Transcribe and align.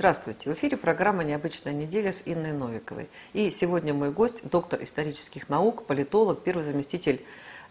Здравствуйте! 0.00 0.48
В 0.48 0.54
эфире 0.54 0.76
программа 0.76 1.24
«Необычная 1.24 1.72
неделя» 1.72 2.12
с 2.12 2.22
Инной 2.24 2.52
Новиковой. 2.52 3.08
И 3.32 3.50
сегодня 3.50 3.92
мой 3.92 4.12
гость– 4.12 4.48
доктор 4.48 4.80
исторических 4.80 5.48
наук, 5.48 5.86
политолог, 5.86 6.44
первый 6.44 6.62
заместитель 6.62 7.20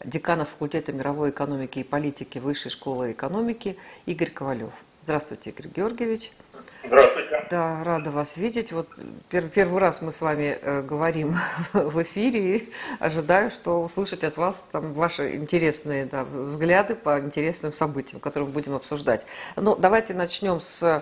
декана 0.04 0.44
факультета 0.44 0.92
мировой 0.92 1.30
экономики 1.30 1.80
и 1.80 1.84
политики 1.86 2.40
Высшей 2.40 2.70
школы 2.70 3.14
экономики 3.14 3.78
Игорь 4.06 4.30
Ковалев. 4.30 4.74
Здравствуйте, 5.02 5.52
Игорь 5.52 5.70
Георгиевич. 5.70 6.34
Здравствуйте. 6.84 7.48
Да, 7.50 7.82
рада 7.86 8.12
вас 8.12 8.36
видеть. 8.36 8.74
Вот 8.74 8.90
пер, 9.30 9.48
первый 9.48 9.80
раз 9.80 10.02
мы 10.02 10.12
с 10.12 10.20
вами 10.20 10.60
э, 10.62 10.82
говорим 10.82 11.34
в 11.72 12.04
эфире 12.04 12.58
и 12.58 12.70
ожидаю, 13.00 13.50
что 13.50 13.82
услышать 13.82 14.26
от 14.26 14.36
вас 14.36 14.68
там 14.70 14.92
ваши 14.92 15.38
интересные 15.38 16.06
да, 16.06 16.26
взгляды 16.26 16.96
по 16.96 17.20
интересным 17.22 17.72
событиям, 17.72 18.20
которые 18.20 18.50
мы 18.50 18.54
будем 18.54 18.74
обсуждать. 18.74 19.26
Ну, 19.56 19.78
давайте 19.78 20.14
начнем 20.14 20.60
с 20.60 21.02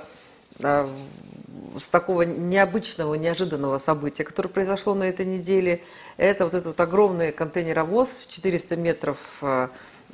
с 0.59 1.89
такого 1.89 2.21
необычного, 2.23 3.15
неожиданного 3.15 3.77
события, 3.77 4.23
которое 4.23 4.49
произошло 4.49 4.93
на 4.93 5.03
этой 5.03 5.25
неделе. 5.25 5.83
Это 6.17 6.45
вот 6.45 6.53
этот 6.53 6.79
огромный 6.79 7.31
контейнеровоз 7.31 8.27
400 8.27 8.77
метров 8.77 9.39
э, 9.41 9.67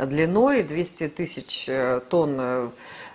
длиной, 0.05 0.63
200 0.63 1.09
тысяч 1.09 1.65
э, 1.67 2.01
тонн 2.09 2.37
э, 2.39 2.69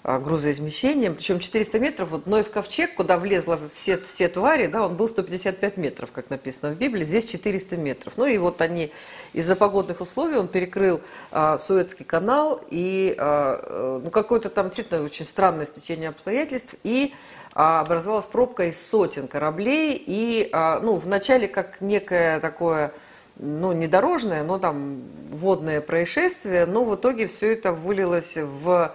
грузоизмещением, 0.05 1.15
причем 1.15 1.39
400 1.39 1.79
метров, 1.79 2.11
вот 2.11 2.27
Ноев 2.27 2.51
ковчег, 2.51 2.95
куда 2.95 3.19
влезло 3.19 3.59
все, 3.73 3.99
все 3.99 4.29
твари, 4.29 4.67
да, 4.67 4.87
он 4.87 4.97
был 4.97 5.09
155 5.09 5.77
метров, 5.77 6.13
как 6.13 6.31
написано 6.31 6.73
в 6.73 6.79
Библии, 6.79 7.05
здесь 7.05 7.25
400 7.25 7.77
метров. 7.77 8.15
Ну 8.17 8.27
и 8.27 8.39
вот 8.39 8.61
они 8.63 8.93
из-за 9.33 9.57
погодных 9.57 10.01
условий, 10.01 10.37
он 10.37 10.49
перекрыл 10.49 11.01
а, 11.31 11.59
Суэцкий 11.59 12.05
канал, 12.05 12.61
и 12.71 13.17
а, 13.19 14.01
ну, 14.03 14.11
какое-то 14.11 14.51
там 14.51 14.67
действительно 14.67 15.03
очень 15.03 15.25
странное 15.25 15.67
стечение 15.67 16.09
обстоятельств, 16.11 16.77
и 16.85 17.15
а, 17.55 17.81
образовалась 17.81 18.27
пробка 18.27 18.65
из 18.65 18.81
сотен 18.81 19.29
кораблей, 19.29 20.03
и, 20.07 20.51
ну, 20.83 20.97
вначале 20.97 21.49
как 21.49 21.81
некое 21.81 22.41
такое 22.41 22.93
ну, 23.39 23.73
не 23.73 23.87
дорожное, 23.87 24.43
но 24.43 24.59
там 24.59 25.03
водное 25.31 25.81
происшествие, 25.81 26.67
но 26.67 26.85
в 26.85 26.95
итоге 26.95 27.27
все 27.27 27.53
это 27.53 27.73
вылилось 27.73 28.37
в, 28.37 28.95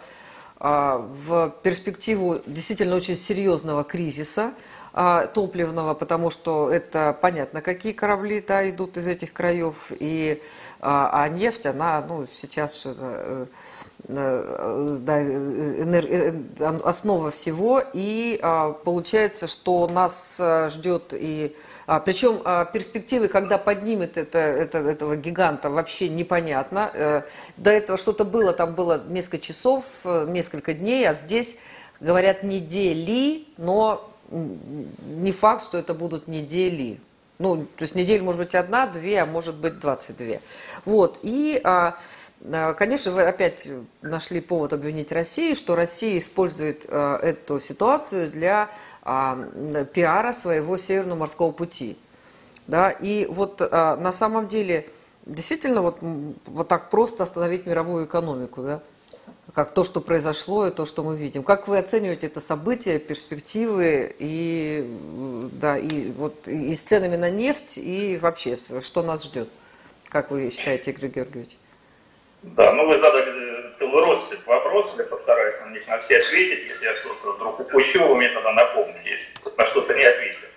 а, 0.60 0.98
в 0.98 1.54
перспективу 1.64 2.40
действительно 2.46 2.96
очень 2.96 3.16
серьезного 3.16 3.84
кризиса 3.84 4.54
а, 4.94 5.28
топливного, 5.28 5.94
потому 5.94 6.30
что 6.30 6.70
это 6.70 7.18
понятно, 7.22 7.62
какие 7.62 7.94
корабли 7.94 8.44
да, 8.46 8.68
идут 8.70 8.98
из 8.98 9.08
этих 9.08 9.34
краев, 9.34 9.92
и, 10.00 10.42
а, 10.80 11.24
а 11.24 11.30
нефть, 11.30 11.68
она 11.68 12.04
ну, 12.08 12.26
сейчас 12.30 12.84
э, 12.86 13.46
да, 14.08 15.22
энер... 15.22 16.06
Э, 16.06 16.80
основа 16.84 17.32
всего, 17.32 17.82
и 17.94 18.40
получается, 18.84 19.48
что 19.48 19.88
нас 19.88 20.42
ждет 20.70 21.14
и 21.14 21.56
а, 21.92 22.00
причем 22.00 22.40
а, 22.46 22.64
перспективы, 22.64 23.28
когда 23.28 23.58
поднимет 23.58 24.18
это, 24.18 24.40
это, 24.40 24.78
этого 24.78 25.18
гиганта, 25.18 25.70
вообще 25.70 26.08
непонятно. 26.08 26.90
А, 26.94 27.26
до 27.58 27.70
этого 27.70 27.98
что-то 27.98 28.24
было, 28.24 28.54
там 28.54 28.76
было 28.76 29.04
несколько 29.10 29.40
часов, 29.40 30.04
э, 30.06 30.26
несколько 30.30 30.74
дней, 30.74 31.06
а 31.06 31.14
здесь 31.14 31.58
говорят 32.00 32.44
недели, 32.44 33.46
но 33.58 34.10
не 34.30 35.34
факт, 35.34 35.64
что 35.64 35.78
это 35.78 35.94
будут 35.94 36.30
недели. 36.30 37.02
Ну, 37.40 37.66
то 37.76 37.82
есть 37.82 37.96
недель 37.96 38.22
может 38.22 38.40
быть 38.40 38.56
одна, 38.56 38.88
две, 38.88 39.20
а 39.20 39.26
может 39.26 39.56
быть 39.56 39.82
двадцать 39.82 40.16
две. 40.16 40.40
Вот, 40.86 41.20
и... 41.24 41.60
А, 41.64 41.88
а 41.88 41.98
Конечно, 42.78 43.12
вы 43.12 43.22
опять 43.22 43.70
нашли 44.02 44.42
повод 44.42 44.74
обвинить 44.74 45.12
Россию, 45.12 45.56
что 45.56 45.76
Россия 45.76 46.18
использует 46.18 46.86
э, 46.88 47.20
эту 47.22 47.60
ситуацию 47.60 48.32
для 48.32 48.72
а, 49.04 49.38
пиара 49.94 50.32
своего 50.32 50.78
Северного 50.78 51.20
морского 51.20 51.52
пути. 51.52 51.98
Да? 52.66 52.90
И 52.90 53.28
вот 53.28 53.62
а, 53.62 53.96
на 53.96 54.12
самом 54.12 54.48
деле 54.48 54.90
действительно 55.26 55.82
вот, 55.82 55.98
вот 56.02 56.68
так 56.68 56.90
просто 56.90 57.24
остановить 57.24 57.68
мировую 57.68 58.06
экономику, 58.06 58.64
да? 58.64 58.82
как 59.54 59.74
то, 59.74 59.84
что 59.84 60.02
произошло 60.02 60.68
и 60.68 60.72
то, 60.72 60.86
что 60.86 61.04
мы 61.04 61.16
видим. 61.16 61.44
Как 61.44 61.68
вы 61.68 61.78
оцениваете 61.78 62.28
это 62.28 62.40
событие, 62.40 63.00
перспективы 63.00 64.16
и, 64.18 64.90
да, 65.54 65.78
и, 65.78 66.12
вот, 66.12 66.48
и 66.48 66.74
с 66.74 66.82
ценами 66.82 67.18
на 67.18 67.30
нефть, 67.30 67.78
и 67.78 68.18
вообще, 68.22 68.56
что 68.56 69.04
нас 69.04 69.24
ждет? 69.26 69.50
Как 70.10 70.32
вы 70.32 70.50
считаете, 70.50 70.92
Игорь 70.92 71.10
Георгиевич? 71.10 71.58
Да, 72.44 72.74
ну 72.74 72.88
вы 72.88 72.98
задали 72.98 73.72
целый 73.78 74.04
россыпь 74.04 74.46
вопросов, 74.48 74.98
я 74.98 75.04
постараюсь 75.04 75.56
на 75.62 75.70
них 75.72 75.88
на 75.88 76.00
все 76.00 76.20
ответить. 76.20 76.68
Если 76.70 76.86
я 76.86 76.96
что-то 76.96 77.34
вдруг 77.34 77.60
упущу, 77.60 78.04
вы 78.08 78.16
мне 78.16 78.30
тогда 78.30 78.52
напомните, 78.52 79.12
если 79.12 79.58
на 79.58 79.66
что-то 79.66 79.94
не 79.94 80.04
отвечу. 80.04 80.48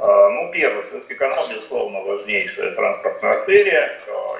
А, 0.00 0.28
ну, 0.28 0.52
первый, 0.52 0.84
Суэцкий 0.84 1.16
канал, 1.16 1.48
безусловно, 1.48 2.00
важнейшая 2.00 2.72
транспортная 2.72 3.40
артерия. 3.40 3.98
А, 4.06 4.38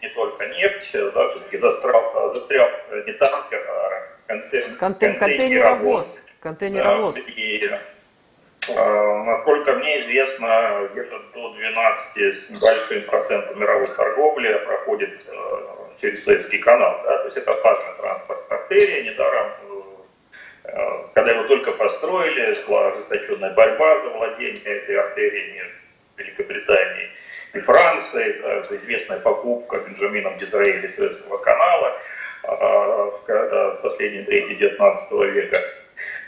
не 0.00 0.08
только 0.08 0.46
нефть, 0.46 0.90
да, 0.92 1.28
все-таки 1.28 1.58
застрял, 1.58 2.30
застрял 2.32 2.68
не 3.06 3.12
танкер, 3.12 3.66
а 3.68 3.90
контейнер, 4.26 4.76
Контейн, 4.76 5.18
контейнеровоз. 5.18 6.26
Контейнеровоз. 6.40 7.14
Да, 7.26 7.32
и, 7.36 7.70
э, 8.68 9.22
насколько 9.24 9.74
мне 9.74 10.00
известно, 10.00 10.88
где-то 10.92 11.18
до 11.34 11.52
12 11.52 12.34
с 12.34 12.50
небольшим 12.50 13.02
процентом 13.02 13.60
мировой 13.60 13.94
торговли 13.94 14.54
проходит 14.64 15.24
э, 15.28 15.81
через 16.00 16.24
Суэцкий 16.24 16.58
канал. 16.58 17.00
Да? 17.04 17.18
То 17.18 17.24
есть 17.24 17.36
это 17.36 17.52
важная 17.52 17.94
транспортная 17.94 18.58
артерия. 18.58 19.02
Недаром, 19.04 19.52
э, 20.64 21.04
когда 21.14 21.32
его 21.32 21.44
только 21.44 21.72
построили, 21.72 22.54
шла 22.64 22.88
ожесточенная 22.88 23.52
борьба 23.54 24.00
за 24.00 24.08
владение 24.10 24.62
этой 24.62 24.96
артерией 24.96 25.54
между 25.54 25.74
Великобританией 26.16 27.10
и 27.54 27.60
Францией. 27.60 28.40
Да? 28.40 28.54
Это 28.54 28.76
известная 28.76 29.20
покупка 29.20 29.78
Бенджамином 29.78 30.36
Дизраэля 30.36 30.88
Суэцкого 30.88 31.38
канала 31.38 31.98
а, 32.44 33.10
в 33.10 33.78
последней 33.82 34.24
трети 34.24 34.54
19 34.54 35.12
века. 35.32 35.62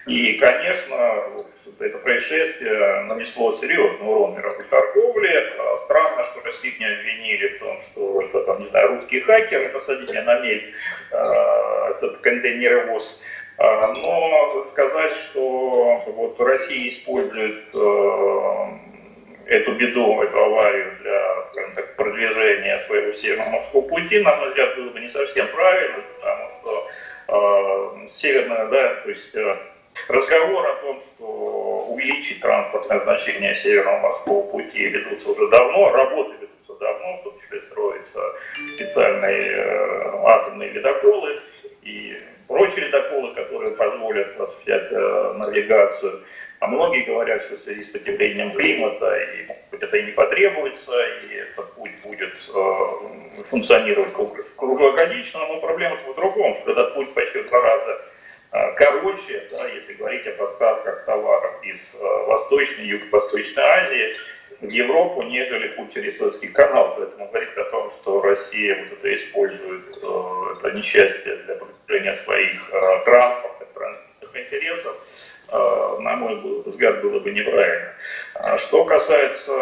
И, 0.07 0.35
конечно, 0.35 1.25
это 1.81 1.99
происшествие 1.99 3.03
нанесло 3.05 3.53
серьезный 3.53 4.07
урон 4.07 4.37
мировой 4.37 4.65
торговле. 4.65 5.53
А, 5.59 5.77
странно, 5.79 6.25
что 6.25 6.41
Россию 6.45 6.75
не 6.79 6.87
обвинили 6.87 7.49
в 7.49 7.59
том, 7.59 7.83
что 7.83 8.23
это, 8.23 8.45
там, 8.45 8.61
не 8.61 8.69
знаю, 8.69 8.89
русские 8.89 9.23
хакеры 9.23 9.69
посадили 9.71 10.21
на 10.21 10.41
мель 10.41 10.75
э, 11.11 11.17
этот 11.91 12.19
контейнеровоз. 12.19 13.23
Э, 13.59 13.81
но 14.05 14.67
сказать, 14.71 15.15
что 15.15 16.03
вот 16.07 16.41
Россия 16.41 16.89
использует 16.89 17.69
эту 19.47 19.73
беду, 19.75 20.23
эту 20.23 20.39
аварию 20.39 20.97
для, 21.01 21.45
скажем 21.45 21.75
так, 21.75 21.97
продвижения 21.97 22.79
своего 22.79 23.13
северного 23.13 23.51
морского 23.51 23.83
пути, 23.83 24.21
на 24.21 24.37
мой 24.37 24.49
взгляд, 24.49 24.77
было 24.77 24.91
бы 24.91 25.01
не 25.01 25.09
совсем 25.09 25.47
правильно, 25.49 26.03
потому 26.17 26.49
что 26.49 26.89
э, 27.29 28.09
северная, 28.09 28.67
да, 28.69 28.95
то 28.95 29.09
есть 29.09 29.35
Разговор 30.09 30.67
о 30.67 30.75
том, 30.77 31.01
что 31.01 31.87
увеличить 31.89 32.41
транспортное 32.41 33.01
значение 33.01 33.55
Северного 33.55 34.01
морского 34.01 34.43
пути 34.51 34.89
ведутся 34.89 35.31
уже 35.31 35.49
давно, 35.49 35.93
работы 35.93 36.35
ведутся 36.41 36.75
давно, 36.79 37.19
в 37.19 37.23
том 37.25 37.41
числе 37.41 37.61
строятся 37.61 38.21
специальные 38.75 39.53
э, 39.53 40.27
атомные 40.27 40.71
ледоколы 40.71 41.41
и 41.83 42.21
прочие 42.49 42.87
ледоколы, 42.87 43.35
которые 43.35 43.77
позволят 43.77 44.41
осуществлять 44.41 44.91
э, 44.91 45.33
навигацию. 45.39 46.25
А 46.61 46.67
многие 46.67 47.05
говорят, 47.05 47.43
что 47.43 47.57
в 47.57 47.61
связи 47.61 47.83
с 47.83 47.89
потеплением 47.89 48.53
климата, 48.53 49.17
и, 49.17 49.47
быть, 49.71 49.83
это 49.83 49.97
и 49.97 50.07
не 50.07 50.13
потребуется, 50.13 50.93
и 51.23 51.35
этот 51.35 51.73
путь 51.75 51.93
будет 52.03 52.35
э, 52.55 53.43
функционировать 53.45 54.13
круглогодично, 54.57 55.41
но 55.47 55.61
проблема 55.61 55.97
в 55.97 56.15
другом, 56.15 56.55
что 56.55 56.73
этот 56.73 56.95
путь 56.95 57.13
почти 57.15 57.39
в 57.41 57.49
два 57.49 57.61
раза 57.61 58.01
короче, 58.77 59.49
да, 59.51 59.67
если 59.69 59.95
говорить 59.95 60.27
о 60.27 60.33
поставках 60.33 61.05
товаров 61.07 61.55
из 61.65 61.97
а, 62.01 62.25
Восточной 62.27 62.85
и 62.85 62.89
Юго-Восточной 62.89 63.63
Азии 63.63 64.17
в 64.61 64.71
Европу, 64.71 65.23
нежели 65.23 65.69
путь 65.69 65.93
через 65.93 66.19
Суэцкий 66.19 66.49
канал. 66.49 66.95
Поэтому 66.97 67.29
говорить 67.29 67.57
о 67.57 67.65
том, 67.65 67.91
что 67.91 68.23
Россия 68.23 68.77
вот 68.77 68.99
это 68.99 69.15
использует 69.15 69.99
э, 70.01 70.57
это 70.59 70.71
несчастье 70.77 71.37
для 71.37 71.57
продвижения 71.57 72.15
своих 72.15 72.71
э, 72.71 73.05
транспортных, 73.05 73.69
транспортных 73.75 74.37
интересов, 74.37 74.97
э, 75.51 75.97
на 76.01 76.17
мой 76.17 76.63
взгляд, 76.65 77.03
было 77.03 77.19
бы 77.21 77.31
неправильно. 77.33 77.93
А 78.35 78.57
что 78.57 78.85
касается 78.85 79.53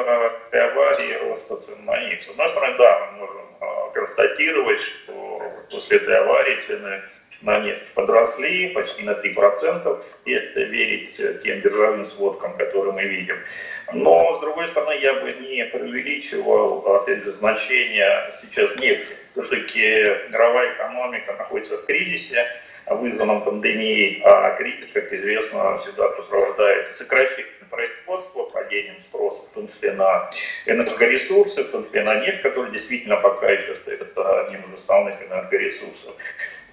э, 0.53 0.59
аварии 0.59 1.29
роста 1.29 1.57
цен 1.57 1.85
на 1.85 1.99
нефть, 2.09 2.27
с 2.27 2.29
одной 2.29 2.49
стороны, 2.49 2.77
да, 2.77 3.11
мы 3.13 3.19
можем 3.21 3.43
э, 3.61 3.67
констатировать, 3.95 4.81
что 4.81 5.49
после 5.71 5.97
этой 5.97 6.17
аварии 6.17 6.61
цены 6.61 7.03
на 7.43 7.59
нефть 7.61 7.93
подросли 7.95 8.69
почти 8.69 9.05
на 9.05 9.13
3%, 9.13 10.05
и 10.25 10.33
это 10.33 10.61
верить 10.61 11.17
тем 11.43 11.61
биржевым 11.61 12.07
сводкам, 12.07 12.57
которые 12.57 12.93
мы 12.93 13.05
видим. 13.05 13.37
Но, 13.93 14.37
с 14.37 14.41
другой 14.41 14.69
стороны, 14.69 14.99
я 15.01 15.15
бы 15.15 15.33
не 15.33 15.65
преувеличивал, 15.67 16.97
опять 16.97 17.25
же, 17.25 17.33
значение 17.33 18.33
сейчас 18.41 18.79
нефти. 18.79 19.15
Все-таки 19.31 20.07
мировая 20.31 20.73
экономика 20.75 21.35
находится 21.35 21.77
в 21.79 21.87
кризисе, 21.87 22.47
вызванном 22.87 23.43
пандемией, 23.45 24.23
а 24.25 24.57
кризис, 24.57 24.91
как 24.93 25.13
известно, 25.13 25.79
всегда 25.79 26.11
сопровождается 26.11 26.95
сокращением 26.95 27.49
производства, 27.71 28.45
падением 28.45 29.01
спроса, 29.01 29.43
в 29.51 29.55
том 29.55 29.67
числе 29.67 29.93
на 29.93 30.31
энергоресурсы, 30.67 31.65
в 31.65 31.71
том 31.71 31.85
числе 31.85 32.03
на 32.05 32.17
нефть, 32.17 32.43
который 32.43 32.71
действительно 32.71 33.17
пока 33.17 33.51
еще 33.51 33.75
стоит 33.77 34.03
одним 34.17 34.61
из 34.65 34.75
основных 34.75 35.23
энергоресурсов. 35.23 36.15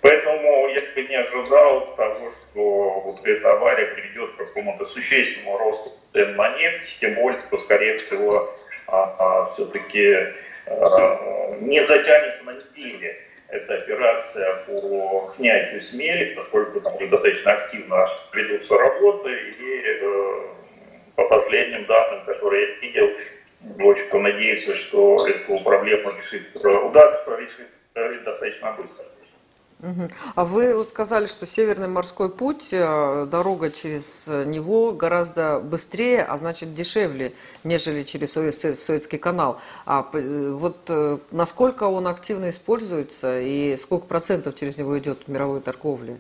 Поэтому 0.02 0.68
я 0.70 0.82
бы 0.82 1.04
не 1.04 1.16
ожидал 1.16 1.96
того, 1.96 2.30
что 2.30 3.00
вот 3.02 3.26
эта 3.26 3.52
авария 3.52 3.88
приведет 3.88 4.32
к 4.34 4.38
какому-то 4.38 4.86
существенному 4.86 5.58
росту 5.58 5.92
цен 6.14 6.36
на 6.36 6.58
нефть, 6.58 6.98
тем 7.00 7.16
более, 7.16 7.40
что, 7.42 7.58
скорее 7.58 7.98
всего, 8.00 8.54
а, 8.88 9.16
а, 9.20 9.46
все-таки 9.54 10.16
а, 10.68 11.58
не 11.60 11.84
затянется 11.84 12.44
на 12.46 12.54
неделе 12.54 13.18
эта 13.50 13.76
операция 13.76 14.56
по 14.68 15.30
снятию 15.34 15.82
смели, 15.82 16.34
поскольку 16.36 16.82
там 16.82 16.96
уже 16.96 17.08
достаточно 17.08 17.54
активно 17.54 18.08
ведутся 18.32 18.78
работы, 18.78 19.32
и 19.32 19.82
э, 19.86 20.42
по 21.16 21.28
последним 21.28 21.86
данным, 21.86 22.26
которые 22.26 22.68
я 22.68 22.76
видел, 22.76 23.10
очень 23.80 24.22
надеюсь, 24.22 24.80
что 24.80 25.18
эту 25.28 25.60
проблему 25.64 26.12
решить 26.12 26.56
удастся 26.56 27.38
решить 27.38 28.24
достаточно 28.24 28.74
быстро. 28.74 29.09
А 30.36 30.44
вы 30.44 30.76
вот 30.76 30.90
сказали, 30.90 31.26
что 31.26 31.46
Северный 31.46 31.88
морской 31.88 32.30
путь, 32.30 32.70
э, 32.74 33.28
дорога 33.32 33.70
через 33.70 34.28
него 34.28 34.92
гораздо 34.92 35.62
быстрее, 35.62 36.24
а 36.24 36.36
значит 36.36 36.74
дешевле, 36.74 37.34
нежели 37.64 38.04
через 38.04 38.34
Суэцкий 38.34 39.18
канал. 39.18 39.60
А 39.86 40.06
э, 40.14 40.52
вот 40.52 40.78
э, 40.90 41.20
насколько 41.32 41.84
он 41.84 42.08
активно 42.08 42.50
используется 42.50 43.40
и 43.40 43.78
сколько 43.78 44.06
процентов 44.06 44.56
через 44.56 44.78
него 44.78 45.00
идет 45.00 45.30
мировой 45.30 45.62
торговле? 45.62 46.20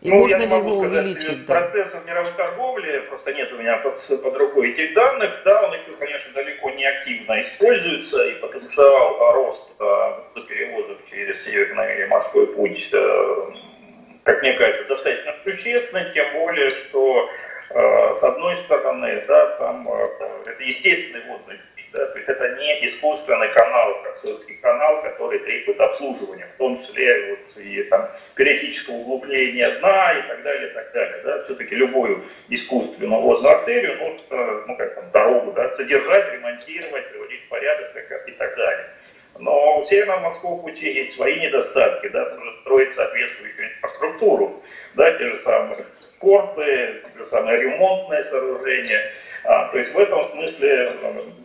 И 0.00 0.08
ну, 0.08 0.20
можно 0.20 0.38
ли 0.38 0.44
его 0.44 0.78
увеличить? 0.78 1.44
Да? 1.44 1.60
Процентов 1.60 2.06
мировой 2.06 2.32
торговли, 2.32 3.00
просто 3.08 3.34
нет 3.34 3.52
у 3.52 3.56
меня 3.56 3.76
под, 3.78 4.00
под 4.22 4.36
рукой 4.36 4.70
этих 4.70 4.94
данных, 4.94 5.42
да, 5.44 5.62
он 5.62 5.74
еще, 5.74 5.92
конечно, 5.98 6.32
далеко 6.32 6.70
не 6.70 6.86
активно 6.86 7.42
используется, 7.42 8.24
и 8.24 8.34
потенциал 8.40 9.34
роста 9.34 10.24
перевозок 10.48 10.98
через 11.10 11.44
Северный 11.44 12.06
морской 12.06 12.46
путь, 12.46 12.88
э, 12.94 13.46
как 14.24 14.40
мне 14.40 14.54
кажется, 14.54 14.86
достаточно 14.86 15.34
существенный, 15.44 16.12
тем 16.14 16.32
более, 16.32 16.70
что 16.72 17.28
э, 17.68 18.14
с 18.14 18.22
одной 18.22 18.56
стороны, 18.56 19.22
да, 19.28 19.46
там 19.58 19.86
э, 19.86 20.08
это 20.46 20.62
естественный 20.62 21.26
водный 21.26 21.58
да? 21.92 22.06
То 22.06 22.16
есть 22.16 22.28
это 22.28 22.56
не 22.56 22.86
искусственный 22.86 23.48
канал, 23.52 24.02
как 24.02 24.18
Суэцкий 24.18 24.56
канал, 24.56 25.02
который 25.02 25.38
требует 25.40 25.80
обслуживания, 25.80 26.46
в 26.54 26.58
том 26.58 26.76
числе 26.76 27.30
вот, 27.30 27.56
и 27.62 27.82
там, 27.84 28.08
периодического 28.34 28.94
углубления 28.94 29.70
дна 29.78 30.12
и 30.12 30.28
так 30.28 30.42
далее, 30.42 30.70
и 30.70 30.74
так 30.74 30.92
далее. 30.92 31.22
Да? 31.24 31.42
Все-таки 31.42 31.74
любую 31.74 32.24
искусственную 32.48 33.20
водную 33.20 33.56
артерию 33.56 33.98
нужно, 33.98 34.64
ну 34.66 34.76
как 34.76 34.94
там, 34.94 35.10
дорогу 35.12 35.52
да, 35.52 35.68
содержать, 35.68 36.32
ремонтировать, 36.32 37.10
приводить 37.10 37.44
в 37.44 37.48
порядок 37.48 37.96
и 38.26 38.32
так 38.32 38.56
далее. 38.56 38.86
Но 39.38 39.78
у 39.78 39.82
Северного 39.82 40.20
морского 40.20 40.60
пути 40.60 40.92
есть 40.92 41.14
свои 41.14 41.40
недостатки, 41.40 42.08
да, 42.08 42.28
нужно 42.34 42.52
строить 42.60 42.92
соответствующую 42.92 43.68
инфраструктуру, 43.68 44.62
да, 44.94 45.12
те 45.16 45.28
же 45.28 45.36
самые 45.38 45.86
порты, 46.18 47.02
те 47.12 47.18
же 47.18 47.24
самые 47.24 47.62
ремонтные 47.62 48.22
сооружения. 48.24 49.12
А, 49.44 49.68
то 49.68 49.78
есть 49.78 49.94
в 49.94 49.98
этом 49.98 50.30
смысле 50.32 50.92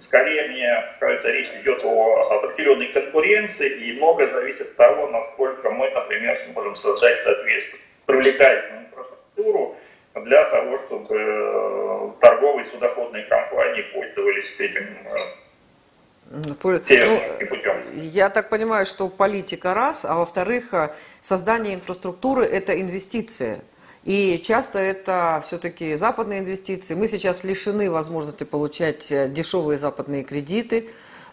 Скорее, 0.07 0.47
мне 0.49 0.83
кажется, 0.99 1.29
речь 1.29 1.49
идет 1.61 1.83
о 1.83 2.37
определенной 2.37 2.87
конкуренции, 2.87 3.69
и 3.69 3.93
многое 3.93 4.27
зависит 4.27 4.69
от 4.69 4.75
того, 4.75 5.07
насколько 5.07 5.69
мы, 5.71 5.89
например, 5.89 6.37
сможем 6.37 6.75
создать 6.75 7.19
соответствующую 7.19 7.81
привлекательную 8.05 8.85
инфраструктуру 8.85 9.75
для 10.13 10.45
того, 10.45 10.77
чтобы 10.77 11.15
э, 11.17 12.11
торговые 12.21 12.67
судоходные 12.67 13.25
компании 13.25 13.81
пользовались 13.93 14.59
этим 14.59 14.83
э, 15.05 15.35
ну, 16.27 16.55
я 17.93 18.29
так 18.29 18.49
понимаю, 18.49 18.85
что 18.85 19.09
политика 19.09 19.73
раз, 19.75 20.05
а 20.05 20.15
во-вторых, 20.15 20.73
э, 20.73 20.91
создание 21.19 21.75
инфраструктуры– 21.75 22.43
это 22.45 22.79
инвестиция. 22.79 23.59
И 24.05 24.37
часто 24.37 24.77
это 24.77 25.41
все-таки 25.43 25.95
западные 25.95 26.39
инвестиции. 26.39 26.93
Мы 26.93 27.07
сейчас 27.07 27.43
лишены 27.43 27.89
возможности 27.89 28.43
получать 28.43 29.11
э, 29.11 29.27
дешевые 29.27 29.79
западные 29.79 30.23
кредиты. 30.23 30.89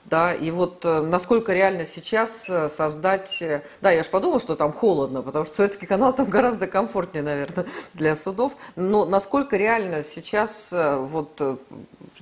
Да, 0.07 0.33
и 0.33 0.51
вот 0.51 0.85
э, 0.87 1.03
насколько 1.03 1.53
реально 1.53 1.85
сейчас 1.85 2.49
э, 2.49 2.71
создать... 2.71 3.45
Да, 3.83 3.91
я 3.91 4.03
же 4.03 4.09
подумала, 4.09 4.41
что 4.41 4.57
там 4.57 4.73
холодно, 4.73 5.21
потому 5.21 5.45
что 5.45 5.57
Советский 5.57 5.85
канал 5.85 6.15
там 6.15 6.31
гораздо 6.31 6.67
комфортнее, 6.67 7.23
наверное, 7.23 7.67
для 7.93 8.17
судов. 8.17 8.57
Но 8.75 9.05
насколько 9.05 9.59
реально 9.59 10.03
сейчас 10.03 10.75
вот 10.75 11.43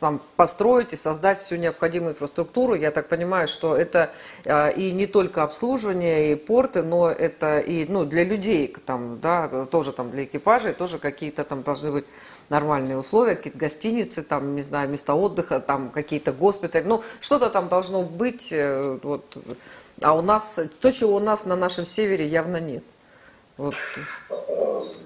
там, 0.00 0.20
построить 0.36 0.92
и 0.92 0.96
создать 0.96 1.40
всю 1.40 1.56
необходимую 1.56 2.12
инфраструктуру. 2.12 2.74
Я 2.74 2.90
так 2.90 3.08
понимаю, 3.08 3.46
что 3.46 3.76
это 3.76 4.12
а, 4.46 4.68
и 4.68 4.92
не 4.92 5.06
только 5.06 5.42
обслуживание, 5.42 6.32
и 6.32 6.34
порты, 6.34 6.82
но 6.82 7.10
это 7.10 7.58
и 7.58 7.84
ну, 7.86 8.04
для 8.04 8.24
людей, 8.24 8.74
там, 8.86 9.20
да, 9.20 9.66
тоже 9.70 9.92
там 9.92 10.10
для 10.10 10.24
экипажей, 10.24 10.72
тоже 10.72 10.98
какие-то 10.98 11.44
там 11.44 11.62
должны 11.62 11.92
быть 11.92 12.06
нормальные 12.48 12.98
условия, 12.98 13.36
какие-то 13.36 13.58
гостиницы, 13.58 14.22
там, 14.22 14.56
не 14.56 14.62
знаю, 14.62 14.88
места 14.88 15.14
отдыха, 15.14 15.60
там 15.60 15.90
какие-то 15.90 16.32
госпитали, 16.32 16.82
ну, 16.82 17.02
что-то 17.20 17.48
там 17.50 17.68
должно 17.68 18.02
быть, 18.02 18.52
э, 18.52 18.98
вот, 19.02 19.36
а 20.02 20.14
у 20.14 20.22
нас, 20.22 20.58
то, 20.80 20.92
чего 20.92 21.16
у 21.16 21.20
нас 21.20 21.46
на 21.46 21.56
нашем 21.56 21.86
севере 21.86 22.26
явно 22.26 22.56
нет. 22.56 22.82
Вот. 23.56 23.74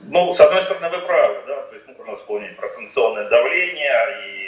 Ну, 0.05 0.33
с 0.33 0.41
одной 0.41 0.63
стороны, 0.63 0.97
вы 0.97 1.07
правы, 1.07 1.43
да, 1.47 1.61
то 1.63 1.75
есть 1.75 1.87
нужно 1.99 2.17
вспомнить 2.17 2.57
про 2.57 2.69
санкционное 2.69 3.29
давление 3.29 3.93
и 4.27 4.44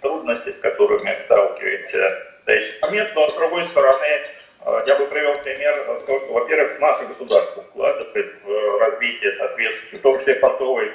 трудности, 0.00 0.50
с 0.50 0.58
которыми 0.58 1.14
сталкивается 1.14 2.26
настоящий 2.36 2.80
момент. 2.82 3.14
Но 3.14 3.28
с 3.28 3.34
другой 3.34 3.64
стороны, 3.64 4.06
э, 4.06 4.82
я 4.86 4.96
бы 4.96 5.06
привел 5.06 5.34
пример 5.42 6.00
то, 6.06 6.20
что, 6.20 6.32
во-первых, 6.32 6.80
наше 6.80 7.06
государство 7.06 7.62
вкладывает 7.62 8.34
в 8.42 8.78
развитие 8.80 9.32
соответствующей, 9.32 9.98
в 9.98 10.02
том 10.02 10.18
числе 10.18 10.34
портовой 10.36 10.92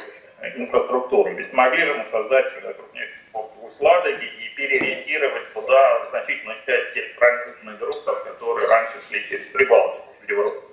инфраструктуры. 0.56 1.34
Ведь 1.34 1.54
могли 1.54 1.86
же 1.86 1.94
мы 1.96 2.06
создать 2.08 2.52
в 3.34 3.82
Ладоге 3.82 4.26
и 4.40 4.50
переориентировать 4.56 5.54
туда 5.54 6.06
значительную 6.10 6.58
часть 6.66 6.94
тех 6.94 7.16
транзитных 7.16 7.80
групп, 7.80 8.04
которые 8.04 8.68
раньше 8.68 8.94
шли 9.08 9.26
через 9.28 9.46
Прибалтику 9.48 10.08
в 10.22 10.30
Европу. 10.30 10.64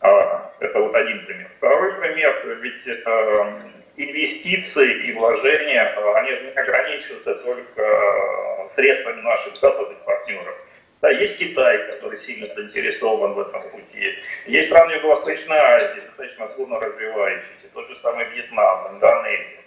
А, 0.00 0.52
это 0.60 0.80
вот 0.80 0.94
один 0.94 1.24
пример. 1.26 1.50
Второй 1.58 1.94
пример, 1.94 2.58
ведь 2.60 2.86
э, 2.86 3.60
инвестиции 3.98 5.08
и 5.08 5.12
вложения, 5.12 5.82
они 6.16 6.34
же 6.34 6.42
не 6.42 6.50
ограничиваются 6.50 7.34
только 7.34 7.82
э, 7.82 8.68
средствами 8.68 9.20
наших 9.22 9.56
западных 9.56 9.98
партнеров. 10.04 10.54
Да, 11.00 11.10
есть 11.10 11.38
Китай, 11.38 11.78
который 11.92 12.18
сильно 12.18 12.52
заинтересован 12.54 13.34
в 13.34 13.40
этом 13.40 13.62
пути. 13.70 14.18
Есть 14.46 14.68
страны 14.68 14.92
Юго-Восточной 14.92 15.56
Азии, 15.56 16.00
достаточно 16.00 16.48
трудно 16.48 16.80
развивающиеся. 16.80 17.68
Тот 17.72 17.88
же 17.88 17.94
самый 17.96 18.24
Вьетнам, 18.30 18.94
Индонезия. 18.94 19.58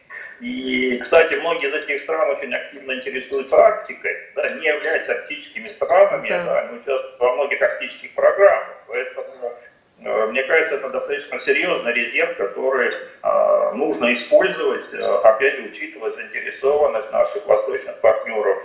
И, 0.41 0.97
кстати, 0.97 1.35
многие 1.35 1.69
из 1.69 1.73
этих 1.73 2.01
стран 2.01 2.29
очень 2.31 2.53
активно 2.53 2.93
интересуются 2.93 3.55
Арктикой, 3.63 4.17
да, 4.35 4.49
не 4.49 4.67
являются 4.67 5.13
арктическими 5.13 5.67
странами, 5.67 6.27
да. 6.27 6.43
Да, 6.43 6.59
они 6.61 6.79
участвуют 6.79 7.19
во 7.19 7.35
многих 7.35 7.61
арктических 7.61 8.13
программах. 8.15 8.75
Поэтому 8.87 9.53
мне 10.01 10.43
кажется, 10.43 10.75
это 10.75 10.89
достаточно 10.89 11.39
серьезный 11.39 11.93
резерв, 11.93 12.35
который 12.37 12.91
э, 12.91 13.73
нужно 13.75 14.11
использовать, 14.13 14.91
э, 14.93 14.97
опять 14.97 15.57
же, 15.57 15.63
учитывая 15.63 16.11
заинтересованность 16.11 17.11
наших 17.11 17.45
восточных 17.45 18.01
партнеров 18.01 18.63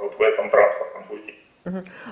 вот 0.00 0.18
в 0.18 0.22
этом 0.22 0.48
транспортном 0.48 1.04
пути. 1.04 1.34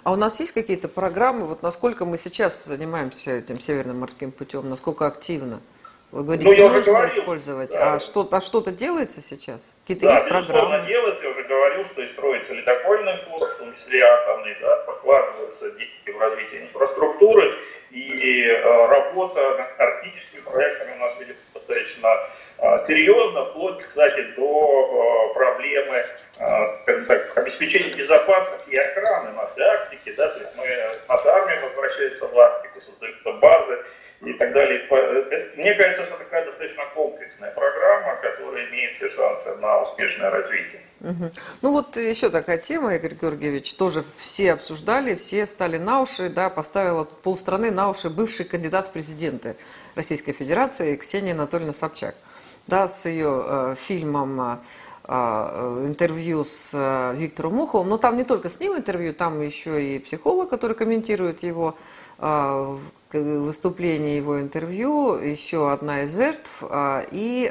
А 0.04 0.12
у 0.12 0.16
нас 0.16 0.38
есть 0.40 0.52
какие-то 0.52 0.88
программы, 0.88 1.46
вот 1.46 1.62
насколько 1.62 2.04
мы 2.04 2.18
сейчас 2.18 2.66
занимаемся 2.66 3.30
этим 3.30 3.56
Северным 3.56 4.00
морским 4.00 4.32
путем, 4.32 4.68
насколько 4.68 5.06
активно? 5.06 5.60
Вы 6.10 6.24
говорите, 6.24 6.48
ну, 6.48 6.68
нужно 6.68 6.92
говорил, 6.92 7.18
использовать. 7.18 7.72
Да. 7.72 7.94
А, 7.94 7.98
что, 7.98 8.26
а 8.30 8.40
что-то 8.40 8.70
делается 8.70 9.20
сейчас? 9.20 9.76
Какие-то 9.82 10.06
да, 10.06 10.12
есть 10.14 10.28
программы? 10.28 10.86
делается, 10.86 11.24
я 11.24 11.30
уже 11.30 11.42
говорил, 11.44 11.84
что 11.84 12.02
и 12.02 12.06
строится 12.06 12.54
ледокольный 12.54 13.16
флот, 13.18 13.50
в 13.50 13.58
том 13.58 13.72
числе 13.74 14.02
атомный, 14.02 14.56
да, 14.60 14.76
покладываются 14.86 15.70
деньги 15.72 16.10
в 16.10 16.18
развитие 16.18 16.62
инфраструктуры. 16.62 17.58
И 17.90 18.44
э, 18.44 18.86
работа 18.86 19.40
над 19.56 19.80
арктическими 19.80 20.40
проектами 20.40 20.96
у 20.96 20.98
нас 20.98 21.18
ведется 21.18 21.42
достаточно 21.54 22.08
э, 22.58 22.84
серьезно, 22.86 23.46
вплоть, 23.46 23.82
кстати, 23.82 24.20
до 24.36 25.30
э, 25.30 25.34
проблемы 25.34 26.04
так, 27.06 27.38
обеспечения 27.38 27.94
безопасности 27.94 28.70
и 28.70 28.76
охраны 28.76 29.32
нашей 29.32 29.62
Арктики. 29.62 30.12
Да, 30.12 30.28
то 30.28 30.38
есть 30.38 30.56
мы, 30.56 30.66
наша 31.08 31.34
армия 31.34 31.60
возвращается 31.60 32.26
в 32.26 32.38
Арктику, 32.38 32.80
создаются 32.80 33.32
базы 33.32 33.78
и 34.20 34.32
так 34.34 34.52
далее. 34.52 34.86
Мне 35.56 35.74
кажется, 35.74 36.02
это 36.02 36.16
такая 36.16 36.44
достаточно 36.44 36.84
комплексная 36.94 37.52
программа, 37.52 38.16
которая 38.16 38.66
имеет 38.66 38.96
все 38.96 39.08
шансы 39.08 39.54
на 39.56 39.80
успешное 39.82 40.30
развитие. 40.30 40.82
Угу. 41.00 41.30
Ну 41.62 41.72
вот 41.72 41.96
еще 41.96 42.28
такая 42.28 42.58
тема, 42.58 42.94
Игорь 42.96 43.14
Георгиевич, 43.14 43.74
тоже 43.74 44.02
все 44.02 44.52
обсуждали, 44.52 45.14
все 45.14 45.46
стали 45.46 45.78
на 45.78 46.00
уши, 46.00 46.28
да, 46.28 46.50
поставила 46.50 47.04
полстраны 47.04 47.70
на 47.70 47.88
уши 47.88 48.10
бывший 48.10 48.44
кандидат 48.44 48.88
в 48.88 48.92
президенты 48.92 49.56
Российской 49.94 50.32
Федерации 50.32 50.96
Ксения 50.96 51.34
Анатольевна 51.34 51.72
Собчак. 51.72 52.16
Да, 52.66 52.86
с 52.86 53.06
ее 53.06 53.44
э, 53.46 53.74
фильмом 53.78 54.40
э, 54.40 54.58
э 55.08 55.84
интервью 55.86 56.44
с 56.44 56.72
э, 56.74 57.14
Виктором 57.16 57.54
Муховым. 57.54 57.88
Но 57.88 57.96
там 57.96 58.16
не 58.16 58.24
только 58.24 58.50
с 58.50 58.60
ним 58.60 58.76
интервью, 58.76 59.14
там 59.14 59.40
еще 59.40 59.82
и 59.82 59.98
психолог, 60.00 60.50
который 60.50 60.76
комментирует 60.76 61.42
его 61.42 61.76
выступление, 63.12 64.16
его 64.16 64.40
интервью, 64.40 65.14
еще 65.14 65.72
одна 65.72 66.02
из 66.02 66.16
жертв 66.16 66.64
и 67.12 67.48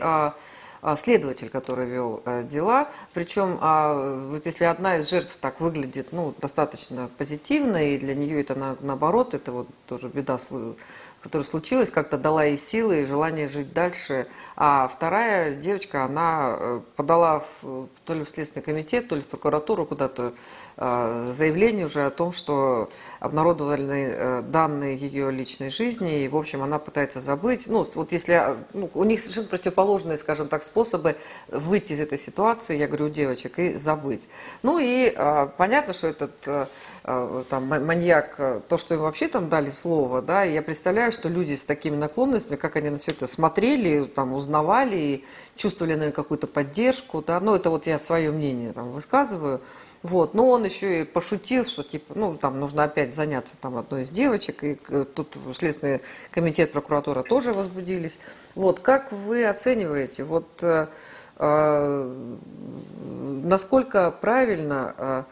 следователь, 0.95 1.49
который 1.49 1.85
вел 1.85 2.21
э, 2.25 2.43
дела. 2.43 2.89
Причем, 3.13 3.57
а, 3.61 4.27
вот 4.29 4.45
если 4.45 4.65
одна 4.65 4.97
из 4.97 5.09
жертв 5.09 5.37
так 5.37 5.59
выглядит 5.59 6.11
ну, 6.11 6.33
достаточно 6.39 7.09
позитивно, 7.17 7.93
и 7.93 7.97
для 7.97 8.15
нее 8.15 8.41
это 8.41 8.55
на, 8.55 8.77
наоборот, 8.81 9.33
это 9.33 9.51
вот 9.51 9.67
тоже 9.87 10.09
беда 10.09 10.37
которая 11.21 11.45
случилась, 11.45 11.89
как-то 11.89 12.17
дала 12.17 12.43
ей 12.43 12.57
силы 12.57 13.01
и 13.01 13.05
желание 13.05 13.47
жить 13.47 13.73
дальше. 13.73 14.27
А 14.55 14.87
вторая 14.87 15.53
девочка, 15.55 16.05
она 16.05 16.55
э, 16.57 16.81
подала 16.95 17.39
в, 17.39 17.87
то 18.05 18.13
ли 18.13 18.23
в 18.23 18.29
Следственный 18.29 18.63
комитет, 18.63 19.07
то 19.07 19.15
ли 19.15 19.21
в 19.21 19.25
прокуратуру 19.25 19.85
куда-то 19.85 20.33
заявление 20.77 21.87
уже 21.87 22.05
о 22.05 22.11
том, 22.11 22.31
что 22.31 22.89
обнародованы 23.19 24.11
э, 24.11 24.41
данные 24.43 24.95
ее 24.95 25.31
личной 25.31 25.71
жизни, 25.71 26.21
и, 26.23 26.27
в 26.27 26.35
общем, 26.35 26.61
она 26.61 26.77
пытается 26.77 27.19
забыть. 27.19 27.67
Ну, 27.67 27.83
вот 27.95 28.11
если 28.11 28.55
ну, 28.73 28.89
у 28.93 29.03
них 29.03 29.19
совершенно 29.19 29.47
противоположные, 29.47 30.17
скажем 30.17 30.47
так, 30.47 30.61
способы 30.61 31.17
выйти 31.47 31.93
из 31.93 31.99
этой 31.99 32.19
ситуации, 32.19 32.77
я 32.77 32.87
говорю, 32.87 33.07
у 33.07 33.09
девочек, 33.09 33.57
и 33.57 33.73
забыть. 33.73 34.29
Ну 34.61 34.77
и 34.79 35.15
понятно, 35.57 35.93
что 35.93 36.07
этот 36.07 36.31
там, 37.03 37.67
маньяк, 37.67 38.35
то, 38.67 38.77
что 38.77 38.93
им 38.93 39.01
вообще 39.01 39.27
там 39.27 39.49
дали 39.49 39.71
слово, 39.71 40.21
да, 40.21 40.43
я 40.43 40.61
представляю, 40.61 41.11
что 41.11 41.29
люди 41.29 41.55
с 41.55 41.65
такими 41.65 41.95
наклонностями, 41.95 42.55
как 42.55 42.75
они 42.75 42.89
на 42.89 42.97
все 42.97 43.11
это 43.11 43.25
смотрели, 43.25 44.03
там, 44.03 44.33
узнавали 44.33 44.97
и 44.97 45.25
чувствовали, 45.55 45.93
наверное, 45.93 46.13
какую-то 46.13 46.47
поддержку, 46.47 47.23
да, 47.25 47.39
ну, 47.39 47.55
это 47.55 47.69
вот 47.69 47.87
я 47.87 47.97
свое 47.97 48.31
мнение 48.31 48.73
там 48.73 48.91
высказываю, 48.91 49.61
вот, 50.03 50.33
но 50.33 50.47
он 50.49 50.63
еще 50.63 51.01
и 51.01 51.03
пошутил, 51.03 51.65
что 51.65 51.83
типа, 51.83 52.13
ну, 52.15 52.37
там 52.37 52.59
нужно 52.59 52.83
опять 52.83 53.13
заняться 53.13 53.57
там 53.57 53.77
одной 53.77 54.03
из 54.03 54.09
девочек, 54.09 54.63
и 54.63 54.75
тут 54.75 55.35
Следственный 55.53 56.01
комитет, 56.31 56.71
прокуратура 56.71 57.23
тоже 57.23 57.53
возбудились. 57.53 58.19
Вот, 58.55 58.79
как 58.79 59.11
вы 59.11 59.45
оцениваете, 59.45 60.23
вот, 60.23 60.47
э, 60.61 60.87
э, 61.37 62.25
насколько 63.43 64.11
правильно 64.11 64.95
Э, 64.97 65.23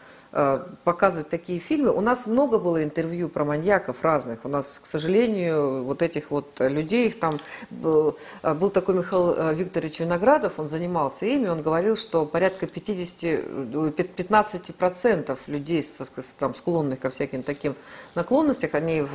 показывать 0.84 1.28
такие 1.28 1.60
фильмы. 1.60 1.90
У 1.90 2.00
нас 2.00 2.26
много 2.26 2.58
было 2.58 2.82
интервью 2.82 3.28
про 3.28 3.44
маньяков 3.44 4.04
разных. 4.04 4.44
У 4.44 4.48
нас, 4.48 4.78
к 4.78 4.86
сожалению, 4.86 5.84
вот 5.84 6.02
этих 6.02 6.30
вот 6.30 6.60
людей, 6.60 7.06
их 7.06 7.18
там 7.18 7.38
был, 7.70 8.18
э, 8.42 8.54
был 8.54 8.70
такой 8.70 8.96
Михаил 8.96 9.32
э, 9.32 9.54
Викторович 9.54 10.00
Виноградов, 10.00 10.58
он 10.58 10.68
занимался 10.68 11.26
ими, 11.26 11.48
он 11.48 11.62
говорил, 11.62 11.96
что 11.96 12.26
порядка 12.26 12.66
50, 12.66 13.44
15% 13.72 15.38
людей, 15.46 15.84
там, 16.38 16.54
склонных 16.54 17.00
ко 17.00 17.10
всяким 17.10 17.42
таким 17.42 17.74
наклонностям, 18.14 18.70
они 18.72 19.02
в, 19.02 19.14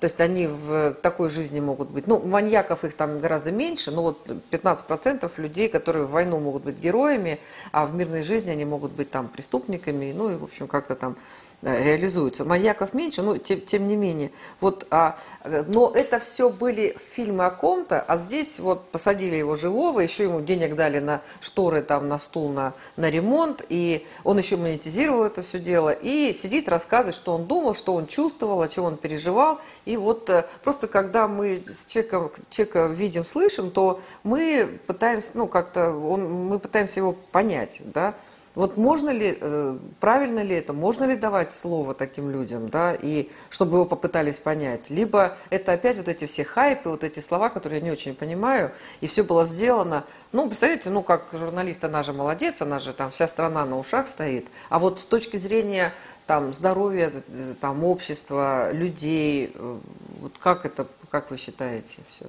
то 0.00 0.04
есть 0.04 0.20
они 0.20 0.46
в 0.46 0.94
такой 1.02 1.28
жизни 1.28 1.60
могут 1.60 1.90
быть. 1.90 2.06
Ну, 2.06 2.20
маньяков 2.20 2.84
их 2.84 2.94
там 2.94 3.20
гораздо 3.20 3.52
меньше, 3.52 3.90
но 3.90 4.02
вот 4.02 4.30
15% 4.50 5.30
людей, 5.40 5.68
которые 5.68 6.06
в 6.06 6.10
войну 6.10 6.40
могут 6.40 6.64
быть 6.64 6.78
героями, 6.78 7.40
а 7.72 7.84
в 7.84 7.94
мирной 7.94 8.22
жизни 8.22 8.50
они 8.50 8.64
могут 8.64 8.92
быть 8.92 9.10
там 9.10 9.28
преступниками, 9.28 10.12
ну 10.12 10.30
и, 10.30 10.36
в 10.36 10.44
общем, 10.44 10.61
общем, 10.62 10.68
как-то 10.68 10.94
там 10.94 11.16
э, 11.62 11.84
реализуются. 11.84 12.44
Маньяков 12.44 12.94
меньше, 12.94 13.22
но 13.22 13.36
тем, 13.36 13.60
тем 13.60 13.86
не 13.86 13.96
менее. 13.96 14.30
Вот, 14.60 14.86
а, 14.90 15.16
но 15.44 15.92
это 15.94 16.18
все 16.18 16.50
были 16.50 16.96
фильмы 16.98 17.46
о 17.46 17.50
ком-то, 17.50 18.00
а 18.00 18.16
здесь 18.16 18.60
вот 18.60 18.88
посадили 18.90 19.36
его 19.36 19.54
живого, 19.54 20.00
еще 20.00 20.24
ему 20.24 20.40
денег 20.40 20.74
дали 20.74 20.98
на 20.98 21.22
шторы, 21.40 21.82
там, 21.82 22.08
на 22.08 22.18
стул, 22.18 22.50
на, 22.50 22.74
на 22.96 23.10
ремонт, 23.10 23.64
и 23.68 24.06
он 24.24 24.38
еще 24.38 24.56
монетизировал 24.56 25.24
это 25.24 25.42
все 25.42 25.58
дело, 25.58 25.90
и 25.90 26.32
сидит, 26.32 26.68
рассказывает, 26.68 27.14
что 27.14 27.34
он 27.34 27.46
думал, 27.46 27.74
что 27.74 27.94
он 27.94 28.06
чувствовал, 28.06 28.60
о 28.60 28.68
чем 28.68 28.84
он 28.84 28.96
переживал. 28.96 29.60
И 29.84 29.96
вот 29.96 30.30
э, 30.30 30.46
просто 30.62 30.88
когда 30.88 31.28
мы 31.28 31.56
с 31.56 31.86
человеком, 31.86 32.30
человека 32.50 32.86
видим, 32.86 33.24
слышим, 33.24 33.70
то 33.70 34.00
мы 34.22 34.80
пытаемся, 34.86 35.32
ну, 35.34 35.46
как-то, 35.46 35.90
мы 35.90 36.58
пытаемся 36.58 37.00
его 37.00 37.12
понять, 37.12 37.80
да, 37.84 38.14
вот 38.54 38.76
можно 38.76 39.10
ли, 39.10 39.36
э, 39.40 39.78
правильно 40.00 40.40
ли 40.40 40.56
это, 40.56 40.72
можно 40.72 41.04
ли 41.04 41.16
давать 41.16 41.52
слово 41.52 41.94
таким 41.94 42.30
людям, 42.30 42.68
да, 42.68 42.92
и 42.92 43.30
чтобы 43.48 43.76
его 43.76 43.86
попытались 43.86 44.40
понять, 44.40 44.90
либо 44.90 45.36
это 45.50 45.72
опять 45.72 45.96
вот 45.96 46.08
эти 46.08 46.26
все 46.26 46.44
хайпы, 46.44 46.90
вот 46.90 47.04
эти 47.04 47.20
слова, 47.20 47.48
которые 47.48 47.80
я 47.80 47.84
не 47.84 47.90
очень 47.90 48.14
понимаю, 48.14 48.70
и 49.00 49.06
все 49.06 49.22
было 49.22 49.44
сделано, 49.44 50.04
ну, 50.32 50.46
представляете, 50.46 50.90
ну, 50.90 51.02
как 51.02 51.28
журналист, 51.32 51.82
она 51.84 52.02
же 52.02 52.12
молодец, 52.12 52.60
она 52.60 52.78
же 52.78 52.92
там 52.92 53.10
вся 53.10 53.26
страна 53.28 53.64
на 53.64 53.78
ушах 53.78 54.06
стоит, 54.06 54.46
а 54.68 54.78
вот 54.78 55.00
с 55.00 55.06
точки 55.06 55.36
зрения 55.36 55.92
там 56.26 56.52
здоровья, 56.52 57.10
э, 57.12 57.54
там 57.60 57.84
общества, 57.84 58.70
людей, 58.72 59.52
э, 59.54 59.78
вот 60.20 60.38
как 60.38 60.66
это, 60.66 60.86
как 61.10 61.30
вы 61.30 61.36
считаете 61.36 61.98
все? 62.08 62.26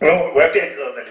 Ну, 0.00 0.32
вы 0.32 0.44
опять 0.44 0.74
задали. 0.74 1.09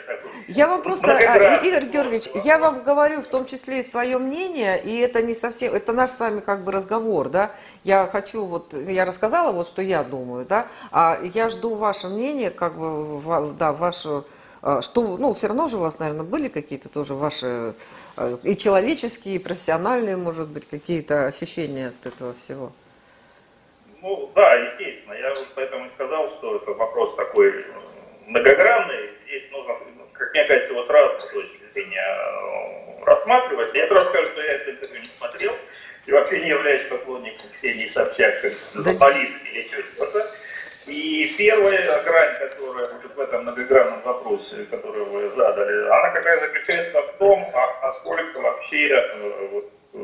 Я 0.52 0.68
вам 0.68 0.82
просто, 0.82 1.16
а, 1.16 1.58
Игорь 1.58 1.86
Георгиевич, 1.86 2.30
я 2.44 2.58
вам 2.58 2.82
говорю 2.82 3.22
в 3.22 3.28
том 3.28 3.46
числе 3.46 3.82
и 3.82 3.84
свое 3.84 4.18
мнение, 4.18 4.82
и 4.82 4.98
это 4.98 5.22
не 5.22 5.36
совсем, 5.36 5.76
это 5.76 5.94
наш 5.94 6.10
с 6.10 6.20
вами 6.20 6.40
как 6.40 6.64
бы 6.64 6.72
разговор, 6.72 7.30
да. 7.30 7.52
Я 7.84 8.08
хочу 8.08 8.46
вот, 8.46 8.74
я 8.74 9.06
рассказала 9.06 9.52
вот, 9.52 9.68
что 9.68 9.84
я 9.84 10.04
думаю, 10.04 10.48
да, 10.48 10.68
а 10.92 11.20
я 11.36 11.50
жду 11.50 11.76
ваше 11.76 12.08
мнение, 12.08 12.50
как 12.50 12.80
бы, 12.80 13.22
да, 13.60 13.72
ваше, 13.72 14.24
а, 14.64 14.82
что, 14.82 15.18
ну, 15.18 15.34
все 15.34 15.50
равно 15.50 15.68
же 15.68 15.78
у 15.78 15.82
вас, 15.82 16.00
наверное, 16.00 16.26
были 16.26 16.48
какие-то 16.48 16.90
тоже 16.90 17.14
ваши 17.14 17.76
а, 18.18 18.36
и 18.42 18.58
человеческие, 18.58 19.36
и 19.36 19.40
профессиональные, 19.40 20.18
может 20.18 20.48
быть, 20.50 20.68
какие-то 20.68 21.28
ощущения 21.28 21.90
от 21.90 22.08
этого 22.08 22.34
всего. 22.34 22.72
Ну, 24.02 24.32
да, 24.34 24.56
естественно. 24.56 25.14
Я 25.14 25.30
вот 25.36 25.48
поэтому 25.54 25.86
и 25.86 25.90
сказал, 25.90 26.28
что 26.30 26.56
это 26.56 26.72
вопрос 26.72 27.16
такой 27.16 27.66
многогранный. 28.26 29.12
Здесь 29.28 29.52
нужно, 29.52 29.76
как 30.20 30.34
мне 30.34 30.44
кажется, 30.46 30.74
его 30.74 30.84
с 30.84 30.90
разных 30.90 31.32
точки 31.32 31.64
зрения 31.74 32.06
э, 32.06 33.06
рассматривать. 33.06 33.76
Я 33.76 33.88
сразу 33.88 34.10
скажу, 34.10 34.26
что 34.28 34.42
я 34.42 34.54
это 34.54 34.72
интервью 34.72 35.02
не 35.02 35.08
смотрел 35.08 35.56
и 36.06 36.12
вообще 36.12 36.42
не 36.42 36.50
являюсь 36.50 36.88
поклонником 36.88 37.50
Ксении 37.56 37.88
Собчак 37.88 38.42
как 38.42 38.52
журналистки 38.74 39.48
или 39.48 39.62
тети. 39.64 40.24
И 40.88 41.36
первая 41.38 42.04
грань, 42.04 42.40
которая 42.40 42.88
вот 42.88 43.16
в 43.16 43.20
этом 43.20 43.42
многогранном 43.44 44.02
вопросе, 44.02 44.66
который 44.70 45.04
вы 45.06 45.30
задали, 45.30 45.86
она 45.88 46.10
какая 46.10 46.40
заключается 46.40 47.02
в 47.02 47.14
том, 47.14 47.48
а 47.54 47.88
насколько 47.88 48.40
вообще 48.40 48.88
э, 48.90 49.48
вот, 49.52 49.72
э, 49.94 50.00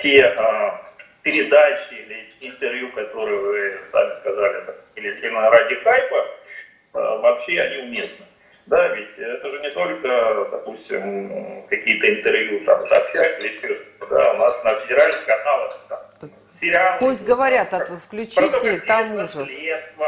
те 0.00 0.24
а, 0.24 0.82
передачи 1.22 1.94
или 1.94 2.28
интервью, 2.40 2.90
которые 2.92 3.38
вы 3.38 3.78
сами 3.90 4.14
сказали, 4.16 4.64
или 4.94 5.08
сделаны 5.08 5.50
ради 5.50 5.74
хайпа, 5.76 6.26
а, 6.94 7.16
вообще 7.18 7.60
они 7.60 7.88
уместны. 7.88 8.26
Да, 8.66 8.88
ведь 8.88 9.16
это 9.16 9.48
же 9.48 9.60
не 9.60 9.70
только, 9.70 10.08
допустим, 10.50 11.66
какие-то 11.68 12.14
интервью 12.16 12.64
там 12.64 12.78
сообщать 12.80 13.38
или 13.38 13.48
еще 13.48 13.76
что-то, 13.76 14.06
да, 14.06 14.32
у 14.32 14.36
нас 14.38 14.64
на 14.64 14.74
федеральных 14.80 15.24
каналах 15.24 15.86
там, 15.88 16.30
Пусть 16.98 17.26
говорят, 17.26 17.72
а 17.74 17.84
включите, 17.84 18.80
там 18.80 19.14
ужас. 19.14 19.50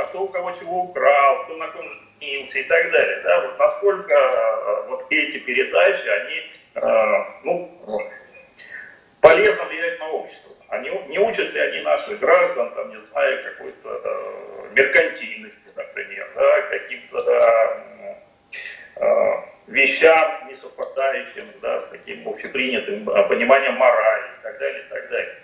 Кто 0.08 0.22
у 0.22 0.28
кого 0.28 0.52
чего 0.52 0.82
украл, 0.84 1.44
кто 1.44 1.56
на 1.56 1.68
ком 1.68 1.86
женился 2.20 2.58
и 2.58 2.64
так 2.64 2.90
далее. 2.90 3.20
Да, 3.22 3.40
вот 3.42 3.58
насколько 3.58 4.14
а, 4.14 4.86
вот 4.88 5.06
эти 5.10 5.38
передачи, 5.38 6.08
они, 6.08 6.52
э, 6.74 7.24
ну, 7.44 8.10
полезно 9.20 9.64
влияют 9.64 10.00
на 10.00 10.08
общество. 10.08 10.48
Они, 10.68 10.90
не 11.08 11.18
учат 11.18 11.52
ли 11.54 11.60
они 11.60 11.80
наших 11.80 12.18
граждан, 12.20 12.70
там, 12.74 12.90
не 12.90 13.00
знаю, 13.10 13.42
какой-то 13.42 14.00
э, 14.04 14.74
меркантильности, 14.74 15.68
например, 15.74 16.30
да, 16.34 16.62
каким-то 16.62 17.22
да, 17.22 17.84
э, 18.96 19.32
вещам, 19.66 20.46
не 20.46 20.54
совпадающим 20.54 21.44
да, 21.62 21.80
с 21.80 21.86
таким 21.88 22.28
общепринятым 22.28 23.08
э, 23.08 23.28
пониманием 23.28 23.74
морали 23.76 24.26
и 24.38 24.42
так 24.42 24.58
далее, 24.58 24.82
и 24.82 24.88
так 24.90 25.08
далее. 25.08 25.34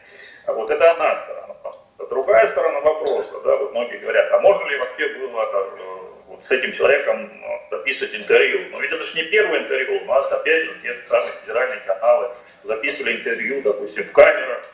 А 0.46 0.52
вот 0.52 0.70
это 0.70 0.90
одна 0.90 1.16
сторона. 1.16 1.54
А 1.96 2.06
другая 2.06 2.46
сторона 2.46 2.80
вопроса, 2.80 3.40
да, 3.44 3.56
вот 3.56 3.72
многие 3.72 3.98
говорят, 4.00 4.30
а 4.30 4.40
можно 4.40 4.68
ли 4.68 4.76
вообще 4.76 5.08
было 5.20 5.50
да, 5.52 5.64
вот 6.26 6.44
с 6.44 6.50
этим 6.50 6.72
человеком 6.72 7.32
записывать 7.70 8.14
интервью? 8.14 8.68
Но 8.72 8.80
ведь 8.80 8.92
это 8.92 9.02
же 9.02 9.16
не 9.16 9.25
первое 9.30 9.60
интервью, 9.60 10.02
у 10.02 10.04
нас 10.04 10.30
опять 10.30 10.64
же 10.64 10.76
те 10.82 10.92
же 10.92 11.04
самые 11.06 11.32
федеральные 11.40 11.80
каналы 11.86 12.30
записывали 12.62 13.16
интервью, 13.16 13.62
допустим, 13.62 14.04
в 14.04 14.12
камерах, 14.12 14.64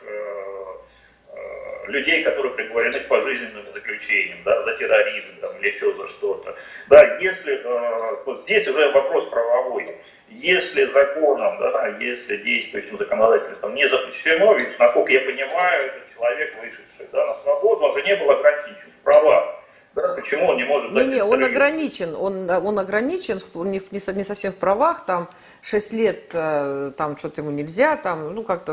людей, 1.91 2.23
которые 2.23 2.53
приговорены 2.53 2.99
к 2.99 3.07
пожизненным 3.07 3.65
заключениям, 3.71 4.39
да, 4.43 4.61
за 4.63 4.77
терроризм 4.77 5.35
там, 5.39 5.57
или 5.57 5.67
еще 5.67 5.93
за 5.93 6.07
что-то. 6.07 6.55
Да, 6.89 7.17
если, 7.31 7.53
э, 7.63 8.23
вот 8.25 8.41
здесь 8.41 8.67
уже 8.67 8.91
вопрос 8.91 9.29
правовой. 9.29 9.97
если 10.29 10.85
законом, 10.85 11.59
да, 11.59 11.87
если 11.99 12.37
действующим 12.37 12.97
законодательством 12.97 13.75
не 13.75 13.87
запрещено, 13.89 14.53
ведь, 14.53 14.79
насколько 14.79 15.11
я 15.11 15.19
понимаю, 15.19 15.87
этот 15.87 16.13
человек, 16.13 16.57
вышедший 16.57 17.07
да, 17.11 17.25
на 17.25 17.33
свободу, 17.33 17.83
он 17.83 17.93
же 17.93 18.01
не 18.03 18.15
был 18.15 18.31
ограничен 18.31 18.91
в 18.97 19.03
правах. 19.03 19.55
Да, 19.93 20.13
почему 20.15 20.47
он 20.47 20.55
не 20.55 20.63
может 20.63 20.91
Не, 20.93 21.05
не, 21.05 21.21
он 21.21 21.43
ограничен, 21.43 22.15
он, 22.15 22.49
он 22.49 22.79
ограничен, 22.79 23.39
не, 23.69 23.79
не, 23.91 24.17
не 24.17 24.23
совсем 24.23 24.53
в 24.53 24.55
правах, 24.55 25.05
там 25.05 25.27
6 25.61 25.93
лет, 25.93 26.31
э, 26.33 26.91
там 26.95 27.17
что-то 27.17 27.41
ему 27.41 27.51
нельзя, 27.51 27.97
там, 27.97 28.33
ну 28.33 28.43
как-то 28.43 28.71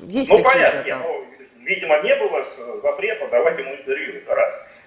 есть 0.00 0.30
ну, 0.30 0.38
какие-то 0.38 0.50
понятно, 0.50 0.84
там. 0.88 1.02
Ну, 1.02 1.24
видимо, 1.64 2.02
не 2.02 2.16
было 2.16 2.44
запрета 2.82 3.28
давать 3.28 3.58
ему 3.58 3.74
интервью. 3.74 4.03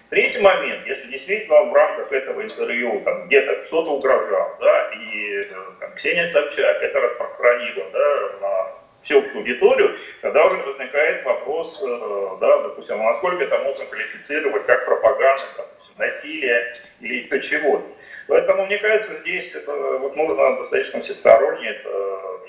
Третий 0.09 0.39
момент, 0.39 0.87
если 0.87 1.07
действительно 1.07 1.63
в 1.63 1.73
рамках 1.73 2.11
этого 2.13 2.41
интервью 2.41 3.01
там, 3.03 3.27
где-то 3.27 3.61
что-то 3.65 3.91
угрожал, 3.91 4.55
да, 4.59 4.91
и 4.93 5.43
там, 5.81 5.93
Ксения 5.95 6.25
Собчак 6.27 6.81
это 6.81 7.01
распространила 7.01 7.85
да, 7.91 8.29
на 8.39 8.67
всеобщую 9.01 9.39
аудиторию, 9.39 9.97
тогда 10.21 10.45
уже 10.45 10.63
возникает 10.63 11.25
вопрос, 11.25 11.83
э, 11.85 12.37
да, 12.39 12.61
допустим, 12.63 13.01
а 13.01 13.03
насколько 13.03 13.43
это 13.43 13.57
можно 13.59 13.85
квалифицировать 13.85 14.65
как 14.65 14.85
пропаганда, 14.85 15.43
допустим, 15.57 15.93
насилие 15.97 16.77
или 17.01 17.27
то 17.27 17.39
чего. 17.39 17.83
Поэтому, 18.27 18.65
мне 18.65 18.77
кажется, 18.77 19.17
здесь 19.21 19.55
это, 19.55 19.71
вот 19.99 20.15
нужно 20.15 20.57
достаточно 20.57 20.99
всесторонне 20.99 21.69
это, 21.69 21.89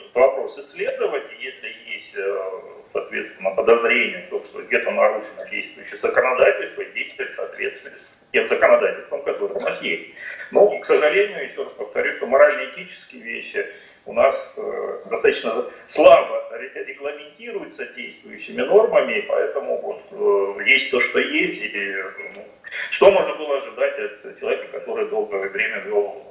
этот 0.00 0.14
вопрос 0.14 0.58
исследовать. 0.58 1.24
И 1.38 1.44
если 1.44 1.68
есть, 1.86 2.16
э, 2.16 2.50
соответственно, 2.84 3.50
подозрение 3.54 4.26
в 4.26 4.30
том, 4.30 4.44
что 4.44 4.62
где-то 4.62 4.90
нарушено 4.90 5.44
действующее 5.50 5.98
законодательство, 5.98 6.84
действовать 6.84 7.34
в 7.34 7.96
с 7.96 8.20
тем 8.32 8.48
законодательством, 8.48 9.22
которое 9.22 9.54
у 9.54 9.60
нас 9.60 9.80
есть. 9.80 10.08
Но, 10.50 10.78
к 10.80 10.84
сожалению, 10.84 11.44
еще 11.44 11.62
раз 11.62 11.72
повторю, 11.72 12.12
что 12.12 12.26
морально-этические 12.26 13.22
вещи 13.22 13.64
у 14.04 14.12
нас 14.14 14.54
э, 14.56 15.02
достаточно 15.10 15.66
слабо 15.86 16.44
регламентируются 16.74 17.86
действующими 17.86 18.62
нормами, 18.62 19.24
поэтому 19.28 19.80
вот 19.80 20.58
э, 20.58 20.64
есть 20.68 20.90
то, 20.90 21.00
что 21.00 21.20
есть, 21.20 21.62
и 21.62 22.02
ну, 22.34 22.44
что 22.90 23.10
можно 23.10 23.34
было 23.36 23.58
ожидать 23.58 24.24
от 24.24 24.38
человека, 24.38 24.78
который 24.78 25.08
долгое 25.10 25.48
время 25.48 25.80
вел 25.80 26.22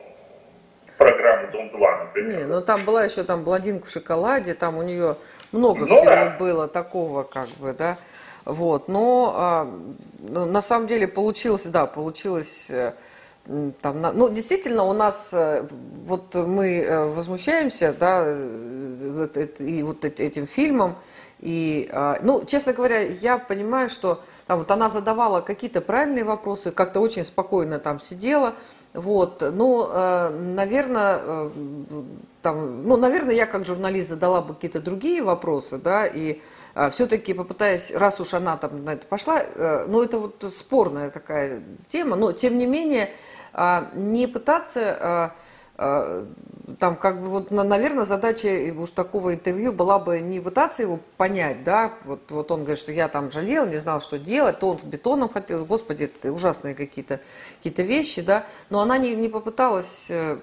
программу 0.98 1.51
Дом-2, 1.51 2.06
например? 2.06 2.38
Не, 2.38 2.46
ну 2.46 2.62
там 2.62 2.86
была 2.86 3.03
еще 3.03 3.24
там 3.24 3.44
бладинка 3.44 3.86
в 3.86 3.91
шоколаде, 3.91 4.53
там 4.53 4.77
у 4.77 4.84
нее 4.84 5.17
много 5.51 5.82
ну, 5.82 5.88
всего 5.88 6.06
да. 6.06 6.36
было 6.39 6.67
такого, 6.67 7.24
как 7.24 7.48
бы, 7.60 7.74
да. 7.74 7.98
Вот, 8.46 8.88
но 8.88 9.34
а, 9.36 9.65
ну, 10.20 10.46
на 10.46 10.62
самом 10.62 10.88
деле 10.88 11.08
получилось, 11.08 11.65
да, 11.65 11.86
получилось 11.86 12.72
э, 12.72 12.94
там, 13.82 14.01
ну, 14.01 14.29
действительно, 14.29 14.84
у 14.84 14.94
нас, 14.94 15.34
э, 15.34 15.67
вот 16.06 16.34
мы 16.36 16.82
э, 16.82 17.06
возмущаемся, 17.08 17.94
да, 17.98 18.25
и 19.60 19.84
вот 19.84 20.06
этим 20.06 20.48
фильмом, 20.48 20.96
и, 21.39 21.89
а, 21.91 22.17
ну, 22.22 22.44
честно 22.46 22.74
говоря, 22.74 23.01
я 23.01 23.38
понимаю, 23.38 23.89
что 23.89 24.22
там 24.48 24.60
вот 24.60 24.72
она 24.72 24.89
задавала 24.89 25.41
какие-то 25.41 25.82
правильные 25.82 26.24
вопросы, 26.24 26.72
как-то 26.72 27.00
очень 27.00 27.24
спокойно 27.24 27.79
там 27.79 28.00
сидела, 28.00 28.56
вот, 28.94 29.41
ну, 29.41 29.88
наверное, 30.53 31.51
там, 32.41 32.88
ну, 32.88 32.98
наверное, 32.98 33.36
я 33.36 33.46
как 33.46 33.65
журналист 33.65 34.10
задала 34.10 34.41
бы 34.41 34.56
какие-то 34.56 34.79
другие 34.79 35.22
вопросы, 35.22 35.77
да, 35.77 36.06
и 36.08 36.41
а, 36.74 36.89
все-таки 36.89 37.34
попытаясь, 37.34 37.94
раз 37.94 38.22
уж 38.22 38.34
она 38.34 38.58
там 38.58 38.84
на 38.86 38.94
это 38.94 39.06
пошла, 39.06 39.44
ну, 39.89 40.01
это 40.01 40.17
вот 40.17 40.44
спорная 40.50 41.12
такая 41.12 41.62
тема, 41.88 42.15
но, 42.15 42.32
тем 42.32 42.58
не 42.58 42.65
менее, 42.65 43.12
а, 43.60 43.89
не 43.96 44.27
пытаться 44.27 44.79
а, 44.82 44.98
а, 45.01 45.36
там 45.77 46.96
как 46.96 47.22
бы 47.22 47.29
вот, 47.29 47.51
наверное, 47.51 48.03
задача 48.03 48.50
уж 48.77 48.91
такого 48.91 49.34
интервью 49.34 49.72
была 49.72 50.00
бы 50.00 50.19
не 50.19 50.39
пытаться 50.39 50.81
его 50.81 51.00
понять, 51.15 51.63
да, 51.63 51.93
вот, 52.03 52.29
вот 52.29 52.51
он 52.51 52.62
говорит, 52.62 52.79
что 52.79 52.91
я 52.91 53.07
там 53.07 53.31
жалел, 53.31 53.65
не 53.65 53.77
знал, 53.77 54.01
что 54.01 54.19
делать, 54.19 54.60
то 54.60 54.72
он 54.72 54.77
бетоном 54.84 55.29
хотел, 55.29 55.65
господи, 55.65 56.05
это 56.05 56.34
ужасные 56.34 56.75
какие-то 56.75 57.22
какие 57.62 57.86
вещи, 57.86 58.22
да, 58.22 58.46
но 58.69 58.81
она 58.81 58.98
не, 58.98 59.15
не 59.15 59.29
попыталась 59.29 60.07
э, 60.10 60.39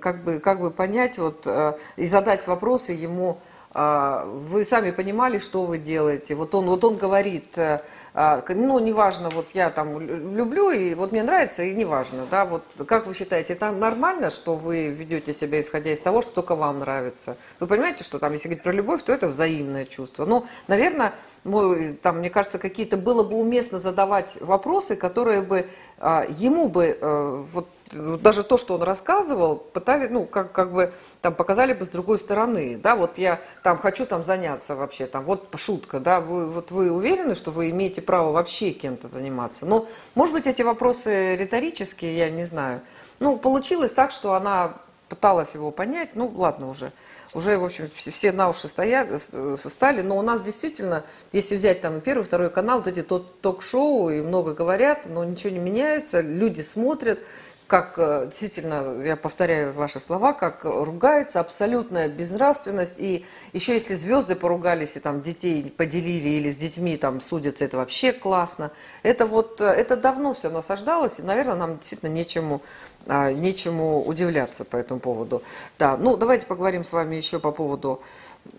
как 0.00 0.24
бы, 0.24 0.38
как 0.40 0.60
бы 0.60 0.70
понять 0.70 1.18
вот 1.18 1.46
э, 1.46 1.76
и 1.96 2.04
задать 2.06 2.46
вопросы 2.46 2.92
ему, 2.92 3.38
вы 3.80 4.64
сами 4.64 4.90
понимали, 4.90 5.38
что 5.38 5.64
вы 5.64 5.78
делаете. 5.78 6.34
Вот 6.34 6.54
он, 6.54 6.66
вот 6.66 6.82
он 6.84 6.96
говорит, 6.96 7.56
э, 7.58 7.80
а, 8.14 8.42
ну, 8.48 8.80
неважно, 8.80 9.30
вот 9.30 9.50
я 9.54 9.70
там 9.70 10.00
люблю, 10.00 10.70
и 10.70 10.94
вот 10.94 11.12
мне 11.12 11.22
нравится, 11.22 11.62
и 11.62 11.72
неважно, 11.72 12.26
да, 12.28 12.44
вот 12.44 12.64
как 12.86 13.06
вы 13.06 13.14
считаете, 13.14 13.52
это 13.52 13.70
нормально, 13.70 14.30
что 14.30 14.56
вы 14.56 14.88
ведете 14.88 15.32
себя 15.32 15.60
исходя 15.60 15.92
из 15.92 16.00
того, 16.00 16.22
что 16.22 16.34
только 16.34 16.56
вам 16.56 16.80
нравится? 16.80 17.36
Вы 17.60 17.68
понимаете, 17.68 18.02
что 18.02 18.18
там, 18.18 18.32
если 18.32 18.48
говорить 18.48 18.64
про 18.64 18.72
любовь, 18.72 19.04
то 19.04 19.12
это 19.12 19.28
взаимное 19.28 19.84
чувство. 19.84 20.24
Ну, 20.24 20.44
наверное, 20.66 21.14
мой, 21.44 21.92
там, 21.92 22.18
мне 22.18 22.30
кажется, 22.30 22.58
какие-то 22.58 22.96
было 22.96 23.22
бы 23.22 23.36
уместно 23.36 23.78
задавать 23.78 24.38
вопросы, 24.40 24.96
которые 24.96 25.42
бы 25.42 25.68
а, 25.98 26.26
ему 26.28 26.68
бы 26.68 26.86
э, 26.86 27.44
вот 27.52 27.68
даже 27.92 28.42
то, 28.42 28.58
что 28.58 28.74
он 28.74 28.82
рассказывал, 28.82 29.56
пытались, 29.56 30.10
ну, 30.10 30.24
как, 30.24 30.52
как 30.52 30.72
бы, 30.72 30.92
там, 31.22 31.34
показали 31.34 31.72
бы 31.72 31.84
с 31.84 31.88
другой 31.88 32.18
стороны, 32.18 32.76
да, 32.76 32.96
вот 32.96 33.18
я 33.18 33.40
там 33.62 33.78
хочу 33.78 34.06
там 34.06 34.24
заняться 34.24 34.74
вообще, 34.76 35.06
там, 35.06 35.24
вот 35.24 35.48
шутка, 35.56 36.00
да, 36.00 36.20
вы, 36.20 36.50
вот 36.50 36.70
вы 36.70 36.90
уверены, 36.90 37.34
что 37.34 37.50
вы 37.50 37.70
имеете 37.70 38.02
право 38.02 38.32
вообще 38.32 38.70
кем-то 38.70 39.08
заниматься? 39.08 39.66
Ну, 39.66 39.86
может 40.14 40.34
быть, 40.34 40.46
эти 40.46 40.62
вопросы 40.62 41.36
риторические, 41.36 42.16
я 42.16 42.30
не 42.30 42.44
знаю. 42.44 42.80
Ну, 43.20 43.36
получилось 43.36 43.92
так, 43.92 44.10
что 44.10 44.34
она 44.34 44.74
пыталась 45.08 45.54
его 45.54 45.70
понять, 45.70 46.10
ну, 46.14 46.30
ладно 46.36 46.68
уже, 46.68 46.92
уже, 47.34 47.58
в 47.58 47.64
общем, 47.64 47.90
все 47.94 48.32
на 48.32 48.48
уши 48.48 48.68
стоят, 48.68 49.08
стали, 49.56 50.02
но 50.02 50.18
у 50.18 50.22
нас 50.22 50.42
действительно, 50.42 51.04
если 51.32 51.56
взять 51.56 51.80
там 51.80 52.00
первый, 52.00 52.24
второй 52.24 52.50
канал, 52.50 52.78
вот 52.78 52.86
эти 52.86 53.02
ток-шоу, 53.02 54.10
и 54.10 54.20
много 54.20 54.54
говорят, 54.54 55.06
но 55.08 55.24
ничего 55.24 55.52
не 55.52 55.58
меняется, 55.58 56.20
люди 56.20 56.60
смотрят, 56.60 57.20
как 57.68 57.98
э, 57.98 58.24
действительно, 58.24 59.02
я 59.02 59.14
повторяю 59.14 59.74
ваши 59.74 60.00
слова, 60.00 60.32
как 60.32 60.64
ругается, 60.64 61.38
абсолютная 61.38 62.08
безнравственность. 62.08 62.98
И 62.98 63.26
еще 63.52 63.74
если 63.74 63.92
звезды 63.92 64.36
поругались 64.36 64.96
и 64.96 65.00
там 65.00 65.20
детей 65.20 65.70
поделили 65.76 66.30
или 66.30 66.50
с 66.50 66.56
детьми 66.56 66.96
там 66.96 67.20
судятся, 67.20 67.66
это 67.66 67.76
вообще 67.76 68.12
классно. 68.12 68.70
Это 69.02 69.26
вот, 69.26 69.60
э, 69.60 69.66
это 69.66 69.98
давно 69.98 70.32
все 70.32 70.48
насаждалось, 70.48 71.20
и, 71.20 71.22
наверное, 71.22 71.56
нам 71.56 71.76
действительно 71.76 72.08
нечему, 72.08 72.62
а, 73.06 73.32
нечему 73.32 74.02
удивляться 74.02 74.64
по 74.64 74.78
этому 74.78 74.98
поводу. 74.98 75.42
Да, 75.78 75.98
ну 75.98 76.16
давайте 76.16 76.46
поговорим 76.46 76.84
с 76.84 76.92
вами 76.92 77.16
еще 77.16 77.38
по 77.38 77.52
поводу 77.52 78.00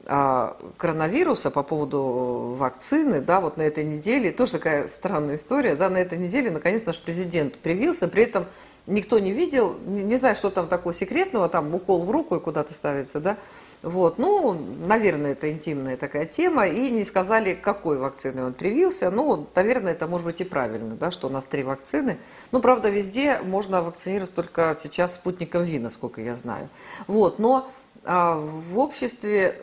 а, 0.06 0.56
коронавируса, 0.78 1.50
по 1.50 1.64
поводу 1.64 2.56
вакцины, 2.60 3.22
да, 3.22 3.42
вот 3.42 3.58
на 3.58 3.64
этой 3.64 3.84
неделе, 3.84 4.32
тоже 4.32 4.54
такая 4.54 4.88
странная 4.88 5.36
история, 5.36 5.74
да, 5.74 5.90
на 5.90 5.98
этой 5.98 6.20
неделе 6.20 6.52
наконец 6.52 6.86
наш 6.86 7.00
президент 7.00 7.58
привился, 7.58 8.08
при 8.08 8.26
этом 8.26 8.46
никто 8.88 9.20
не 9.20 9.32
видел, 9.32 9.78
не, 9.86 10.04
не 10.04 10.16
знаю, 10.16 10.36
что 10.36 10.50
там 10.50 10.68
такого 10.68 10.94
секретного, 10.94 11.50
там 11.50 11.74
укол 11.74 12.04
в 12.04 12.12
руку 12.12 12.36
и 12.36 12.40
куда-то 12.40 12.74
ставится, 12.74 13.20
да, 13.20 13.38
вот, 13.82 14.18
ну, 14.18 14.54
наверное, 14.86 15.32
это 15.32 15.52
интимная 15.52 15.96
такая 15.96 16.26
тема, 16.26 16.68
и 16.68 16.90
не 16.90 17.04
сказали, 17.04 17.54
какой 17.54 17.98
вакциной 17.98 18.46
он 18.46 18.54
привился, 18.54 19.10
ну, 19.12 19.48
наверное, 19.56 19.94
это 19.94 20.08
может 20.08 20.26
быть 20.26 20.42
и 20.42 20.44
правильно, 20.44 20.96
да, 20.96 21.12
что 21.12 21.28
у 21.28 21.30
нас 21.30 21.46
три 21.46 21.64
вакцины, 21.64 22.18
ну, 22.52 22.62
правда, 22.62 22.90
везде 22.90 23.40
можно 23.40 23.82
вакцинироваться 23.82 24.36
только 24.36 24.76
сейчас 24.78 25.16
спутником 25.16 25.64
ВИ, 25.64 25.80
насколько 25.80 26.22
я 26.22 26.36
знаю, 26.36 26.70
вот, 27.08 27.40
но 27.40 27.70
а, 28.06 28.36
в 28.38 28.80
обществе 28.80 29.60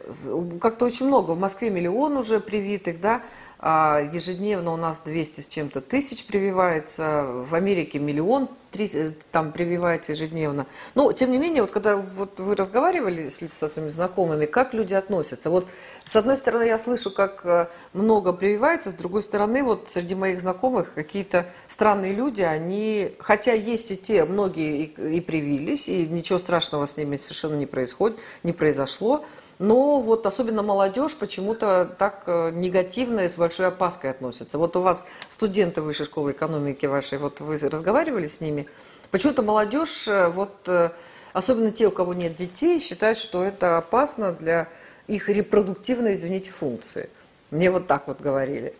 как-то 0.61 0.85
очень 0.85 1.07
много, 1.07 1.33
в 1.33 1.39
Москве 1.39 1.71
миллион 1.71 2.17
уже 2.17 2.41
привитых, 2.41 3.01
да, 3.01 3.23
ежедневно 3.67 4.73
у 4.73 4.77
нас 4.77 5.01
200 5.01 5.41
с 5.41 5.49
чем-то 5.49 5.81
тысяч 5.81 6.27
прививается, 6.27 7.25
в 7.25 7.55
Америке 7.55 7.99
миллион 7.99 8.49
э, 8.73 9.11
там 9.33 9.51
прививается 9.51 10.13
ежедневно. 10.13 10.67
Но, 10.95 11.13
тем 11.13 11.33
не 11.33 11.39
менее, 11.39 11.63
вот 11.63 11.73
когда 11.73 11.97
вот 11.97 12.39
вы 12.39 12.55
разговаривали 12.55 13.29
со 13.29 13.67
своими 13.69 13.89
знакомыми, 13.89 14.47
как 14.47 14.73
люди 14.73 14.95
относятся? 14.95 15.51
Вот 15.51 15.69
с 16.07 16.15
одной 16.15 16.37
стороны, 16.37 16.63
я 16.63 16.79
слышу, 16.79 17.11
как 17.11 17.45
э, 17.45 17.67
много 17.93 18.33
прививается, 18.33 18.93
с 18.93 18.95
другой 18.95 19.23
стороны, 19.23 19.65
вот 19.65 19.89
среди 19.91 20.15
моих 20.15 20.41
знакомых 20.41 20.95
какие-то 20.95 21.51
странные 21.67 22.13
люди, 22.13 22.43
они, 22.43 23.17
хотя 23.19 23.55
есть 23.55 23.91
и 23.91 23.97
те, 23.97 24.25
многие 24.25 24.85
и, 24.85 25.17
и 25.17 25.21
привились, 25.21 25.89
и 25.89 26.07
ничего 26.07 26.39
страшного 26.39 26.87
с 26.87 26.97
ними 26.97 27.17
совершенно 27.17 27.57
не 27.57 27.67
происходит, 27.67 28.21
не 28.45 28.53
произошло, 28.53 29.25
но 29.59 29.99
вот 29.99 30.27
особенно 30.27 30.63
молодежь 30.63 31.17
почему-то 31.17 31.93
так 31.99 32.23
э, 32.27 32.53
негативно 32.53 33.23
и 33.23 33.29
с 33.29 33.37
большой 33.37 33.67
опаской 33.67 34.11
относится. 34.11 34.59
Вот 34.59 34.77
у 34.77 34.83
вас 34.83 35.07
студенты 35.29 35.83
высшей 35.83 36.07
школы 36.07 36.31
экономики 36.31 36.87
вашей, 36.87 37.19
вот 37.19 37.41
вы 37.41 37.59
разговаривали 37.59 38.29
с 38.29 38.41
ними, 38.41 38.69
почему-то 39.11 39.43
молодежь, 39.43 40.07
э, 40.07 40.29
вот 40.29 40.69
особенно 41.33 41.73
те, 41.73 41.89
у 41.89 41.91
кого 41.91 42.15
нет 42.15 42.37
детей, 42.37 42.79
считают, 42.79 43.19
что 43.19 43.43
это 43.43 43.77
опасно 43.77 44.31
для 44.31 44.69
их 45.07 45.29
репродуктивной, 45.29 46.15
извините, 46.15 46.53
функции. 46.53 47.09
Мне 47.51 47.71
вот 47.71 47.87
так 47.87 48.07
вот 48.09 48.21
говорили. 48.21 48.75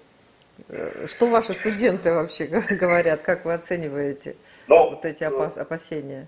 Что 1.07 1.27
ваши 1.27 1.53
студенты 1.53 2.13
вообще 2.13 2.47
говорят, 2.71 3.23
как 3.23 3.45
вы 3.45 3.53
оцениваете 3.53 4.37
ну, 4.69 4.91
вот 4.91 5.05
эти 5.05 5.25
опас 5.25 5.59
опасения? 5.59 6.27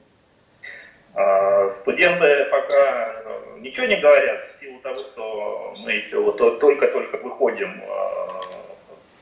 А 1.15 1.71
студенты 1.71 2.45
пока 2.51 3.15
э, 3.25 3.59
ничего 3.59 3.87
не 3.87 3.97
говорят 3.97 4.45
в 4.45 4.61
силу 4.61 4.79
того, 4.81 4.99
что 4.99 5.75
мы 5.79 5.93
еще 5.93 6.21
вот 6.21 6.37
только-только 6.37 7.17
выходим 7.17 7.83
а, 7.89 8.41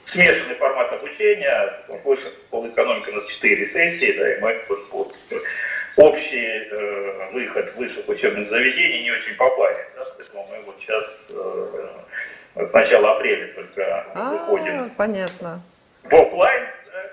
в 0.05 0.11
смешанный 0.11 0.57
формат 0.57 0.93
обучения. 0.93 1.85
Выше 2.05 2.31
полэкономика 2.51 3.11
у 3.11 3.13
нас 3.13 3.27
4 3.27 3.67
сессии, 3.67 4.13
да, 4.19 4.35
и 4.35 4.41
мы 4.41 4.63
вот, 4.91 5.15
общий 5.97 6.69
э, 6.71 7.31
выход 7.33 7.75
высших 7.77 8.09
учебных 8.09 8.49
заведений 8.49 9.05
не 9.05 9.11
очень 9.11 9.35
попали. 9.37 9.79
Да, 9.97 10.05
поэтому 10.17 10.47
мы 10.51 10.63
вот 10.63 10.77
сейчас 10.81 11.31
э, 12.55 12.67
с 12.67 12.73
начала 12.73 13.17
апреля 13.17 13.53
только 13.55 14.07
а, 14.15 14.33
выходим. 14.33 14.91
Понятно. 14.91 15.61
В 16.05 16.15
офлайн, 16.15 16.67
да, 16.93 17.11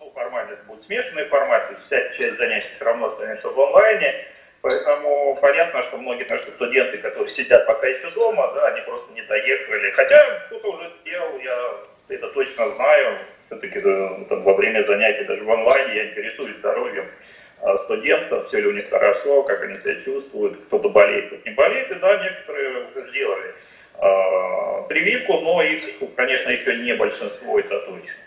ну, 0.00 0.10
формально 0.14 0.52
это 0.52 0.62
будет 0.64 0.82
смешанный 0.82 1.26
формат, 1.26 1.68
то 1.68 1.74
есть 1.74 1.86
вся 1.86 2.08
часть 2.10 2.38
занятий 2.38 2.68
все 2.72 2.84
равно 2.84 3.06
останется 3.06 3.50
в 3.50 3.60
онлайне. 3.60 4.26
Поэтому 4.62 5.36
понятно, 5.42 5.82
что 5.82 5.98
многие 5.98 6.24
наши 6.24 6.50
студенты, 6.50 6.96
которые 6.96 7.28
сидят 7.28 7.66
пока 7.66 7.86
еще 7.86 8.10
дома, 8.12 8.50
да, 8.54 8.68
они 8.68 8.80
просто 8.80 9.12
не 9.12 9.20
доехали. 9.20 9.90
Хотя 9.90 10.40
кто-то 10.46 10.72
уже 10.72 10.90
сделал, 11.02 11.38
я 11.38 11.74
это 12.08 12.28
точно 12.28 12.70
знаю. 12.70 13.18
Все-таки 13.46 13.78
да, 13.80 14.16
во 14.30 14.54
время 14.54 14.82
занятий 14.84 15.24
даже 15.24 15.44
в 15.44 15.50
онлайне 15.50 15.96
я 15.96 16.04
интересуюсь 16.06 16.56
здоровьем 16.56 17.06
студентов, 17.84 18.46
все 18.46 18.60
ли 18.60 18.68
у 18.68 18.72
них 18.72 18.90
хорошо, 18.90 19.42
как 19.42 19.62
они 19.62 19.78
себя 19.78 19.94
чувствуют, 20.00 20.58
кто-то 20.66 20.88
болеет, 20.90 21.28
кто-то 21.28 21.48
не 21.48 21.54
болеет. 21.54 21.90
И 21.90 21.94
да, 21.94 22.22
некоторые 22.22 22.86
уже 22.86 23.08
сделали 23.08 23.54
э, 24.00 24.88
прививку, 24.88 25.40
но 25.40 25.62
их, 25.62 25.84
конечно, 26.16 26.50
еще 26.50 26.76
не 26.76 26.94
большинство, 26.94 27.58
это 27.58 27.80
точно. 27.80 28.22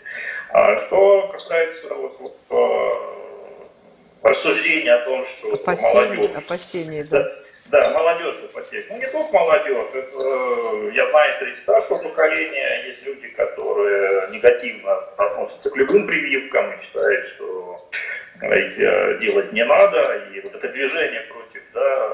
А 0.50 0.76
что 0.78 1.28
касается 1.28 1.94
вот, 1.94 2.16
вот, 2.20 2.36
э, 2.50 4.28
рассуждения 4.28 4.94
о 4.94 5.04
том, 5.04 5.24
что 5.24 5.54
опасения, 5.54 6.14
молодежь... 6.14 6.36
Опасения, 6.36 7.04
да. 7.04 7.22
да 7.22 7.38
да, 7.70 7.90
молодежь 7.90 8.36
потеет. 8.52 8.86
Ну, 8.88 8.96
не 8.98 9.06
только 9.06 9.32
молодежь. 9.32 9.84
Это, 9.92 10.18
э, 10.18 10.90
я 10.94 11.08
знаю, 11.10 11.34
среди 11.38 11.56
старшего 11.56 11.98
поколения 11.98 12.84
есть 12.86 13.04
люди, 13.04 13.28
которые 13.28 14.30
негативно 14.30 14.94
относятся 15.16 15.70
к 15.70 15.76
любым 15.76 16.06
прививкам 16.06 16.72
и 16.72 16.82
считают, 16.82 17.26
что 17.26 17.57
делать 18.40 19.52
не 19.52 19.64
надо. 19.64 20.28
И 20.32 20.40
вот 20.40 20.54
это 20.54 20.68
движение 20.68 21.22
против, 21.22 21.62
да, 21.72 22.10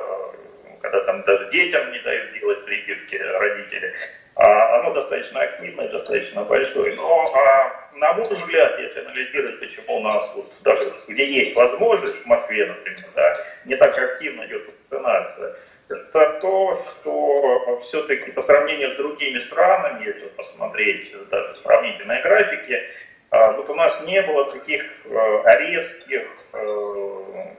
когда 0.81 1.01
там 1.01 1.23
даже 1.23 1.51
детям 1.51 1.93
не 1.93 1.99
дают 2.01 2.33
делать 2.35 2.65
прививки 2.65 3.17
родители, 3.17 3.95
а 4.37 4.81
оно 4.81 4.95
достаточно 4.95 5.41
активное, 5.41 5.89
достаточно 5.89 6.45
большое. 6.45 6.95
Но 6.97 7.35
а, 7.35 7.91
на 7.95 8.13
мой 8.15 8.29
взгляд, 8.29 8.79
если 8.81 9.01
анализировать, 9.01 9.61
почему 9.61 9.97
у 9.99 10.03
нас 10.03 10.33
вот 10.35 10.53
даже 10.63 10.93
где 11.09 11.27
есть 11.27 11.55
возможность, 11.55 12.23
в 12.23 12.27
Москве, 12.27 12.67
например, 12.67 13.07
да, 13.15 13.37
не 13.65 13.77
так 13.77 13.97
активно 13.97 14.45
идет 14.47 14.67
вакцинация, 14.67 15.57
это 15.89 16.39
то, 16.41 16.75
что 16.75 17.79
все-таки 17.81 18.31
по 18.33 18.41
сравнению 18.41 18.93
с 18.93 18.97
другими 18.97 19.39
странами, 19.39 20.05
если 20.05 20.27
посмотреть 20.29 21.15
даже 21.31 21.53
сравнительные 21.55 22.23
графики, 22.23 22.83
вот 23.53 23.69
у 23.69 23.75
нас 23.75 24.01
не 24.07 24.23
было 24.23 24.53
таких 24.53 24.85
э, 25.05 25.43
резких 25.59 26.23
э, 26.53 27.55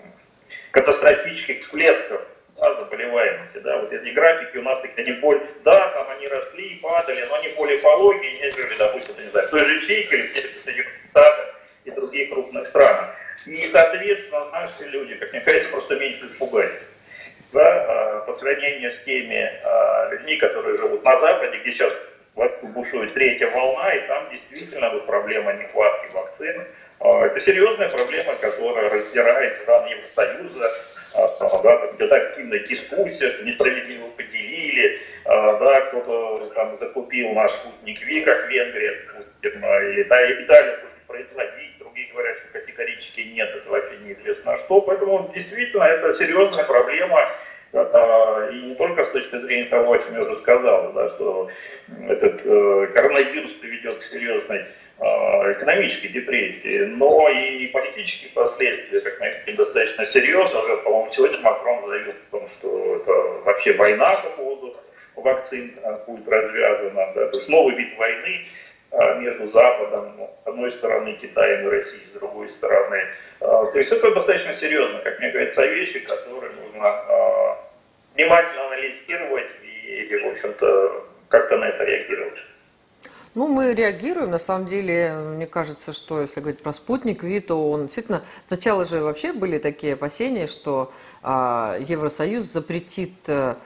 катастрофических 0.71 1.61
всплесков 1.61 2.21
да, 2.57 2.75
заболеваемости. 2.75 3.57
Да, 3.57 3.79
вот 3.79 3.91
эти 3.91 4.09
графики 4.09 4.57
у 4.57 4.61
нас 4.61 4.79
такие, 4.79 5.05
они 5.05 5.19
более, 5.19 5.47
да, 5.63 5.89
там 5.89 6.09
они 6.11 6.27
росли, 6.27 6.75
падали, 6.81 7.25
но 7.27 7.35
они 7.35 7.49
более 7.57 7.77
пологие, 7.79 8.39
нежели, 8.39 8.77
допустим, 8.77 9.15
не 9.21 9.29
знаю, 9.29 9.49
той 9.49 9.65
же 9.65 9.81
Чехии 9.81 10.15
или 10.15 10.47
в 10.47 10.63
Соединенных 10.63 10.93
Штатах 11.09 11.55
и 11.83 11.91
других 11.91 12.29
крупных 12.29 12.65
странах. 12.67 13.15
И, 13.45 13.67
соответственно, 13.67 14.45
наши 14.51 14.85
люди, 14.85 15.15
как 15.15 15.31
мне 15.31 15.41
кажется, 15.41 15.69
просто 15.69 15.95
меньше 15.95 16.25
испугались. 16.25 16.87
Да, 17.51 17.85
а, 17.87 18.19
по 18.21 18.33
сравнению 18.33 18.91
с 18.91 18.99
теми 19.03 19.51
а, 19.63 20.09
людьми, 20.11 20.37
которые 20.37 20.75
живут 20.75 21.03
на 21.03 21.17
Западе, 21.17 21.57
где 21.59 21.71
сейчас 21.71 21.93
бушует 22.75 23.13
третья 23.13 23.49
волна, 23.51 23.91
и 23.91 24.07
там 24.07 24.29
действительно 24.29 24.89
вот 24.91 25.05
проблема 25.05 25.53
нехватки 25.53 26.13
вакцин. 26.13 26.67
А, 26.99 27.25
это 27.25 27.39
серьезная 27.39 27.89
проблема, 27.89 28.35
которая 28.35 28.89
раздирает 28.89 29.55
страны 29.57 29.89
Евросоюза, 29.89 30.71
да, 31.63 31.87
где 31.93 32.05
активная 32.05 32.59
дискуссия, 32.59 33.29
что 33.29 33.45
несправедливо 33.45 34.07
поделили, 34.09 34.99
да, 35.23 35.81
кто-то 35.87 36.49
там 36.55 36.77
закупил 36.77 37.29
наш 37.29 37.51
спутник 37.51 38.01
Ви, 38.01 38.21
как 38.21 38.49
Венгрия, 38.49 38.99
или 39.41 40.03
да, 40.03 40.31
Италия 40.43 40.77
будет 40.77 41.05
производить, 41.07 41.77
другие 41.79 42.11
говорят, 42.11 42.37
что 42.37 42.47
категорически 42.59 43.21
нет, 43.21 43.49
это 43.55 43.69
вообще 43.69 43.97
неизвестно 44.03 44.57
что. 44.57 44.81
Поэтому 44.81 45.31
действительно 45.33 45.83
это 45.83 46.13
серьезная 46.13 46.65
проблема, 46.65 47.31
и 47.81 48.61
не 48.67 48.73
только 48.73 49.03
с 49.03 49.09
точки 49.09 49.37
зрения 49.37 49.65
того, 49.65 49.93
о 49.93 49.99
чем 49.99 50.13
я 50.13 50.21
уже 50.21 50.35
сказал, 50.37 50.93
да, 50.93 51.09
что 51.09 51.49
этот 52.07 52.45
э, 52.45 52.87
коронавирус 52.93 53.51
приведет 53.53 53.97
к 53.99 54.03
серьезной 54.03 54.59
э, 54.59 55.51
экономической 55.51 56.07
депрессии, 56.07 56.85
но 56.85 57.29
и 57.29 57.67
политические 57.67 58.31
последствия, 58.31 59.01
как 59.01 59.19
мы 59.19 59.33
видим, 59.45 59.57
достаточно 59.57 60.05
серьезно. 60.05 60.59
Уже, 60.59 60.77
по-моему, 60.77 61.09
сегодня 61.09 61.39
Макрон 61.39 61.85
заявил 61.87 62.11
о 62.11 62.31
том, 62.31 62.47
что 62.47 62.95
это 62.95 63.11
вообще 63.43 63.73
война 63.73 64.15
по 64.23 64.29
поводу 64.29 64.75
вакцин 65.15 65.75
э, 65.83 65.97
будет 66.07 66.27
развязана, 66.29 67.11
да, 67.13 67.27
то 67.27 67.37
есть 67.37 67.49
новый 67.49 67.75
вид 67.75 67.97
войны 67.97 68.45
между 69.17 69.47
Западом, 69.47 70.13
с 70.45 70.47
одной 70.47 70.71
стороны, 70.71 71.13
Китаем 71.15 71.67
и 71.67 71.69
Россией, 71.69 72.05
с 72.05 72.11
другой 72.11 72.47
стороны. 72.47 73.03
То 73.39 73.71
есть 73.73 73.91
это 73.91 74.11
достаточно 74.11 74.53
серьезно, 74.53 74.99
как 74.99 75.19
мне 75.19 75.31
говорится, 75.31 75.65
вещи, 75.65 75.99
которые 75.99 76.53
нужно 76.53 77.03
внимательно 78.15 78.65
анализировать 78.67 79.51
и, 79.63 80.15
в 80.23 80.27
общем-то, 80.27 81.07
как-то 81.29 81.57
на 81.57 81.65
это 81.65 81.83
реагировать. 81.83 82.39
Ну, 83.35 83.49
мы 83.49 83.73
реагируем. 83.73 84.31
На 84.31 84.39
самом 84.39 84.65
деле, 84.65 85.13
мне 85.13 85.45
кажется, 85.45 85.91
что 85.91 86.21
если 86.21 86.39
говорить 86.39 86.63
про 86.63 86.71
спутник 86.71 87.21
Ви, 87.21 87.41
то 87.41 87.69
он 87.69 87.81
действительно... 87.81 88.23
Сначала 88.45 88.85
же 88.85 89.03
вообще 89.03 89.33
были 89.33 89.57
такие 89.57 89.95
опасения, 89.95 90.47
что 90.47 90.93
а, 91.21 91.75
Евросоюз 91.81 92.45
запретит 92.45 93.11
а, 93.27 93.57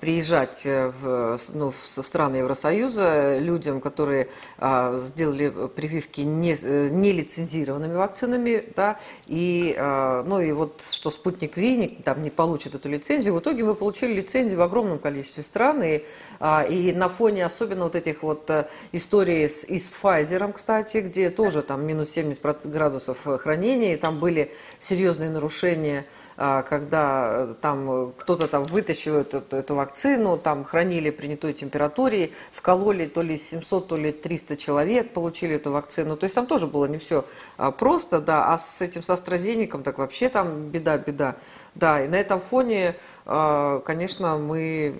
приезжать 0.00 0.64
в, 0.64 1.36
ну, 1.52 1.70
в 1.70 1.74
страны 1.76 2.36
Евросоюза 2.36 3.36
людям, 3.40 3.82
которые 3.82 4.28
а, 4.56 4.96
сделали 4.96 5.52
прививки 5.68 6.22
не, 6.22 6.56
не 6.90 7.12
лицензированными 7.12 7.96
вакцинами, 7.96 8.72
да, 8.74 8.98
и, 9.26 9.76
а, 9.78 10.22
ну, 10.22 10.40
и 10.40 10.50
вот 10.52 10.80
что 10.80 11.10
спутник 11.10 11.58
Ви 11.58 11.76
не, 11.76 11.88
там, 11.88 12.22
не 12.22 12.30
получит 12.30 12.74
эту 12.74 12.88
лицензию. 12.88 13.34
В 13.34 13.40
итоге 13.40 13.64
мы 13.64 13.74
получили 13.74 14.14
лицензию 14.14 14.60
в 14.60 14.62
огромном 14.62 14.98
количестве 14.98 15.42
стран, 15.42 15.82
и, 15.82 16.04
а, 16.40 16.62
и 16.62 16.92
на 16.92 17.10
фоне 17.10 17.44
особенно 17.44 17.84
вот 17.84 17.96
этих 17.96 18.22
вот 18.22 18.50
истории 18.96 19.46
с, 19.46 19.64
и 19.64 19.78
с 19.78 19.90
Pfizer, 19.90 20.52
кстати, 20.52 20.98
где 20.98 21.30
тоже 21.30 21.62
там 21.62 21.86
минус 21.86 22.10
70 22.10 22.66
градусов 22.66 23.26
хранения, 23.40 23.94
и 23.94 23.96
там 23.96 24.20
были 24.20 24.52
серьезные 24.78 25.30
нарушения, 25.30 26.06
а, 26.36 26.62
когда 26.62 27.46
э, 27.48 27.54
там 27.60 28.12
кто-то 28.16 28.48
там 28.48 28.64
вытащил 28.64 29.16
эту, 29.16 29.42
эту 29.56 29.74
вакцину, 29.74 30.38
там 30.38 30.64
хранили 30.64 31.10
при 31.10 31.26
не 31.26 31.36
той 31.36 31.52
температуре, 31.52 32.30
вкололи 32.52 33.06
то 33.06 33.22
ли 33.22 33.36
700, 33.36 33.88
то 33.88 33.96
ли 33.96 34.12
300 34.12 34.56
человек, 34.56 35.12
получили 35.12 35.56
эту 35.56 35.72
вакцину. 35.72 36.16
То 36.16 36.24
есть 36.24 36.34
там 36.34 36.46
тоже 36.46 36.66
было 36.66 36.86
не 36.86 36.98
все 36.98 37.24
а, 37.56 37.70
просто, 37.70 38.20
да, 38.20 38.52
а 38.52 38.58
с 38.58 38.80
этим, 38.80 39.02
с 39.02 39.10
AstraZeneca 39.10 39.82
так 39.82 39.98
вообще 39.98 40.28
там 40.28 40.68
беда-беда. 40.70 41.36
Да, 41.74 42.04
и 42.04 42.08
на 42.08 42.16
этом 42.16 42.40
фоне, 42.40 42.96
а, 43.26 43.80
конечно, 43.80 44.38
мы, 44.38 44.94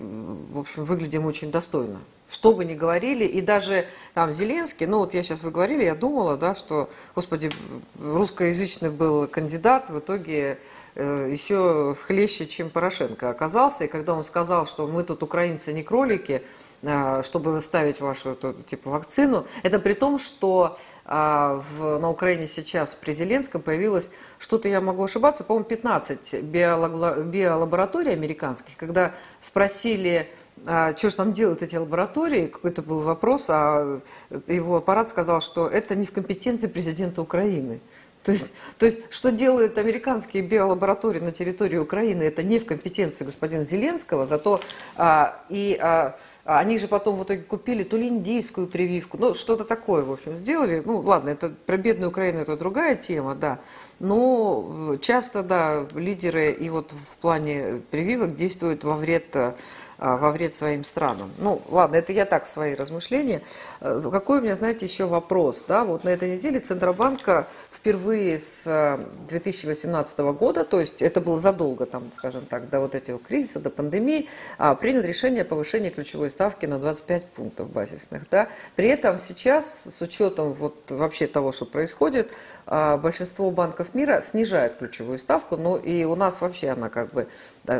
в 0.51 0.59
общем, 0.59 0.85
выглядим 0.85 1.25
очень 1.25 1.51
достойно 1.51 1.99
что 2.27 2.53
бы 2.53 2.65
ни 2.65 2.73
говорили, 2.73 3.23
и 3.23 3.41
даже 3.41 3.87
там 4.13 4.31
Зеленский, 4.31 4.87
ну 4.87 4.99
вот 4.99 5.13
я 5.13 5.21
сейчас 5.21 5.43
вы 5.43 5.51
говорили, 5.51 5.83
я 5.83 5.95
думала, 5.95 6.37
да, 6.37 6.55
что, 6.55 6.89
господи, 7.13 7.51
русскоязычный 7.99 8.89
был 8.89 9.27
кандидат, 9.27 9.89
в 9.89 9.99
итоге 9.99 10.57
э, 10.95 11.29
еще 11.31 11.95
хлеще, 12.05 12.45
чем 12.47 12.69
Порошенко 12.71 13.29
оказался, 13.29 13.85
и 13.85 13.87
когда 13.87 14.13
он 14.13 14.23
сказал, 14.23 14.65
что 14.65 14.87
мы 14.87 15.03
тут 15.03 15.21
украинцы 15.21 15.71
не 15.71 15.83
кролики, 15.83 16.41
э, 16.81 17.21
чтобы 17.21 17.61
ставить 17.61 18.01
вашу 18.01 18.33
типа 18.65 18.89
вакцину, 18.89 19.45
это 19.61 19.77
при 19.79 19.93
том, 19.93 20.17
что 20.17 20.77
э, 21.05 21.59
в, 21.77 21.99
на 21.99 22.09
Украине 22.09 22.47
сейчас 22.47 22.95
при 22.95 23.11
Зеленском 23.13 23.61
появилось, 23.61 24.11
что-то 24.39 24.67
я 24.67 24.81
могу 24.81 25.03
ошибаться, 25.03 25.43
по-моему, 25.43 25.65
15 25.69 26.41
биолабораторий 26.41 28.13
американских, 28.13 28.77
когда 28.77 29.13
спросили 29.41 30.27
а, 30.67 30.95
что 30.95 31.09
же 31.09 31.15
там 31.15 31.33
делают 31.33 31.61
эти 31.61 31.75
лаборатории, 31.75 32.47
какой-то 32.47 32.81
был 32.81 32.99
вопрос, 32.99 33.47
а 33.49 33.99
его 34.47 34.77
аппарат 34.77 35.09
сказал, 35.09 35.41
что 35.41 35.67
это 35.67 35.95
не 35.95 36.05
в 36.05 36.11
компетенции 36.11 36.67
президента 36.67 37.21
Украины. 37.21 37.79
То 38.25 38.31
есть, 38.31 38.53
то 38.79 38.87
есть, 38.87 39.01
что 39.11 39.31
делают 39.31 39.77
американские 39.77 40.41
биолаборатории 40.41 41.19
на 41.19 41.31
территории 41.31 41.77
Украины, 41.77 42.23
это 42.23 42.41
не 42.41 42.57
в 42.57 42.65
компетенции 42.65 43.23
господина 43.23 43.63
Зеленского, 43.63 44.25
зато 44.25 44.61
а, 44.97 45.43
и 45.47 45.77
а, 45.79 46.17
они 46.43 46.79
же 46.79 46.87
потом 46.87 47.15
в 47.15 47.23
итоге 47.23 47.43
купили 47.43 47.83
то 47.83 47.97
ли 47.97 48.07
индийскую 48.07 48.65
прививку, 48.65 49.17
ну, 49.19 49.35
что-то 49.35 49.63
такое, 49.63 50.03
в 50.03 50.11
общем, 50.11 50.35
сделали. 50.35 50.81
Ну, 50.83 51.01
ладно, 51.01 51.29
это 51.29 51.53
про 51.67 51.77
бедную 51.77 52.09
Украину 52.09 52.39
это 52.39 52.57
другая 52.57 52.95
тема, 52.95 53.35
да. 53.35 53.59
Но 53.99 54.95
часто, 55.01 55.43
да, 55.43 55.85
лидеры 55.93 56.51
и 56.51 56.67
вот 56.71 56.91
в 56.91 57.19
плане 57.19 57.83
прививок 57.91 58.33
действуют 58.33 58.83
во 58.83 58.95
вред 58.95 59.35
а, 59.35 59.55
во 59.97 60.31
вред 60.31 60.55
своим 60.55 60.83
странам. 60.83 61.31
Ну, 61.37 61.61
ладно, 61.69 61.95
это 61.95 62.11
я 62.11 62.25
так, 62.25 62.47
свои 62.47 62.73
размышления. 62.73 63.41
Э, 63.81 63.99
какой 64.15 64.39
у 64.39 64.41
меня, 64.41 64.55
знаете, 64.55 64.85
еще 64.85 65.05
вопрос, 65.05 65.63
да, 65.67 65.83
вот 65.83 66.03
на 66.03 66.09
этой 66.09 66.35
неделе 66.35 66.59
Центробанка 66.59 67.47
впервые 67.69 68.39
с 68.39 68.97
2018 69.27 70.19
э, 70.19 70.31
года, 70.31 70.63
то 70.63 70.79
есть 70.79 71.01
это 71.01 71.21
было 71.21 71.37
задолго, 71.37 71.85
там, 71.85 72.03
скажем 72.15 72.45
так, 72.45 72.69
до 72.69 72.79
вот 72.79 72.95
этого 72.95 73.19
кризиса, 73.19 73.59
до 73.59 73.69
пандемии, 73.69 74.27
а, 74.57 74.73
принял 74.75 75.01
решение 75.01 75.43
о 75.43 75.45
повышении 75.45 75.89
ключевой 75.89 76.29
ставки 76.29 76.65
на 76.65 76.79
25 76.79 77.25
пунктов 77.25 77.69
базисных, 77.69 78.29
да. 78.29 78.47
При 78.75 78.87
этом 78.87 79.17
сейчас, 79.17 79.83
с 79.83 80.01
учетом 80.01 80.53
вот 80.53 80.89
вообще 80.89 81.27
того, 81.27 81.51
что 81.51 81.65
происходит, 81.65 82.31
а, 82.65 82.97
большинство 82.97 83.51
банков 83.51 83.93
мира 83.93 84.21
снижает 84.21 84.77
ключевую 84.77 85.19
ставку, 85.19 85.57
но 85.57 85.77
и 85.77 86.03
у 86.05 86.15
нас 86.15 86.41
вообще 86.41 86.69
она 86.69 86.89
как 86.89 87.11
бы 87.11 87.27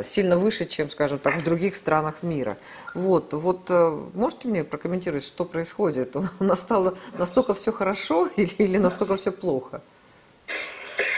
сильно 0.02 0.38
выше, 0.38 0.66
чем, 0.66 0.90
скажем 0.90 1.20
так, 1.20 1.38
в 1.38 1.44
других 1.44 1.76
странах 1.76 2.05
странах 2.06 2.24
мира. 2.24 2.58
Вот, 2.94 3.34
вот 3.34 3.70
э, 3.70 3.90
можете 4.14 4.48
мне 4.48 4.64
прокомментировать, 4.64 5.24
что 5.24 5.46
происходит? 5.46 6.16
У 6.40 6.44
нас 6.44 6.62
стало 6.62 6.94
настолько 7.18 7.54
все 7.54 7.72
хорошо 7.72 8.28
или, 8.38 8.54
или 8.58 8.78
настолько 8.78 9.16
все 9.16 9.32
плохо? 9.32 9.82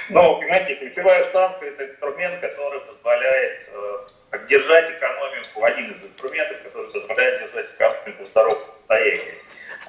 Ну, 0.09 0.37
понимаете, 0.39 0.75
ключевая 0.75 1.25
ставка– 1.29 1.65
это 1.67 1.85
инструмент, 1.85 2.39
который 2.39 2.79
позволяет 2.79 3.69
э, 3.73 3.97
поддержать 4.31 4.91
экономику, 4.91 5.63
один 5.63 5.91
из 5.91 6.05
инструментов, 6.05 6.57
который 6.63 6.91
позволяет 6.93 7.39
держать 7.39 7.65
экономику 7.75 8.23
в 8.23 8.27
здоровом 8.27 8.59
состоянии. 8.79 9.33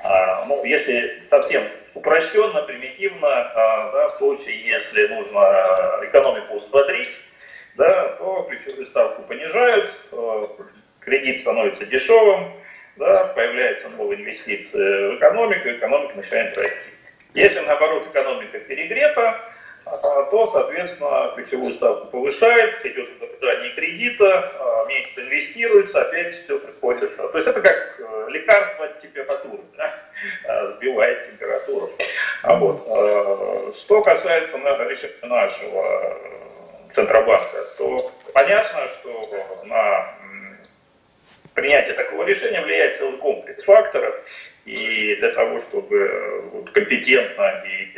А, 0.03 0.45
ну, 0.47 0.65
если 0.65 1.23
совсем 1.31 1.63
упрощенно, 1.95 2.63
примитивно, 2.63 3.29
а, 3.29 3.93
да, 3.93 4.09
в 4.09 4.17
случае, 4.17 4.61
если 4.67 5.07
нужно 5.07 5.41
экономику 6.03 6.57
взбодрить, 6.57 7.17
да, 7.79 8.09
то 8.19 8.43
ключевую 8.51 8.87
ставку 8.87 9.23
понижают, 9.23 9.93
э, 10.11 10.47
кредит 11.09 11.41
становится 11.41 11.87
дешевым, 11.87 12.53
да, 12.97 13.27
появляются 13.29 13.89
новые 13.91 14.21
инвестиции 14.21 15.13
в 15.13 15.19
экономику, 15.19 15.69
экономика 15.69 16.17
начинает 16.17 16.57
расти. 16.57 16.91
Если, 17.35 17.61
наоборот, 17.61 18.07
экономика 18.09 18.59
перегрета, 18.61 19.41
а, 19.85 20.23
то, 20.25 20.47
соответственно, 20.49 21.33
ключевую 21.35 21.73
ставку 21.73 22.09
повышает, 22.09 22.85
идет 22.85 23.09
удорожание 23.23 23.75
кредита, 23.75 24.53
а, 24.59 24.87
меньше 24.87 25.21
инвестируется, 25.21 26.03
опять 26.03 26.43
все 26.45 26.59
приходит. 26.59 27.17
То 27.17 27.37
есть 27.37 27.49
это 27.49 27.61
как 27.61 27.97
э, 27.99 28.27
лекарство 28.31 28.87
от 28.87 29.01
температуры, 29.01 29.63
да? 29.77 29.95
А, 30.49 30.73
сбивает 30.73 31.31
температуру. 31.31 31.91
А 32.43 32.57
вот. 32.57 33.77
Что 33.77 34.03
касается 34.03 34.59
нашего 34.59 36.19
Центробанка, 36.91 37.65
то 37.77 38.11
понятно, 38.35 38.89
что 38.89 39.45
на 39.65 40.15
принятие 41.61 41.95
такого 41.95 42.25
решения 42.25 42.61
влияет 42.63 42.97
целый 42.99 43.19
комплекс 43.19 43.65
факторов. 43.65 44.15
И 44.65 45.17
для 45.17 45.33
того, 45.33 45.59
чтобы 45.61 46.51
вот, 46.53 46.71
компетентно 46.71 47.65
и 47.67 47.93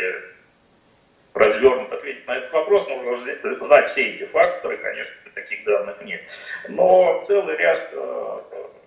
развернуто 1.35 1.97
ответить 1.97 2.27
на 2.27 2.37
этот 2.37 2.53
вопрос, 2.53 2.89
нужно 2.89 3.35
знать 3.61 3.91
все 3.91 4.15
эти 4.15 4.25
факторы, 4.27 4.79
конечно, 4.79 5.15
таких 5.35 5.65
данных 5.65 5.97
нет. 6.03 6.23
Но 6.69 7.23
целый 7.27 7.57
ряд 7.57 7.91
э, 7.93 8.39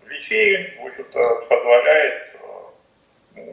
вещей, 0.07 0.73
в 0.79 0.87
общем-то, 0.87 1.45
позволяет 1.49 2.35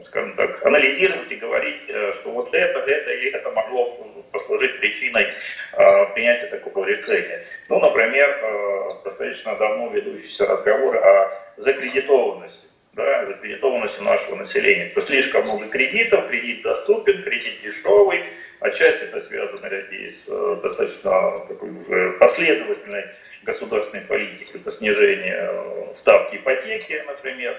скажем 0.05 0.35
так, 0.35 0.65
анализировать 0.65 1.31
и 1.31 1.35
говорить, 1.35 1.81
э, 1.87 2.13
что 2.13 2.31
вот 2.31 2.53
это, 2.53 2.79
это 2.79 3.11
и 3.11 3.29
это 3.29 3.51
могло 3.51 3.97
послужить 4.31 4.79
причиной 4.79 5.27
э, 5.73 6.05
принятия 6.13 6.47
такого 6.47 6.85
решения. 6.85 7.45
Ну, 7.69 7.79
например, 7.79 8.29
э, 8.29 8.89
достаточно 9.05 9.55
давно 9.57 9.89
ведущиеся 9.89 10.45
разговоры 10.45 10.99
о 10.99 11.31
закредитованности, 11.57 12.67
да, 12.93 13.25
закредитованности 13.25 14.01
нашего 14.01 14.35
населения. 14.35 14.91
То 14.93 15.01
слишком 15.01 15.43
много 15.43 15.67
кредитов, 15.67 16.27
кредит 16.29 16.63
доступен, 16.63 17.23
кредит 17.23 17.61
дешевый, 17.61 18.23
отчасти 18.61 19.03
это 19.03 19.19
связано 19.21 19.67
и 19.67 20.09
с 20.09 20.27
э, 20.29 20.59
достаточно 20.61 21.11
такой 21.47 21.71
уже 21.71 22.11
последовательной 22.19 23.05
государственной 23.43 24.03
политикой 24.05 24.59
по 24.59 24.71
снижению 24.71 25.89
э, 25.91 25.95
ставки 25.95 26.35
ипотеки, 26.35 27.03
например. 27.07 27.57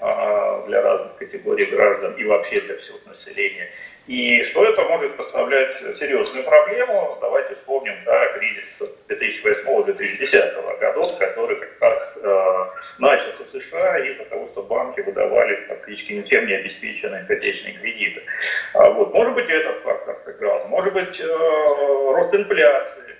А, 0.00 0.62
для 0.66 0.82
разных 0.82 1.16
категорий 1.16 1.66
граждан 1.66 2.14
и 2.14 2.24
вообще 2.24 2.60
для 2.60 2.76
всего 2.78 2.98
населения. 3.06 3.70
И 4.06 4.42
что 4.42 4.64
это 4.66 4.82
может 4.84 5.16
поставлять 5.16 5.78
серьезную 5.96 6.44
проблему? 6.44 7.16
Давайте 7.20 7.54
вспомним 7.54 7.94
да, 8.04 8.26
кризис 8.32 8.82
2008-2010 9.08 10.78
годов, 10.78 11.16
который 11.18 11.56
как 11.56 11.80
раз 11.80 12.18
э, 12.22 12.64
начался 12.98 13.44
в 13.44 13.48
США 13.48 13.98
из-за 14.00 14.24
того, 14.26 14.44
что 14.46 14.62
банки 14.62 15.00
выдавали 15.00 15.64
фактически 15.68 16.12
ничем 16.12 16.46
не 16.46 16.54
обеспеченные 16.54 17.22
ипотечные 17.22 17.74
кредиты. 17.74 18.22
А 18.74 18.90
вот, 18.90 19.14
может 19.14 19.34
быть, 19.34 19.48
этот 19.48 19.80
фактор 19.82 20.16
сыграл, 20.16 20.66
может 20.68 20.92
быть, 20.92 21.18
э, 21.20 21.26
рост 21.26 22.34
инфляции, 22.34 23.13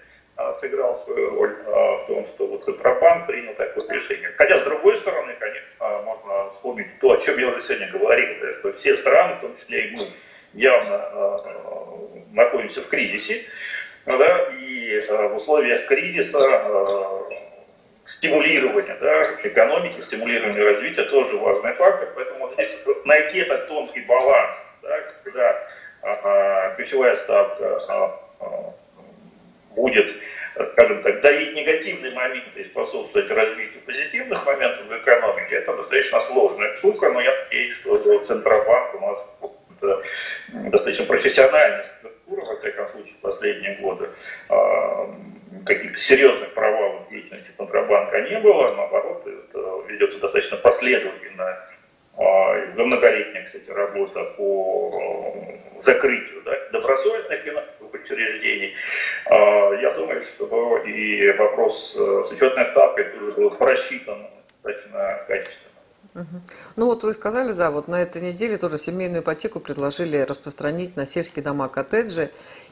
сыграл 0.54 0.96
свою 0.96 1.30
роль 1.30 1.56
а, 1.66 1.98
в 1.98 2.06
том, 2.06 2.26
что 2.26 2.46
вот 2.46 2.64
Центробанк 2.64 3.26
принял 3.26 3.54
такое 3.54 3.88
решение. 3.88 4.30
Хотя, 4.36 4.58
с 4.58 4.64
другой 4.64 4.96
стороны, 4.96 5.34
конечно, 5.38 6.02
можно 6.04 6.50
вспомнить 6.50 6.98
то, 7.00 7.12
о 7.12 7.18
чем 7.18 7.38
я 7.38 7.48
уже 7.48 7.60
сегодня 7.62 7.90
говорил, 7.92 8.40
да, 8.40 8.52
что 8.54 8.72
все 8.72 8.96
страны, 8.96 9.36
в 9.36 9.40
том 9.40 9.56
числе 9.56 9.88
и 9.88 9.90
мы, 9.92 10.02
явно 10.52 10.96
а, 10.96 12.08
находимся 12.32 12.80
в 12.80 12.88
кризисе, 12.88 13.44
да, 14.06 14.48
и 14.58 15.00
в 15.08 15.36
условиях 15.36 15.86
кризиса 15.86 16.38
стимулирования 18.04 18.96
да, 19.00 19.22
экономики, 19.42 20.00
стимулирования 20.00 20.62
развития 20.62 21.04
тоже 21.04 21.36
важный 21.36 21.72
фактор, 21.72 22.10
поэтому 22.14 22.50
здесь 22.52 22.76
найти 23.04 23.38
этот 23.38 23.66
тонкий 23.68 24.00
баланс, 24.00 24.56
да, 24.82 25.00
когда 25.22 26.74
ключевая 26.76 27.16
ставка 27.16 27.80
будет, 29.74 30.10
скажем 30.72 31.02
так, 31.02 31.20
давить 31.20 31.54
негативные 31.54 32.12
моменты 32.12 32.60
и 32.60 32.64
способствовать 32.64 33.30
развитию 33.30 33.82
позитивных 33.86 34.44
моментов 34.46 34.86
в 34.86 34.96
экономике, 34.96 35.56
это 35.56 35.76
достаточно 35.76 36.20
сложная 36.20 36.76
штука, 36.76 37.10
но 37.10 37.20
я 37.20 37.34
надеюсь, 37.44 37.76
что 37.76 38.24
Центробанк 38.24 38.94
у 38.94 39.00
нас 39.00 39.18
достаточно 40.70 41.04
профессиональная 41.06 41.84
структура, 41.84 42.44
во 42.44 42.56
всяком 42.56 42.88
случае, 42.90 43.14
в 43.14 43.20
последние 43.20 43.76
годы. 43.78 44.08
А, 44.48 45.14
каких-то 45.64 45.98
серьезных 45.98 46.52
провалов 46.54 47.06
в 47.06 47.10
деятельности 47.10 47.50
Центробанка 47.56 48.20
не 48.22 48.38
было, 48.40 48.74
наоборот, 48.74 49.26
ведется 49.88 50.18
достаточно 50.18 50.56
последовательно. 50.58 51.58
За 52.16 52.84
многолетняя, 52.84 53.44
кстати, 53.44 53.68
работа 53.70 54.22
по 54.36 55.44
закрытию 55.80 56.42
да, 56.44 56.52
добросовестных 56.70 57.40
финансовых 57.40 57.73
учреждений. 58.04 58.74
А, 59.26 59.72
я 59.74 59.90
думаю, 59.92 60.22
что 60.22 60.78
и 60.78 61.30
вопрос 61.32 61.96
э, 61.96 62.24
с 62.26 62.32
учетной 62.32 62.64
ставкой 62.66 63.04
тоже 63.04 63.32
был 63.32 63.50
просчитан 63.50 64.28
достаточно 64.62 65.24
качественно. 65.26 65.73
Ну 66.76 66.86
вот 66.86 67.02
вы 67.02 67.12
сказали, 67.12 67.52
да, 67.52 67.72
вот 67.72 67.88
на 67.88 67.96
этой 67.96 68.22
неделе 68.22 68.56
тоже 68.56 68.78
семейную 68.78 69.22
ипотеку 69.22 69.58
предложили 69.58 70.18
распространить 70.18 70.96
на 70.96 71.06
сельские 71.06 71.42
дома, 71.42 71.68
коттеджи, 71.68 72.30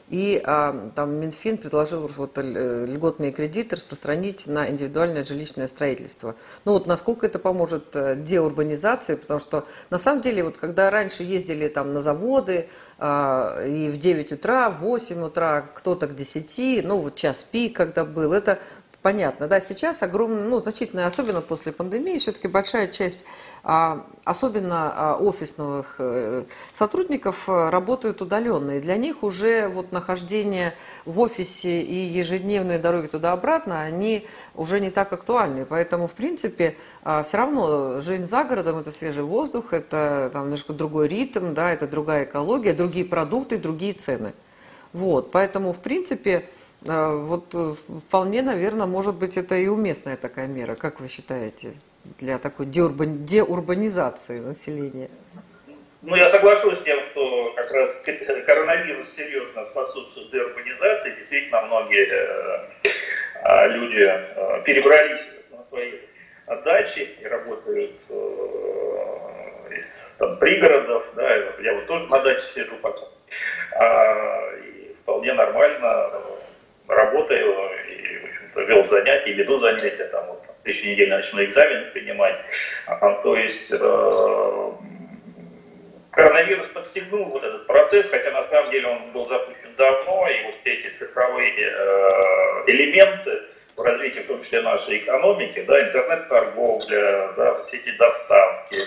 и 0.09 0.41
а, 0.45 0.91
там 0.95 1.19
Минфин 1.19 1.57
предложил 1.57 2.07
вот 2.07 2.37
э, 2.37 2.85
льготные 2.85 3.33
кредиты 3.33 3.75
распространить 3.75 4.47
на 4.47 4.69
индивидуальное 4.69 5.23
жилищное 5.23 5.67
строительство. 5.67 6.35
Ну 6.63 6.71
вот 6.71 6.87
насколько 6.87 7.25
это 7.25 7.37
поможет 7.37 7.93
э, 7.95 8.15
деурбанизации, 8.15 9.15
потому 9.15 9.41
что 9.41 9.65
на 9.89 9.97
самом 9.97 10.21
деле 10.21 10.43
вот 10.43 10.57
когда 10.57 10.89
раньше 10.89 11.23
ездили 11.23 11.67
там 11.67 11.91
на 11.91 11.99
заводы 11.99 12.69
а, 12.97 13.61
и 13.65 13.89
в 13.89 13.97
9 13.97 14.33
утра, 14.33 14.69
в 14.69 14.79
8 14.79 15.21
утра, 15.21 15.69
кто-то 15.73 16.07
к 16.07 16.13
10, 16.13 16.85
ну 16.85 16.99
вот 16.99 17.15
час 17.15 17.43
пик, 17.43 17.75
когда 17.75 18.05
был, 18.05 18.31
это 18.31 18.59
Понятно, 19.03 19.49
да, 19.49 19.59
сейчас 19.59 20.01
огромная, 20.01 20.45
ну, 20.45 20.59
значительная, 20.59 21.07
особенно 21.07 21.41
после 21.41 21.73
пандемии, 21.73 22.19
все-таки 22.19 22.47
большая 22.47 22.87
часть, 22.87 23.25
а, 23.61 24.05
особенно 24.23 24.93
а, 24.95 25.17
офисных 25.17 25.95
э, 25.99 26.45
сотрудников, 26.71 27.49
э, 27.49 27.69
работают 27.69 28.21
удаленно, 28.21 28.71
и 28.71 28.79
для 28.79 28.95
них 28.95 29.23
уже 29.23 29.67
вот 29.67 29.91
нахождение 29.91 30.73
в 31.03 31.19
офисе 31.19 31.81
и 31.81 31.95
ежедневные 31.95 32.79
дороги 32.79 33.07
туда-обратно, 33.07 33.81
они 33.81 34.25
уже 34.55 34.79
не 34.79 34.89
так 34.89 35.11
актуальны, 35.11 35.65
поэтому, 35.65 36.07
в 36.07 36.13
принципе, 36.13 36.77
а, 37.03 37.23
все 37.23 37.35
равно 37.35 37.99
жизнь 37.99 38.25
за 38.25 38.45
городом– 38.45 38.77
это 38.79 38.93
свежий 38.93 39.23
воздух, 39.23 39.73
это 39.73 40.29
там 40.31 40.43
немножко 40.43 40.71
другой 40.71 41.09
ритм, 41.09 41.53
да, 41.53 41.71
это 41.73 41.87
другая 41.87 42.23
экология, 42.23 42.71
другие 42.71 43.03
продукты, 43.03 43.57
другие 43.57 43.91
цены. 43.91 44.31
Вот, 44.93 45.31
поэтому, 45.31 45.73
в 45.73 45.79
принципе, 45.79 46.47
вот 46.85 47.53
вполне, 48.07 48.41
наверное, 48.41 48.87
может 48.87 49.15
быть, 49.15 49.37
это 49.37 49.55
и 49.55 49.67
уместная 49.67 50.17
такая 50.17 50.47
мера, 50.47 50.75
как 50.75 50.99
вы 50.99 51.07
считаете, 51.07 51.73
для 52.19 52.37
такой 52.37 52.65
деурбанизации 52.65 54.39
населения? 54.39 55.09
Ну, 56.01 56.17
я 56.17 56.29
соглашусь 56.29 56.79
с 56.79 56.81
тем, 56.81 57.01
что 57.11 57.53
как 57.55 57.71
раз 57.71 58.01
коронавирус 58.45 59.07
серьезно 59.15 59.65
способствует 59.65 60.31
деурбанизации. 60.31 61.15
Действительно, 61.15 61.61
многие 61.61 62.09
э, 62.11 63.67
люди 63.69 64.01
э, 64.01 64.63
перебрались 64.65 65.21
на 65.51 65.63
свои 65.63 65.93
дачи 66.65 67.09
и 67.21 67.25
работают 67.25 68.01
э, 68.09 69.77
из 69.79 70.13
там, 70.19 70.37
пригородов. 70.39 71.05
Да, 71.15 71.35
я 71.61 71.73
вот 71.73 71.87
тоже 71.87 72.05
на 72.07 72.19
даче 72.19 72.45
сижу 72.53 72.75
пока. 72.81 73.07
А, 73.79 74.55
и 74.57 74.93
вполне 75.01 75.33
нормально 75.33 76.11
работаю 76.95 77.69
и, 77.89 78.17
в 78.17 78.25
общем-то, 78.25 78.61
вел 78.61 78.85
занятия, 78.85 79.33
веду 79.33 79.57
занятия, 79.57 80.05
там, 80.11 80.27
вот, 80.27 80.43
в 80.43 80.63
следующей 80.63 80.91
неделе 80.91 81.15
начну 81.15 81.43
экзамен 81.43 81.91
принимать. 81.91 82.39
А, 82.87 83.11
то 83.21 83.35
есть 83.35 83.71
коронавирус 86.13 86.67
подстегнул 86.67 87.25
вот 87.25 87.43
этот 87.43 87.67
процесс, 87.67 88.07
хотя 88.09 88.31
на 88.31 88.43
самом 88.43 88.71
деле 88.71 88.87
он 88.87 89.11
был 89.11 89.27
запущен 89.27 89.69
давно, 89.77 90.29
и 90.29 90.43
вот 90.45 90.55
эти 90.63 90.89
цифровые 90.89 91.53
э, 91.57 92.63
элементы 92.67 93.41
в 93.75 93.81
развитии, 93.81 94.19
в 94.19 94.27
том 94.27 94.41
числе 94.41 94.61
нашей 94.61 94.99
экономики, 94.99 95.63
да, 95.67 95.89
интернет-торговля, 95.89 97.33
да, 97.35 97.63
все 97.63 97.77
эти 97.77 97.91
доставки, 97.97 98.77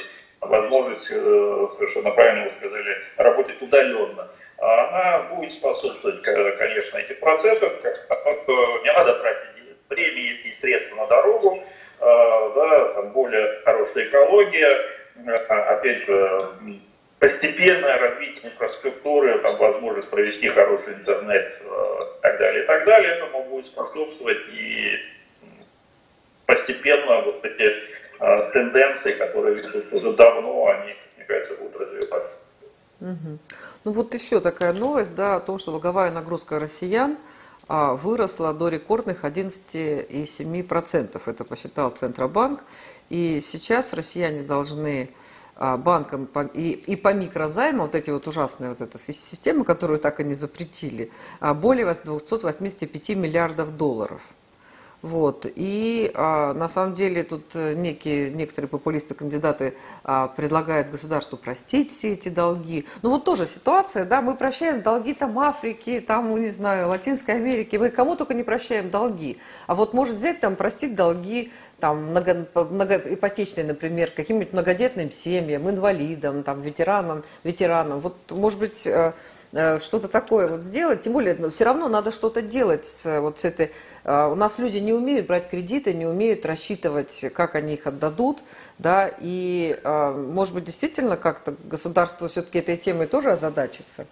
возможность, 0.40 1.10
э, 1.10 1.66
совершенно 1.76 2.12
правильно 2.12 2.44
вы 2.44 2.52
сказали, 2.58 3.02
работать 3.16 3.60
удаленно, 3.60 4.28
она 4.58 5.18
будет 5.34 5.52
способствовать, 5.52 6.22
конечно, 6.22 6.98
этим 6.98 7.16
процессам, 7.20 7.70
не 8.82 8.92
надо 8.92 9.14
тратить 9.18 9.56
время 9.88 10.20
и 10.44 10.52
средства 10.52 10.96
на 10.96 11.06
дорогу, 11.06 11.56
э, 11.56 11.62
да, 12.00 12.94
там 12.94 13.10
более 13.12 13.60
хорошая 13.64 14.06
экология, 14.06 14.78
э, 15.26 15.30
опять 15.30 16.02
же, 16.04 16.50
постепенное 17.18 17.98
развитие 17.98 18.50
инфраструктуры, 18.50 19.38
там, 19.38 19.56
возможность 19.58 20.10
провести 20.10 20.48
хороший 20.48 20.94
интернет 20.94 21.50
и 21.50 22.22
так 22.22 22.38
далее, 22.38 22.64
и 22.64 22.66
так 22.66 22.84
далее, 22.86 23.14
этому 23.14 23.44
будет 23.44 23.66
способствовать 23.66 24.38
и 24.52 24.98
постепенно 26.46 27.22
вот 27.22 27.44
эти 27.44 27.74
тенденции, 28.52 29.12
которые 29.12 29.56
ведутся 29.56 29.96
уже 29.96 30.12
давно, 30.12 30.68
они, 30.68 30.94
мне 31.16 31.24
кажется, 31.26 31.56
будут 31.56 31.76
развиваться. 31.76 32.36
Угу. 33.00 33.38
Ну 33.84 33.92
вот 33.92 34.14
еще 34.14 34.40
такая 34.40 34.72
новость, 34.72 35.14
да, 35.14 35.36
о 35.36 35.40
том, 35.40 35.58
что 35.58 35.70
долговая 35.70 36.10
нагрузка 36.10 36.58
россиян 36.58 37.18
а, 37.68 37.94
выросла 37.94 38.54
до 38.54 38.68
рекордных 38.68 39.24
11,7%. 39.24 41.22
Это 41.26 41.44
посчитал 41.44 41.90
Центробанк. 41.90 42.64
И 43.08 43.40
сейчас 43.40 43.92
россияне 43.92 44.42
должны 44.42 45.10
а, 45.56 45.76
банкам 45.76 46.28
и, 46.54 46.70
и 46.72 46.96
по 46.96 47.12
микрозайму, 47.14 47.82
вот 47.82 47.94
эти 47.94 48.10
вот 48.10 48.26
ужасные 48.28 48.70
вот 48.70 48.80
эта 48.82 48.98
системы, 48.98 49.64
которую 49.64 49.98
так 49.98 50.20
и 50.20 50.24
не 50.24 50.34
запретили, 50.34 51.10
а, 51.40 51.54
более 51.54 51.92
285 51.92 53.08
миллиардов 53.10 53.76
долларов. 53.76 54.20
Вот. 55.02 55.46
И 55.54 56.10
а, 56.14 56.54
на 56.54 56.68
самом 56.68 56.94
деле 56.94 57.22
тут 57.22 57.54
э, 57.54 57.74
некие, 57.74 58.30
некоторые 58.30 58.68
популисты, 58.68 59.14
кандидаты 59.14 59.74
а, 60.02 60.28
предлагают 60.28 60.90
государству 60.90 61.36
простить 61.36 61.90
все 61.90 62.12
эти 62.12 62.28
долги. 62.28 62.86
Ну 63.02 63.10
вот 63.10 63.24
тоже 63.24 63.46
ситуация, 63.46 64.04
да, 64.04 64.22
мы 64.22 64.36
прощаем 64.36 64.82
долги 64.82 65.14
там 65.14 65.38
Африки, 65.38 66.00
там, 66.00 66.34
не 66.34 66.50
знаю, 66.50 66.88
Латинской 66.88 67.36
Америки, 67.36 67.76
мы 67.76 67.90
кому 67.90 68.16
только 68.16 68.34
не 68.34 68.42
прощаем 68.42 68.90
долги. 68.90 69.38
А 69.66 69.74
вот 69.74 69.94
может 69.94 70.16
взять 70.16 70.40
там, 70.40 70.56
простить 70.56 70.94
долги 70.94 71.52
там, 71.78 72.06
много, 72.06 72.46
многоипотечные, 72.54 73.66
например, 73.66 74.10
каким-нибудь 74.10 74.52
многодетным 74.52 75.10
семьям, 75.10 75.68
инвалидам, 75.68 76.42
там, 76.42 76.62
ветеранам, 76.62 77.22
ветеранам. 77.44 78.00
Вот, 78.00 78.16
может 78.30 78.58
быть, 78.58 78.86
э, 78.86 79.12
что-то 79.78 80.08
такое 80.08 80.48
вот 80.48 80.62
сделать. 80.62 81.02
Тем 81.02 81.12
более, 81.12 81.34
ну, 81.38 81.50
все 81.50 81.64
равно 81.64 81.88
надо 81.88 82.10
что-то 82.10 82.42
делать 82.42 82.84
с, 82.84 83.20
вот 83.20 83.38
с 83.38 83.44
этой... 83.44 83.72
Э, 84.04 84.28
у 84.30 84.34
нас 84.34 84.58
люди 84.58 84.78
не 84.78 84.92
умеют 84.92 85.26
брать 85.26 85.48
кредиты, 85.48 85.92
не 85.92 86.06
умеют 86.06 86.44
рассчитывать, 86.46 87.26
как 87.34 87.54
они 87.54 87.74
их 87.74 87.86
отдадут, 87.86 88.38
да, 88.78 89.10
и, 89.20 89.78
может 89.84 90.54
быть, 90.54 90.64
действительно 90.64 91.16
как-то 91.16 91.54
государство 91.64 92.28
все-таки 92.28 92.58
этой 92.58 92.76
темой 92.76 93.06
тоже 93.06 93.30
озадачится. 93.30 94.06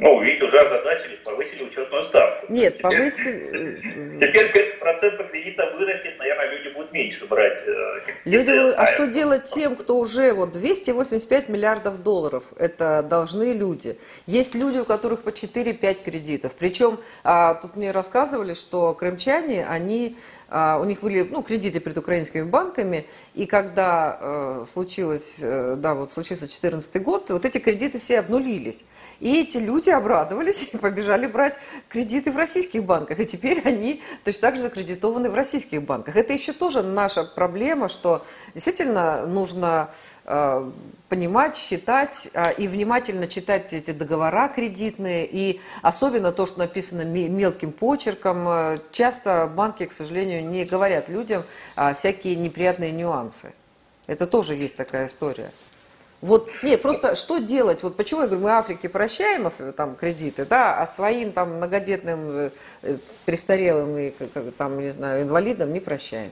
Ну, 0.00 0.22
ведь 0.22 0.40
уже 0.42 0.58
озадачили, 0.58 1.16
повысили 1.30 1.64
учетную 1.64 2.02
ставку. 2.04 2.46
Нет, 2.48 2.78
теперь, 2.78 2.82
повысили... 2.82 4.20
Теперь 4.20 4.78
процент 4.78 5.30
кредита 5.30 5.72
вырастет, 5.76 6.18
наверное, 6.18 6.50
люди 6.50 6.74
будут 6.74 6.92
меньше 6.92 7.26
брать. 7.26 7.60
Э, 7.66 8.00
люди, 8.24 8.50
а 8.50 8.86
что 8.86 9.06
делать 9.06 9.44
тем, 9.44 9.76
кто 9.76 9.98
уже 9.98 10.32
вот 10.32 10.52
285 10.52 11.48
миллиардов 11.48 12.02
долларов, 12.02 12.52
это 12.58 13.02
должны 13.02 13.52
люди. 13.52 13.96
Есть 14.26 14.54
люди, 14.54 14.78
у 14.78 14.84
которых 14.84 15.22
по 15.22 15.30
4-5 15.30 16.02
кредитов. 16.02 16.54
Причем, 16.58 16.98
а, 17.24 17.54
тут 17.54 17.76
мне 17.76 17.90
рассказывали, 17.92 18.54
что 18.54 18.94
крымчане, 18.94 19.66
они, 19.66 20.16
а, 20.48 20.78
у 20.80 20.84
них 20.84 21.00
были 21.00 21.22
ну, 21.22 21.42
кредиты 21.42 21.80
перед 21.80 21.96
украинскими 21.98 22.42
банками, 22.42 23.06
и 23.34 23.46
когда 23.46 24.18
а, 24.20 24.64
случилось, 24.66 25.40
да, 25.40 25.94
вот 25.94 26.10
случился 26.10 26.42
2014 26.42 27.02
год, 27.02 27.30
вот 27.30 27.44
эти 27.44 27.58
кредиты 27.58 27.98
все 27.98 28.18
обнулились. 28.20 28.84
И 29.20 29.40
эти 29.42 29.58
люди 29.58 29.90
обрадовались 29.90 30.70
и 30.72 30.78
побежали 30.78 31.19
брать 31.26 31.58
кредиты 31.88 32.32
в 32.32 32.36
российских 32.36 32.84
банках. 32.84 33.20
И 33.20 33.24
теперь 33.24 33.60
они 33.64 34.02
точно 34.24 34.40
так 34.42 34.56
же 34.56 34.62
закредитованы 34.62 35.30
в 35.30 35.34
российских 35.34 35.82
банках. 35.82 36.16
Это 36.16 36.32
еще 36.32 36.52
тоже 36.52 36.82
наша 36.82 37.24
проблема, 37.24 37.88
что 37.88 38.24
действительно 38.54 39.26
нужно 39.26 39.90
э, 40.24 40.70
понимать, 41.08 41.56
считать 41.56 42.30
э, 42.34 42.54
и 42.54 42.66
внимательно 42.66 43.26
читать 43.26 43.72
эти 43.72 43.92
договора 43.92 44.48
кредитные. 44.48 45.26
И 45.26 45.60
особенно 45.82 46.32
то, 46.32 46.46
что 46.46 46.58
написано 46.58 47.02
мелким 47.02 47.72
почерком. 47.72 48.48
Э, 48.48 48.76
часто 48.90 49.46
банки, 49.46 49.86
к 49.86 49.92
сожалению, 49.92 50.44
не 50.44 50.64
говорят 50.64 51.08
людям 51.08 51.44
всякие 51.94 52.36
неприятные 52.36 52.92
нюансы. 52.92 53.52
Это 54.06 54.26
тоже 54.26 54.54
есть 54.54 54.76
такая 54.76 55.06
история. 55.06 55.50
Вот, 56.22 56.50
не, 56.62 56.76
просто 56.76 57.14
что 57.14 57.38
делать? 57.38 57.82
Вот 57.82 57.96
почему 57.96 58.20
я 58.20 58.26
говорю, 58.26 58.44
мы 58.44 58.50
Африке 58.50 58.90
прощаем 58.90 59.50
там 59.72 59.94
кредиты, 59.94 60.44
да, 60.44 60.78
а 60.78 60.86
своим 60.86 61.32
там 61.32 61.54
многодетным 61.54 62.30
э, 62.30 62.50
э, 62.82 62.96
престарелым 63.24 63.96
и 63.96 64.10
там, 64.58 64.80
не 64.80 64.90
знаю, 64.90 65.22
инвалидам 65.22 65.72
не 65.72 65.80
прощаем. 65.80 66.30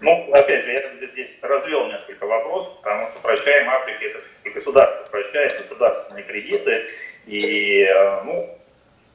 Ну, 0.00 0.32
опять 0.32 0.64
же, 0.64 0.72
я 0.72 1.08
здесь 1.12 1.38
развел 1.42 1.86
несколько 1.88 2.26
вопросов, 2.26 2.72
потому 2.82 3.08
что 3.08 3.20
прощаем 3.20 3.68
Африке, 3.68 4.06
это 4.06 4.20
и 4.44 4.50
государство 4.50 5.10
прощает 5.10 5.60
государственные 5.60 6.24
кредиты, 6.24 6.86
и, 7.26 7.82
э, 7.82 8.22
ну, 8.24 8.58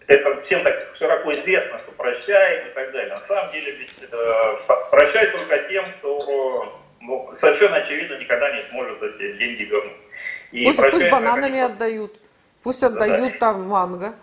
это 0.05 0.39
всем 0.41 0.61
так 0.63 0.95
широко 0.95 1.33
известно, 1.33 1.79
что 1.79 1.91
прощаем 1.93 2.67
и 2.67 2.71
так 2.73 2.91
далее. 2.91 3.15
На 3.15 3.21
самом 3.21 3.51
деле, 3.53 3.71
ведь 3.71 3.95
прощать 4.91 5.31
только 5.31 5.57
тем, 5.69 5.85
кто 5.97 6.80
совершенно 7.35 7.77
очевидно 7.77 8.15
никогда 8.15 8.55
не 8.55 8.61
сможет 8.63 9.01
эти 9.01 9.37
деньги 9.37 9.63
вернуть. 9.63 9.97
И 10.51 10.65
пусть, 10.65 10.81
пусть 10.91 11.09
бананами 11.09 11.59
как... 11.59 11.71
отдают, 11.71 12.19
пусть 12.63 12.83
отдают 12.83 13.33
да, 13.33 13.39
там 13.39 13.67
манго, 13.67 14.15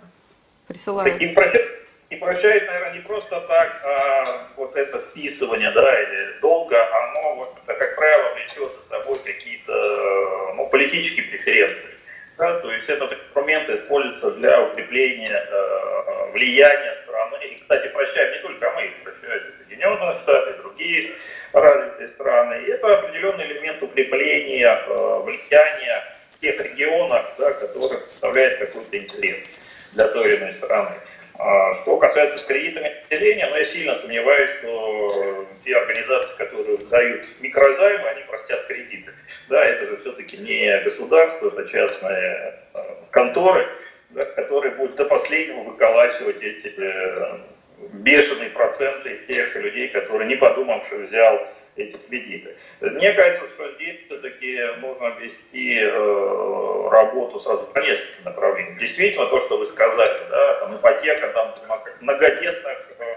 присылают. 0.66 1.20
И 1.20 1.28
прощают, 1.28 1.88
и 2.10 2.16
прощают, 2.16 2.66
наверное, 2.66 2.94
не 2.94 3.00
просто 3.00 3.40
так, 3.40 3.82
а 3.84 4.48
вот 4.56 4.76
это 4.76 4.98
списывание, 4.98 5.70
да, 5.72 6.02
или 6.02 6.40
долго, 6.40 6.76
оно, 6.76 7.34
вот, 7.36 7.56
это, 7.66 7.78
как 7.78 7.96
правило, 7.96 8.34
влечет 8.34 8.72
за 8.80 8.88
собой 8.88 9.18
какие-то 9.24 10.52
ну, 10.54 10.68
политические 10.68 11.26
преференции. 11.26 11.97
Да, 12.38 12.60
то 12.60 12.72
есть 12.72 12.88
этот 12.88 13.12
инструмент 13.12 13.68
используется 13.68 14.30
для 14.30 14.62
укрепления 14.62 15.44
э, 15.50 16.30
влияния 16.30 16.94
страны. 17.02 17.36
И, 17.44 17.56
кстати, 17.56 17.92
прощаем 17.92 18.32
не 18.32 18.38
только 18.38 18.70
мы, 18.70 18.92
прощают 19.02 19.48
и 19.48 19.56
Соединенные 19.56 20.14
Штаты, 20.14 20.50
и 20.50 20.62
другие 20.62 21.14
развитые 21.52 22.06
страны. 22.06 22.62
И 22.62 22.70
это 22.70 22.96
определенный 22.96 23.44
элемент 23.44 23.82
укрепления 23.82 24.68
э, 24.86 25.20
влияния 25.24 26.04
в 26.30 26.40
тех 26.40 26.60
регионах, 26.60 27.26
да, 27.38 27.52
которые 27.54 27.98
составляют 27.98 28.58
какой-то 28.60 28.96
интерес 28.96 29.38
для 29.94 30.06
той 30.06 30.28
или 30.28 30.36
иной 30.36 30.52
страны. 30.52 30.94
А 31.40 31.72
что 31.74 31.96
касается 31.98 32.44
кредитами 32.46 32.94
населения, 33.00 33.48
ну, 33.48 33.56
я 33.56 33.64
сильно 33.64 33.94
сомневаюсь, 33.96 34.50
что 34.60 35.46
те 35.64 35.76
организации, 35.76 36.36
которые 36.36 36.78
дают 36.78 37.22
микрозаймы, 37.40 38.08
они 38.08 38.22
простят 38.22 38.64
кредиты. 38.66 39.12
Да, 39.48 39.64
это 39.64 39.86
же 39.86 39.96
все-таки 39.98 40.36
не 40.36 40.80
государство, 40.82 41.48
это 41.48 41.66
частные 41.68 42.58
э, 42.74 42.78
конторы, 43.10 43.66
да, 44.10 44.24
которые 44.26 44.74
будут 44.74 44.96
до 44.96 45.06
последнего 45.06 45.62
выколачивать 45.62 46.42
эти 46.42 46.74
э, 46.76 47.38
бешеные 47.94 48.50
проценты 48.50 49.10
из 49.10 49.24
тех 49.24 49.54
людей, 49.56 49.88
которые, 49.88 50.28
не 50.28 50.36
подумавши, 50.36 50.96
взял 50.96 51.40
эти 51.76 51.96
кредиты. 51.96 52.56
Мне 52.80 53.12
кажется, 53.12 53.48
что 53.48 53.72
здесь 53.74 54.00
все-таки 54.06 54.60
нужно 54.80 55.16
вести 55.20 55.78
э, 55.80 56.88
работу 56.90 57.38
сразу 57.38 57.66
по 57.66 57.78
нескольким 57.78 58.24
направлениям. 58.24 58.78
Действительно, 58.78 59.26
то, 59.26 59.40
что 59.40 59.58
вы 59.58 59.66
сказали, 59.66 60.18
да, 60.28 60.54
там 60.60 60.76
ипотека 60.76 61.28
там, 61.28 61.54
многодетных, 62.00 62.78
э, 62.98 63.14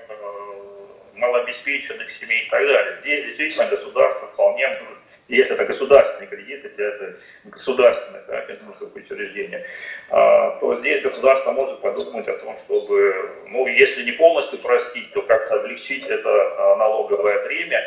малообеспеченных 1.16 2.10
семей 2.10 2.46
и 2.46 2.50
так 2.50 2.66
далее. 2.66 2.96
Здесь 3.02 3.26
действительно 3.26 3.68
государство 3.68 4.28
вполне 4.28 4.68
может 4.68 5.01
если 5.28 5.56
это 5.56 5.66
государственные 5.66 6.28
кредиты, 6.28 6.70
для 6.70 6.88
это 6.88 7.16
государственное 7.46 8.24
да, 8.28 8.42
финансовое 8.42 8.92
учреждение, 8.94 9.66
а, 10.10 10.58
то 10.60 10.78
здесь 10.80 11.02
государство 11.02 11.52
может 11.52 11.82
подумать 11.82 12.28
о 12.28 12.38
том, 12.38 12.58
чтобы, 12.58 13.32
ну, 13.48 13.68
если 13.68 14.04
не 14.04 14.12
полностью 14.12 14.60
простить, 14.60 15.14
то 15.14 15.22
как-то 15.22 15.56
облегчить 15.56 16.04
это 16.04 16.30
а, 16.30 16.76
налоговое 16.76 17.46
бремя. 17.46 17.82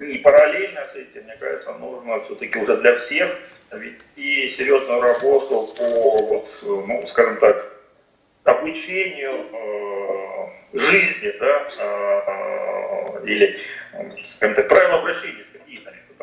И 0.00 0.18
параллельно 0.18 0.84
с 0.86 0.96
этим, 0.96 1.22
мне 1.22 1.36
кажется, 1.38 1.72
нужно 1.74 2.20
все-таки 2.22 2.58
уже 2.58 2.76
для 2.78 2.96
всех 2.96 3.36
вести 3.70 4.48
серьезную 4.48 5.00
работу 5.00 5.68
по, 5.78 6.16
вот, 6.22 6.48
ну, 6.62 7.06
скажем 7.06 7.36
так, 7.36 7.74
обучению 8.42 9.46
э, 9.52 10.78
жизни, 10.78 11.32
да, 11.38 11.66
э, 11.78 13.26
или, 13.26 13.60
скажем 14.26 14.56
так, 14.56 14.68
правила 14.68 14.98
обращения 14.98 15.44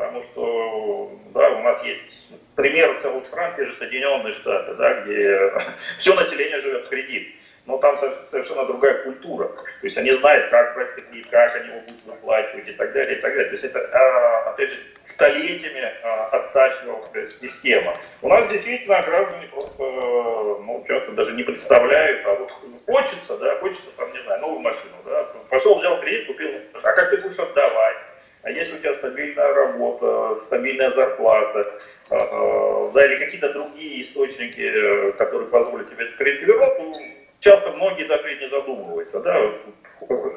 потому 0.02 0.22
что 0.22 1.12
да, 1.32 1.48
у 1.50 1.62
нас 1.62 1.84
есть 1.84 2.32
пример 2.56 2.98
целых 3.00 3.24
стран, 3.24 3.54
те 3.56 3.64
же 3.64 3.72
Соединенные 3.72 4.32
Штаты, 4.32 4.74
да, 4.74 5.00
где 5.00 5.52
все 5.98 6.14
население 6.14 6.58
живет 6.58 6.86
в 6.86 6.88
кредит. 6.88 7.36
Но 7.64 7.78
там 7.78 7.96
совершенно 7.96 8.66
другая 8.66 9.04
культура. 9.04 9.46
То 9.46 9.84
есть 9.84 9.96
они 9.96 10.10
знают, 10.10 10.50
как 10.50 10.74
брать 10.74 10.96
кредит, 10.96 11.28
как 11.30 11.54
они 11.54 11.68
его 11.68 11.80
будут 11.82 12.04
выплачивать 12.04 12.66
и 12.66 12.72
так 12.72 12.92
далее, 12.92 13.16
и 13.16 13.20
так 13.20 13.32
далее. 13.32 13.44
То 13.44 13.52
есть 13.52 13.64
это, 13.64 13.88
а, 13.92 14.50
опять 14.50 14.72
же, 14.72 14.78
столетиями 15.04 15.88
а, 16.02 16.24
оттачивалась 16.32 17.38
система. 17.40 17.94
У 18.20 18.28
нас 18.28 18.50
действительно 18.50 19.00
граждане 19.02 19.46
просто 19.46 19.82
ну, 19.84 20.84
часто 20.88 21.12
даже 21.12 21.34
не 21.34 21.44
представляют, 21.44 22.26
а 22.26 22.34
вот 22.34 22.50
хочется, 22.84 23.38
да, 23.38 23.56
хочется, 23.58 23.90
там, 23.96 24.12
не 24.12 24.20
знаю, 24.22 24.40
новую 24.40 24.58
машину, 24.58 24.96
да, 25.04 25.28
пошел, 25.48 25.78
взял 25.78 26.00
кредит, 26.00 26.26
купил, 26.26 26.50
а 26.74 26.92
как 26.92 27.10
ты 27.10 27.18
будешь 27.18 27.38
отдавать? 27.38 27.96
А 28.42 28.50
если 28.50 28.74
у 28.74 28.78
тебя 28.78 28.92
стабильная 29.12 29.54
работа, 29.54 30.36
стабильная 30.40 30.90
зарплата, 30.90 31.80
а, 32.10 32.90
да, 32.92 33.06
или 33.06 33.24
какие-то 33.24 33.52
другие 33.52 34.02
источники, 34.02 34.60
э, 34.60 35.12
которые 35.12 35.48
позволят 35.48 35.90
тебе 35.90 36.08
кредит 36.08 36.42
вернуть, 36.42 36.76
то 36.76 37.00
часто 37.40 37.70
многие 37.72 38.04
даже 38.04 38.34
и 38.34 38.40
не 38.40 38.48
задумываются. 38.48 39.20
Да? 39.20 39.44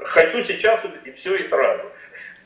Хочу 0.06 0.44
сейчас 0.44 0.84
и 1.06 1.12
все 1.12 1.36
и 1.36 1.44
сразу. 1.44 1.84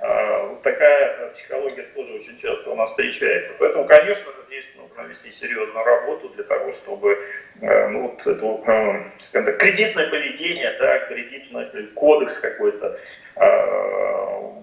Вот 0.01 0.61
такая 0.61 1.31
психология 1.31 1.83
тоже 1.93 2.13
очень 2.13 2.37
часто 2.37 2.69
у 2.69 2.75
нас 2.75 2.91
встречается. 2.91 3.51
Поэтому, 3.59 3.85
конечно, 3.85 4.31
здесь 4.47 4.71
нужно 4.77 5.09
вести 5.09 5.29
серьезную 5.29 5.83
работу 5.83 6.29
для 6.29 6.45
того, 6.45 6.71
чтобы 6.71 7.19
э, 7.61 7.87
ну, 7.89 8.03
вот 8.03 8.25
это, 8.25 8.71
э, 8.71 9.03
так, 9.33 9.57
кредитное 9.59 10.09
поведение, 10.09 10.73
да, 10.79 10.99
кредитный 10.99 11.87
кодекс 11.95 12.37
какой-то, 12.37 12.97
Э, 12.97 12.97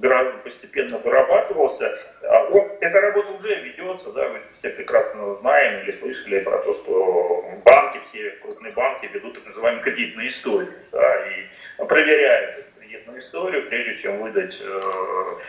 граждан 0.01 0.41
постепенно 0.43 0.99
вырабатывался. 0.99 1.99
А 2.23 2.45
он, 2.45 2.71
эта 2.81 3.01
работа 3.01 3.33
уже 3.33 3.55
ведется, 3.57 4.13
да, 4.13 4.29
мы 4.29 4.41
все 4.53 4.71
прекрасно 4.71 5.35
знаем 5.37 5.81
или 5.83 5.91
слышали 5.91 6.43
про 6.43 6.59
то, 6.59 6.73
что 6.73 7.45
банки, 7.65 8.01
все 8.09 8.31
крупные 8.43 8.73
банки 8.73 9.07
ведут 9.13 9.35
так 9.35 9.47
называемую 9.47 9.83
кредитную 9.83 10.29
историю, 10.29 10.73
да, 10.93 11.29
и 11.29 11.85
проверяют 11.85 12.65
кредитную 12.79 13.19
историю, 13.19 13.69
прежде 13.69 13.97
чем 13.97 14.19
выдать 14.21 14.61
э, 14.63 14.81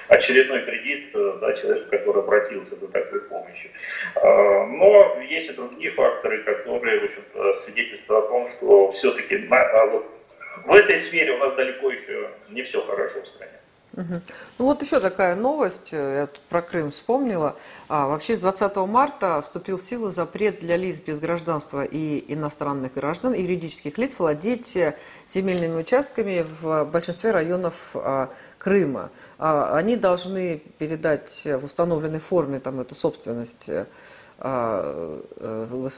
очередной 0.09 0.63
кредит 0.63 1.09
э, 1.13 1.37
да, 1.39 1.53
человеку, 1.53 1.89
который 1.89 2.23
обратился 2.23 2.75
за 2.75 2.91
такой 2.91 3.21
помощью. 3.21 3.71
Э, 4.15 4.65
но 4.65 5.17
есть 5.21 5.49
и 5.49 5.53
другие 5.53 5.91
факторы, 5.91 6.43
которые 6.43 6.99
в 6.99 7.03
общем 7.03 7.23
свидетельствуют 7.63 8.25
о 8.25 8.27
том, 8.27 8.47
что 8.47 8.91
все-таки 8.91 9.37
на, 9.49 9.85
вот, 9.87 10.16
в 10.65 10.73
этой 10.73 10.99
сфере 10.99 11.33
у 11.33 11.37
нас 11.37 11.55
далеко 11.55 11.91
еще 11.91 12.29
не 12.49 12.63
все 12.63 12.85
хорошо 12.85 13.21
в 13.21 13.27
стране. 13.27 13.57
Ну 13.97 14.65
вот 14.65 14.81
еще 14.83 14.99
такая 14.99 15.35
новость, 15.35 15.91
э, 15.91 16.19
я 16.19 16.27
тут 16.27 16.41
про 16.49 16.61
Крым 16.61 16.91
вспомнила. 16.91 17.55
А, 17.87 18.07
вообще 18.07 18.35
с 18.35 18.39
20 18.39 18.85
марта 18.85 19.41
вступил 19.41 19.77
в 19.77 19.81
силу 19.81 20.11
запрет 20.11 20.59
для 20.59 20.77
лиц 20.77 20.99
без 20.99 21.19
гражданства 21.19 21.83
и 21.83 22.23
иностранных 22.31 22.93
граждан, 22.93 23.33
и 23.33 23.41
юридических 23.41 23.97
лиц 23.97 24.19
владеть 24.19 24.77
земельными 25.25 25.77
участками 25.77 26.45
в 26.47 26.85
большинстве 26.85 27.31
районов 27.31 27.95
а, 27.95 28.29
Крыма. 28.59 29.09
А, 29.39 29.75
они 29.75 29.95
должны 29.95 30.61
передать 30.77 31.45
в 31.45 31.65
установленной 31.65 32.19
форме 32.19 32.59
там, 32.59 32.79
эту 32.79 32.93
собственность 32.93 33.67
э, 33.67 33.73
э, 33.73 33.85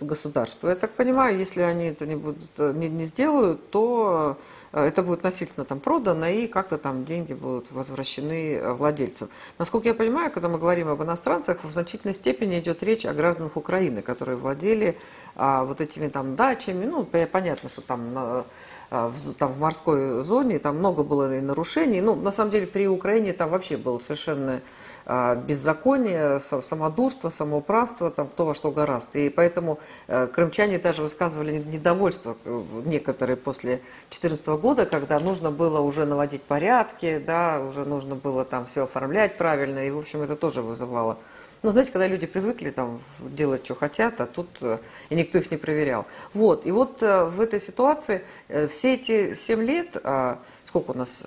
государства. 0.05 0.69
Я 0.69 0.75
так 0.75 0.91
понимаю, 0.91 1.37
если 1.37 1.61
они 1.61 1.87
это 1.87 2.05
не, 2.05 2.15
будут, 2.15 2.57
не, 2.57 2.89
не 2.89 3.03
сделают, 3.03 3.69
то 3.69 4.37
э, 4.71 4.83
это 4.85 5.03
будет 5.03 5.23
насильственно 5.23 5.65
там 5.65 5.79
продано 5.79 6.27
и 6.27 6.47
как-то 6.47 6.77
там 6.77 7.05
деньги 7.05 7.33
будут 7.33 7.71
возвращены 7.71 8.55
э, 8.55 8.73
владельцам. 8.73 9.29
Насколько 9.57 9.89
я 9.89 9.93
понимаю, 9.93 10.31
когда 10.31 10.47
мы 10.47 10.57
говорим 10.57 10.87
об 10.87 11.03
иностранцах, 11.03 11.63
в 11.63 11.71
значительной 11.71 12.13
степени 12.13 12.59
идет 12.59 12.83
речь 12.83 13.05
о 13.05 13.13
гражданах 13.13 13.57
Украины, 13.57 14.01
которые 14.01 14.37
владели 14.37 14.97
а, 15.35 15.63
вот 15.63 15.81
этими 15.81 16.07
там 16.07 16.35
дачами. 16.35 16.85
Ну, 16.85 17.05
понятно, 17.05 17.69
что 17.69 17.81
там, 17.81 18.13
на, 18.13 18.45
а, 18.89 19.09
в, 19.09 19.33
там 19.33 19.53
в 19.53 19.59
морской 19.59 20.21
зоне 20.21 20.59
там 20.59 20.77
много 20.77 21.03
было 21.03 21.37
и 21.37 21.41
нарушений. 21.41 22.01
Ну, 22.01 22.15
на 22.15 22.31
самом 22.31 22.51
деле 22.51 22.67
при 22.67 22.87
Украине 22.87 23.33
там 23.33 23.49
вообще 23.49 23.77
было 23.77 23.99
совершенно 23.99 24.61
а, 24.98 24.98
беззаконие, 25.47 26.39
самодурство, 26.39 27.29
самоуправство, 27.29 28.11
там, 28.11 28.27
кто 28.27 28.45
во 28.45 28.53
что 28.53 28.69
гораст. 28.69 29.15
И 29.15 29.29
поэтому 29.29 29.79
э, 30.07 30.27
крымчане 30.27 30.77
даже 30.77 31.01
высказывали 31.01 31.57
недовольство 31.57 32.37
э, 32.45 32.61
некоторые 32.85 33.35
после 33.35 33.81
2014 34.09 34.47
года, 34.61 34.85
когда 34.85 35.19
нужно 35.19 35.49
было 35.49 35.79
уже 35.79 36.05
наводить 36.05 36.43
порядки, 36.43 37.21
да, 37.25 37.59
уже 37.59 37.85
нужно 37.85 38.13
было 38.13 38.45
там 38.45 38.65
все 38.65 38.83
оформлять 38.83 39.35
правильно, 39.35 39.79
и, 39.79 39.89
в 39.89 39.97
общем, 39.97 40.21
это 40.21 40.35
тоже 40.35 40.61
вызывало 40.61 41.17
ну, 41.61 41.71
знаете, 41.71 41.91
когда 41.91 42.07
люди 42.07 42.25
привыкли 42.25 42.69
там 42.69 43.01
делать, 43.21 43.65
что 43.65 43.75
хотят, 43.75 44.21
а 44.21 44.25
тут 44.25 44.47
э, 44.61 44.77
и 45.09 45.15
никто 45.15 45.37
их 45.37 45.51
не 45.51 45.57
проверял. 45.57 46.05
Вот, 46.33 46.65
и 46.65 46.71
вот 46.71 47.03
э, 47.03 47.25
в 47.25 47.41
этой 47.41 47.59
ситуации 47.59 48.23
э, 48.47 48.67
все 48.67 48.93
эти 48.93 49.33
7 49.33 49.61
лет, 49.63 49.97
а, 50.03 50.39
сколько 50.63 50.91
у 50.91 50.93
нас, 50.93 51.25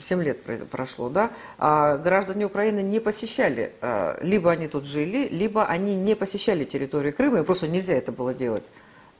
7 0.00 0.22
лет 0.22 0.42
прошло, 0.70 1.10
да, 1.10 1.30
а 1.58 1.98
граждане 1.98 2.46
Украины 2.46 2.80
не 2.80 3.00
посещали, 3.00 3.74
либо 4.22 4.50
они 4.50 4.68
тут 4.68 4.84
жили, 4.84 5.28
либо 5.28 5.66
они 5.66 5.96
не 5.96 6.14
посещали 6.14 6.64
территорию 6.64 7.12
Крыма, 7.14 7.40
и 7.40 7.44
просто 7.44 7.68
нельзя 7.68 7.94
это 7.94 8.12
было 8.12 8.32
делать, 8.32 8.70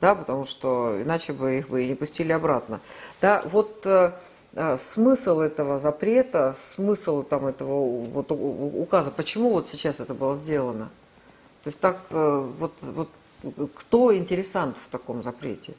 да, 0.00 0.14
потому 0.14 0.44
что 0.44 1.02
иначе 1.02 1.32
бы 1.32 1.58
их 1.58 1.68
бы 1.68 1.84
и 1.84 1.88
не 1.88 1.94
пустили 1.94 2.32
обратно. 2.32 2.80
Да, 3.20 3.42
вот 3.46 3.86
смысл 4.78 5.40
этого 5.40 5.78
запрета, 5.78 6.52
смысл 6.52 7.22
там 7.22 7.46
этого 7.46 8.02
вот, 8.04 8.30
указа, 8.30 9.10
почему 9.10 9.50
вот 9.50 9.68
сейчас 9.68 10.00
это 10.00 10.14
было 10.14 10.34
сделано? 10.34 10.90
То 11.62 11.68
есть 11.68 11.80
так, 11.80 11.96
э, 12.10 12.14
вот, 12.14 12.72
вот 12.82 13.08
кто 13.74 14.16
интересант 14.16 14.76
в 14.78 14.88
таком 14.88 15.22
запрете? 15.22 15.74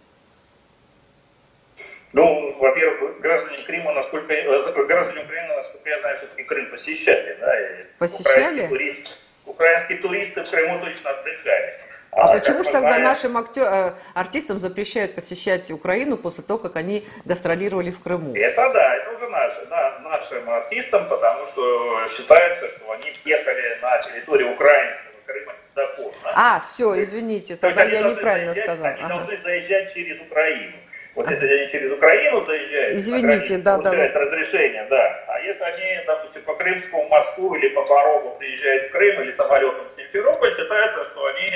Ну, 2.14 2.56
во-первых, 2.60 3.20
граждане 3.20 3.64
Крыма, 3.64 3.94
насколько 3.94 4.34
э, 4.34 4.86
граждане 4.86 5.26
Украины, 5.26 5.56
насколько 5.56 5.90
я 5.90 6.00
знаю, 6.00 6.18
все-таки 6.18 6.44
Крым 6.44 6.72
посещали, 6.72 7.38
да? 7.40 7.60
И 7.60 7.86
посещали? 8.00 8.66
Украинские 8.66 8.70
туристы, 8.70 9.10
украинские 9.46 9.98
туристы 10.00 10.44
в 10.44 10.50
Крыму 10.50 10.80
точно 10.80 11.10
отдыхали. 11.10 11.85
А, 12.16 12.32
а 12.32 12.34
почему 12.34 12.64
же 12.64 12.72
тогда 12.72 12.90
знаем... 12.90 13.04
нашим 13.04 13.38
актер, 13.38 13.64
э, 13.64 13.94
артистам 14.14 14.60
запрещают 14.60 15.16
посещать 15.16 15.70
Украину 15.70 16.18
после 16.18 16.44
того, 16.46 16.60
как 16.60 16.78
они 16.78 17.06
гастролировали 17.26 17.92
в 17.92 18.02
Крыму? 18.02 18.34
Это 18.34 18.72
да, 18.74 18.96
это 18.96 19.12
уже 19.18 19.28
наши, 19.30 19.66
да, 19.70 20.00
нашим 20.00 20.50
артистам, 20.50 21.10
потому 21.10 21.46
что 21.48 22.08
считается, 22.08 22.70
что 22.70 22.92
они 22.92 23.12
ехали 23.26 23.78
на 23.82 24.02
территорию 24.04 24.54
украинского 24.54 25.12
Крыма 25.26 25.54
незаконно. 25.76 26.32
А, 26.34 26.60
все, 26.62 27.02
извините, 27.02 27.58
тогда 27.58 27.84
я 27.84 28.04
неправильно 28.04 28.54
заезжать, 28.54 28.78
сказал. 28.78 28.94
Они 28.94 29.02
ага. 29.02 29.16
должны 29.18 29.42
заезжать 29.44 29.94
через 29.94 30.22
Украину. 30.22 30.78
Вот 31.16 31.30
если 31.30 31.48
они 31.48 31.70
через 31.70 31.92
Украину 31.94 32.42
заезжают, 32.46 32.96
Извините, 32.96 33.58
да, 33.58 33.78
да. 33.78 33.92
разрешение, 33.92 34.86
да. 34.90 35.24
А 35.28 35.40
если 35.40 35.64
они, 35.64 36.06
допустим, 36.06 36.42
по 36.42 36.56
Крымскому 36.56 37.08
мосту 37.08 37.56
или 37.56 37.70
по 37.70 37.84
Порогу 37.84 38.36
приезжают 38.38 38.86
в 38.88 38.92
Крым 38.92 39.22
или 39.22 39.32
самолетом 39.32 39.88
в 39.88 39.92
Симферополь, 39.94 40.52
считается, 40.52 41.06
что 41.06 41.26
они, 41.26 41.50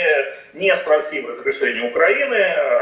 не 0.54 0.74
спросив 0.78 1.28
разрешения 1.30 1.90
Украины, 1.90 2.36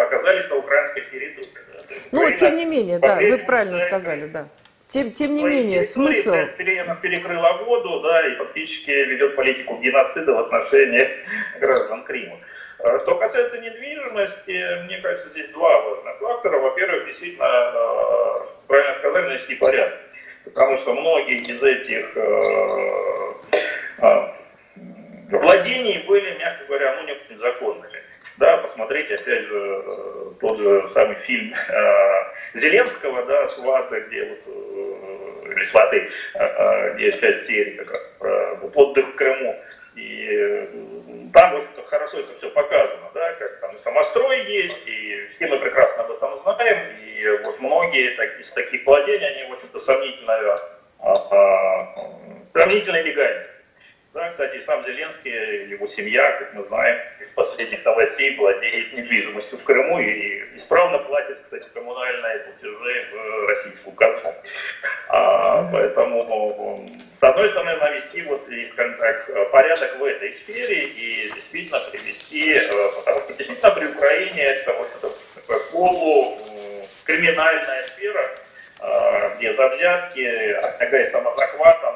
оказались 0.03 0.47
на 0.49 0.57
украинской 0.57 1.01
территории. 1.11 1.49
Да. 1.55 1.95
Ну, 2.11 2.19
Украина, 2.19 2.37
тем 2.37 2.55
не 2.55 2.65
менее, 2.65 2.99
да, 2.99 3.15
вы 3.15 3.37
правильно 3.39 3.79
сказали, 3.79 4.27
да. 4.27 4.47
Тем, 4.87 5.11
тем 5.11 5.35
не 5.35 5.43
менее, 5.43 5.83
смысл... 5.83 6.33
перекрыла 6.57 7.53
воду, 7.65 8.01
да, 8.01 8.25
и 8.25 8.35
фактически 8.35 8.91
ведет 8.91 9.35
политику 9.35 9.77
геноцида 9.81 10.33
в 10.33 10.39
отношении 10.39 11.05
граждан 11.59 12.03
Крыма. 12.05 12.37
А 12.79 12.97
что 12.99 13.15
касается 13.15 13.59
недвижимости, 13.59 14.83
мне 14.85 14.99
кажется, 14.99 15.29
здесь 15.29 15.49
два 15.49 15.81
важных 15.81 16.17
фактора. 16.19 16.59
Во-первых, 16.59 17.07
действительно, 17.07 17.45
э, 17.45 18.41
правильно 18.67 18.93
сказали, 18.93 19.27
навести 19.29 19.55
порядок. 19.55 19.99
Потому 20.45 20.75
что 20.77 20.93
многие 20.93 21.39
из 21.39 21.63
этих 21.63 22.15
э, 22.15 23.33
владения 25.31 26.03
были, 26.07 26.37
мягко 26.37 26.65
говоря, 26.67 26.95
ну, 27.01 27.07
не 27.07 27.37
законными. 27.37 28.01
Да, 28.37 28.57
посмотрите, 28.57 29.15
опять 29.15 29.45
же, 29.45 29.83
э, 29.85 30.31
тот 30.39 30.59
же 30.59 30.87
самый 30.89 31.15
фильм 31.15 31.53
э, 31.53 32.23
Зеленского, 32.53 33.25
да, 33.25 33.47
«Сваты», 33.47 34.01
где 34.01 34.25
вот, 34.25 34.39
э, 34.45 35.53
или 35.53 35.63
«Сваты», 35.63 36.09
где 36.93 37.17
часть 37.17 37.47
серии 37.47 37.71
как 37.77 37.91
раз 37.91 38.01
отдых 38.75 39.07
в 39.07 39.15
Крыму. 39.15 39.59
И 39.95 40.69
там, 41.33 41.53
в 41.53 41.57
общем-то, 41.57 41.83
хорошо 41.83 42.19
это 42.19 42.33
все 42.35 42.49
показано, 42.49 43.09
да, 43.13 43.33
как 43.33 43.59
там 43.59 43.71
и 43.71 43.79
самострой 43.79 44.43
есть, 44.45 44.87
и 44.87 45.27
все 45.31 45.47
мы 45.47 45.59
прекрасно 45.59 46.03
об 46.03 46.11
этом 46.11 46.37
знаем, 46.39 46.97
и 47.01 47.27
вот 47.43 47.59
многие 47.59 48.15
так, 48.15 48.39
из 48.39 48.51
таких 48.51 48.85
владений, 48.85 49.27
они, 49.27 49.49
в 49.49 49.53
общем-то, 49.53 49.79
сомнительно, 49.79 50.33
а, 50.99 51.15
а, 51.31 52.11
сомнительно 52.53 53.01
легальны. 53.01 53.45
Да, 54.13 54.31
кстати, 54.31 54.59
сам 54.61 54.83
Зеленский, 54.83 55.69
его 55.69 55.85
семья, 55.85 56.31
как 56.39 56.53
мы 56.55 56.63
знаем, 56.63 56.97
из 57.21 57.27
последних 57.33 57.85
новостей 57.85 58.35
владеет 58.35 58.93
недвижимостью 58.93 59.59
в 59.59 59.63
Крыму 59.63 59.99
и 59.99 60.55
исправно 60.55 60.97
платит, 60.99 61.37
кстати, 61.43 61.67
коммунальные 61.71 62.39
платежи 62.39 63.07
в 63.11 63.47
российскую 63.47 63.95
казну. 63.95 64.33
А, 65.09 65.69
поэтому, 65.71 66.87
с 67.19 67.23
одной 67.23 67.49
стороны, 67.49 67.75
навести 67.77 68.21
вот, 68.23 68.47
скажем 68.71 68.97
так, 68.97 69.51
порядок 69.51 69.97
в 69.97 70.03
этой 70.03 70.33
сфере 70.33 70.85
и 70.85 71.31
действительно 71.33 71.79
привести, 71.91 72.53
э, 72.53 72.89
потому 72.97 73.21
что 73.21 73.33
действительно 73.33 73.71
при 73.71 73.85
Украине 73.87 74.43
это 74.43 74.73
вот 74.73 74.87
такая 75.33 75.59
полу 75.71 76.37
криминальная 77.05 77.83
сфера, 77.87 78.29
э, 78.81 79.35
где 79.35 79.53
за 79.53 79.67
взятки, 79.69 80.51
отягая 80.53 81.05
самозахватом, 81.09 81.95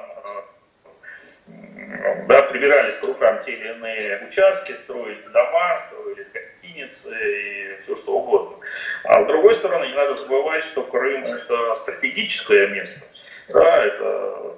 да, 2.27 2.41
прибирались 2.43 2.95
к 2.95 3.03
рукам 3.03 3.43
те 3.43 3.51
или 3.51 3.69
иные 3.69 4.25
участки, 4.27 4.71
строили 4.73 5.21
дома, 5.33 5.81
строили 5.87 6.25
гостиницы 6.33 7.09
и 7.11 7.81
все 7.81 7.95
что 7.95 8.17
угодно. 8.17 8.57
А 9.03 9.21
с 9.21 9.25
другой 9.27 9.53
стороны, 9.53 9.85
не 9.85 9.93
надо 9.93 10.15
забывать, 10.15 10.63
что 10.63 10.83
Крым 10.83 11.25
это 11.25 11.75
стратегическое 11.75 12.67
место. 12.67 13.05
Да, 13.49 13.85
это 13.85 14.57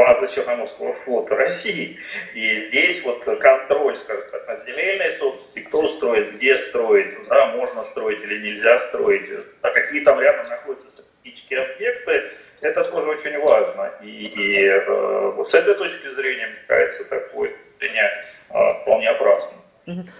база 0.00 0.28
Черноморского 0.34 0.94
флота 0.94 1.36
России. 1.36 1.98
И 2.34 2.56
здесь 2.56 3.04
вот 3.04 3.22
контроль, 3.24 3.96
скажем 3.96 4.30
так, 4.30 4.48
над 4.48 4.64
земельной 4.64 5.10
собственностью, 5.10 5.64
кто 5.66 5.86
строит, 5.88 6.36
где 6.36 6.56
строит, 6.56 7.18
да, 7.28 7.46
можно 7.56 7.82
строить 7.82 8.22
или 8.22 8.38
нельзя 8.38 8.78
строить, 8.78 9.28
а 9.60 9.70
какие 9.70 10.02
там 10.02 10.18
рядом 10.18 10.48
находятся 10.48 10.90
стратегические 10.90 11.60
объекты, 11.60 12.30
это 12.62 12.84
тоже 12.84 13.10
очень 13.10 13.38
важно. 13.40 13.92
И, 14.02 14.26
и 14.26 14.64
э, 14.64 15.30
вот 15.36 15.50
с 15.50 15.54
этой 15.54 15.74
точки 15.74 16.08
зрения, 16.14 16.46
мне 16.46 16.64
кажется, 16.66 17.04
такое 17.04 17.52
решение 17.78 18.10
э, 18.50 18.54
вполне 18.82 19.10
оправдано. 19.10 19.59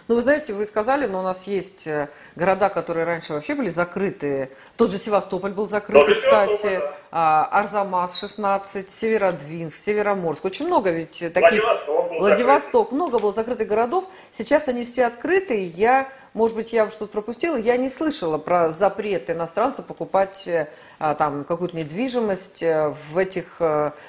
Ну, 0.09 0.15
вы 0.15 0.23
знаете, 0.23 0.53
вы 0.53 0.65
сказали, 0.65 1.07
но 1.07 1.21
у 1.21 1.23
нас 1.23 1.47
есть 1.47 1.87
э, 1.87 2.09
города, 2.37 2.69
которые 2.69 3.05
раньше 3.05 3.33
вообще 3.33 3.55
были 3.55 3.69
закрыты. 3.69 4.51
Тот 4.77 4.91
же 4.91 4.99
Севастополь 4.99 5.53
был 5.53 5.67
закрыт, 5.67 6.15
кстати. 6.15 6.81
Да. 7.11 7.45
Арзамас 7.45 8.19
16, 8.19 8.91
Северодвинск, 8.91 9.77
Североморск. 9.77 10.45
Очень 10.45 10.67
много 10.67 10.91
ведь 10.91 11.25
таких... 11.33 11.63
Владивосток, 11.63 12.21
Владивосток. 12.21 12.93
Много 12.93 13.19
было 13.19 13.33
закрытых 13.33 13.69
городов. 13.69 14.07
Сейчас 14.33 14.69
они 14.69 14.85
все 14.85 15.07
открыты. 15.07 15.65
Я, 15.65 16.09
может 16.35 16.57
быть, 16.57 16.73
я 16.73 16.89
что-то 16.91 17.13
пропустила. 17.13 17.57
Я 17.57 17.77
не 17.77 17.91
слышала 17.91 18.39
про 18.39 18.71
запрет 18.71 19.31
иностранцев 19.31 19.87
покупать 19.87 20.47
э, 20.49 20.69
а, 20.99 21.15
там 21.15 21.45
какую-то 21.45 21.77
недвижимость 21.77 22.63
э, 22.63 22.89
в 22.89 23.19
этих 23.19 23.61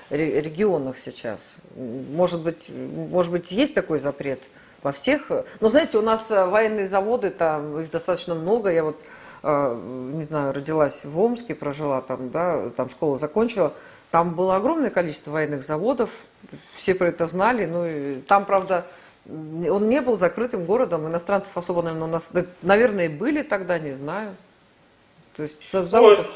регионах 0.09 0.97
сейчас. 0.97 1.55
Может 1.75 2.43
быть, 2.43 2.69
может 2.69 3.31
быть, 3.31 3.51
есть 3.51 3.73
такой 3.73 3.99
запрет? 3.99 4.39
Во 4.83 4.91
всех. 4.91 5.31
Но 5.59 5.69
знаете, 5.69 5.97
у 5.97 6.01
нас 6.01 6.31
э, 6.31 6.45
военные 6.45 6.87
заводы, 6.87 7.29
там 7.29 7.79
их 7.79 7.91
достаточно 7.91 8.35
много. 8.35 8.69
Я 8.69 8.83
вот, 8.83 8.99
э, 9.43 9.79
не 10.13 10.23
знаю, 10.23 10.53
родилась 10.53 11.05
в 11.05 11.19
Омске, 11.19 11.55
прожила 11.55 12.01
там, 12.01 12.29
да, 12.31 12.69
там 12.69 12.89
школу 12.89 13.17
закончила. 13.17 13.73
Там 14.09 14.35
было 14.35 14.57
огромное 14.57 14.89
количество 14.89 15.31
военных 15.31 15.63
заводов, 15.63 16.25
все 16.73 16.95
про 16.95 17.09
это 17.09 17.27
знали. 17.27 17.65
Ну, 17.65 17.85
и 17.85 18.15
там, 18.21 18.45
правда, 18.45 18.85
он 19.25 19.87
не 19.87 20.01
был 20.01 20.17
закрытым 20.17 20.65
городом, 20.65 21.07
иностранцев 21.07 21.55
особо, 21.55 21.81
наверное, 21.81 22.07
у 22.07 22.11
нас, 22.11 22.33
наверное, 22.61 23.09
были 23.09 23.41
тогда, 23.41 23.79
не 23.79 23.93
знаю. 23.93 24.35
То 25.35 25.43
есть 25.43 25.73
ну, 25.73 25.83
заводов... 25.83 26.31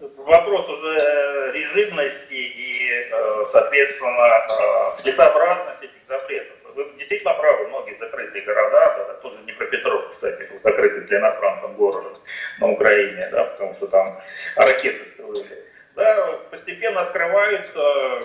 Вопрос 0.00 0.68
уже 0.68 0.98
э, 0.98 1.52
режимности 1.52 2.32
и, 2.32 3.10
соответственно, 3.50 4.94
целесообразности 4.96 5.84
этих 5.84 6.06
запретов 6.08 6.53
вы 6.74 6.90
действительно 6.98 7.34
правы, 7.34 7.68
многие 7.68 7.96
закрытые 7.96 8.44
города, 8.44 9.06
да, 9.08 9.14
тот 9.14 9.34
же 9.34 9.42
Днепропетровск, 9.44 10.10
кстати, 10.10 10.48
закрытый 10.62 11.02
для 11.02 11.18
иностранцев 11.18 11.74
город 11.76 12.20
на 12.60 12.70
Украине, 12.70 13.28
да, 13.30 13.44
потому 13.44 13.72
что 13.74 13.86
там 13.86 14.20
ракеты 14.56 15.04
строили. 15.04 15.64
Да, 15.94 16.40
постепенно 16.50 17.02
открываются, 17.02 17.80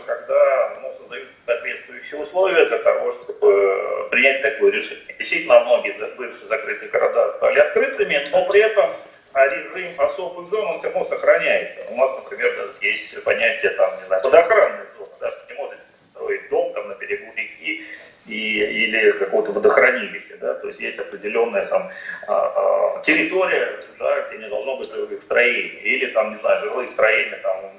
когда 0.07 0.73
ну, 0.81 0.91
создают 0.97 1.29
соответствующие 1.45 2.19
условия 2.19 2.65
для 2.65 2.79
того, 2.79 3.11
чтобы 3.11 4.07
принять 4.09 4.41
такое 4.41 4.71
решение. 4.71 5.15
Действительно, 5.19 5.59
многие 5.65 5.93
бывшие 6.15 6.47
закрытые 6.47 6.89
города 6.89 7.29
стали 7.29 7.59
открытыми, 7.59 8.27
но 8.31 8.47
при 8.47 8.61
этом 8.61 8.89
режим 9.35 9.91
особых 9.99 10.49
зон, 10.49 10.65
он 10.65 10.79
все 10.79 10.87
равно 10.87 11.05
сохраняется. 11.05 11.87
У 11.91 11.95
нас, 11.95 12.23
например, 12.23 12.51
есть 12.81 13.23
понятие 13.23 13.71
там, 13.71 13.95
не 13.99 14.07
знаю, 14.07 14.23
водоохранной 14.23 14.85
зоны, 14.97 15.11
да, 15.19 15.31
не 15.47 15.55
можете 15.55 15.81
строить 16.11 16.49
дом 16.49 16.73
там 16.73 16.87
на 16.89 16.95
берегу 16.95 17.31
реки 17.35 17.85
и, 18.29 18.63
или 18.63 19.11
какого-то 19.13 19.51
водохранилища, 19.51 20.37
да, 20.39 20.53
то 20.55 20.67
есть 20.67 20.79
есть 20.79 20.99
определенная 20.99 21.65
там 21.65 21.89
а, 22.27 22.97
а, 22.97 23.01
территория, 23.01 23.79
да, 23.97 24.21
где 24.29 24.37
не 24.37 24.49
должно 24.49 24.77
быть 24.77 24.91
жилых 24.91 25.23
строений, 25.23 25.79
или 25.81 26.07
там, 26.07 26.33
не 26.33 26.39
знаю, 26.39 26.69
жилые 26.69 26.87
строения 26.87 27.39
там 27.41 27.71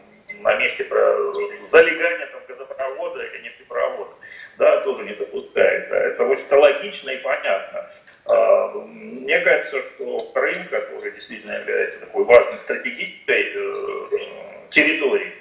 на 0.43 0.57
месте 0.57 0.87
залегания 1.69 2.27
там 2.27 2.41
газопровода 2.49 3.23
или 3.23 3.43
нефтепровода, 3.45 4.13
да, 4.59 4.81
тоже 4.81 5.05
не 5.05 5.15
допускается. 5.15 5.95
Это 5.95 6.25
очень 6.25 6.47
логично 6.51 7.11
и 7.11 7.19
понятно. 7.19 7.91
А, 8.27 8.69
мне 8.75 9.41
кажется, 9.41 9.83
что 9.83 10.21
Крым, 10.35 10.67
который 10.69 11.13
действительно 11.13 11.59
является 11.59 12.01
такой 12.01 12.25
важной 12.25 12.59
стратегической 12.59 13.53
э, 13.55 14.09
территорией, 14.71 15.33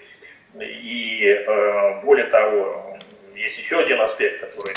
и 0.59 1.25
э, 1.25 2.01
более 2.01 2.25
того, 2.25 2.99
есть 3.39 3.57
еще 3.57 3.79
один 3.79 4.01
аспект, 4.01 4.41
который 4.41 4.75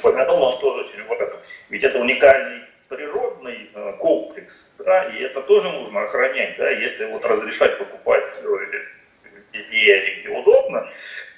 упомянул, 0.00 0.42
он 0.42 0.58
тоже 0.58 0.80
очень 0.80 1.04
важен. 1.06 1.28
Ведь 1.68 1.84
это 1.84 1.98
уникальный 1.98 2.64
природный 2.88 3.70
э, 3.72 3.92
комплекс, 3.98 4.64
да, 4.78 5.04
и 5.10 5.22
это 5.22 5.42
тоже 5.42 5.70
нужно 5.70 6.00
охранять, 6.00 6.56
да, 6.58 6.70
если 6.70 7.06
вот 7.06 7.24
разрешать 7.24 7.78
покупать 7.78 8.26
везде, 9.52 10.20
где 10.20 10.28
удобно, 10.28 10.88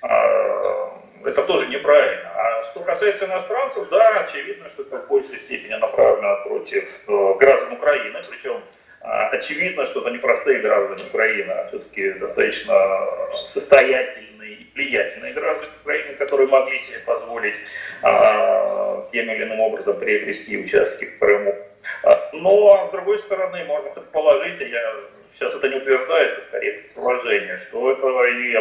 а, 0.01 1.03
это 1.25 1.43
тоже 1.45 1.69
неправильно. 1.69 2.31
А 2.35 2.65
что 2.65 2.81
касается 2.81 3.27
иностранцев, 3.27 3.89
да, 3.91 4.21
очевидно, 4.21 4.69
что 4.69 4.83
это 4.83 4.99
в 4.99 5.09
большей 5.09 5.39
степени 5.39 5.75
направлено 5.75 6.43
против 6.45 6.89
э, 7.07 7.35
граждан 7.39 7.73
Украины, 7.73 8.23
причем 8.31 8.63
а, 9.01 9.29
очевидно, 9.29 9.85
что 9.85 10.01
это 10.01 10.11
не 10.11 10.19
простые 10.19 10.61
граждане 10.61 11.05
Украины, 11.05 11.51
а 11.51 11.67
все-таки 11.67 12.13
достаточно 12.13 13.09
состоятельные 13.47 14.53
и 14.55 14.71
влиятельные 14.75 15.33
граждане 15.33 15.73
Украины, 15.83 16.15
которые 16.15 16.49
могли 16.49 16.79
себе 16.79 16.99
позволить 17.01 17.57
а, 18.03 19.09
тем 19.13 19.31
или 19.31 19.45
иным 19.45 19.61
образом 19.61 19.99
приобрести 19.99 20.57
участки 20.57 21.07
в 21.07 21.19
Крыму. 21.19 21.55
А, 22.05 22.31
но, 22.33 22.89
с 22.89 22.93
другой 22.93 23.19
стороны, 23.19 23.65
можно 23.65 23.91
предположить, 23.91 24.61
я 24.61 24.95
сейчас 25.35 25.55
это 25.55 25.69
не 25.69 25.77
утверждает, 25.77 26.33
это 26.33 26.41
скорее 26.43 26.73
предположение, 26.79 27.57
что 27.59 27.91
это 27.93 28.07
и 28.39 28.57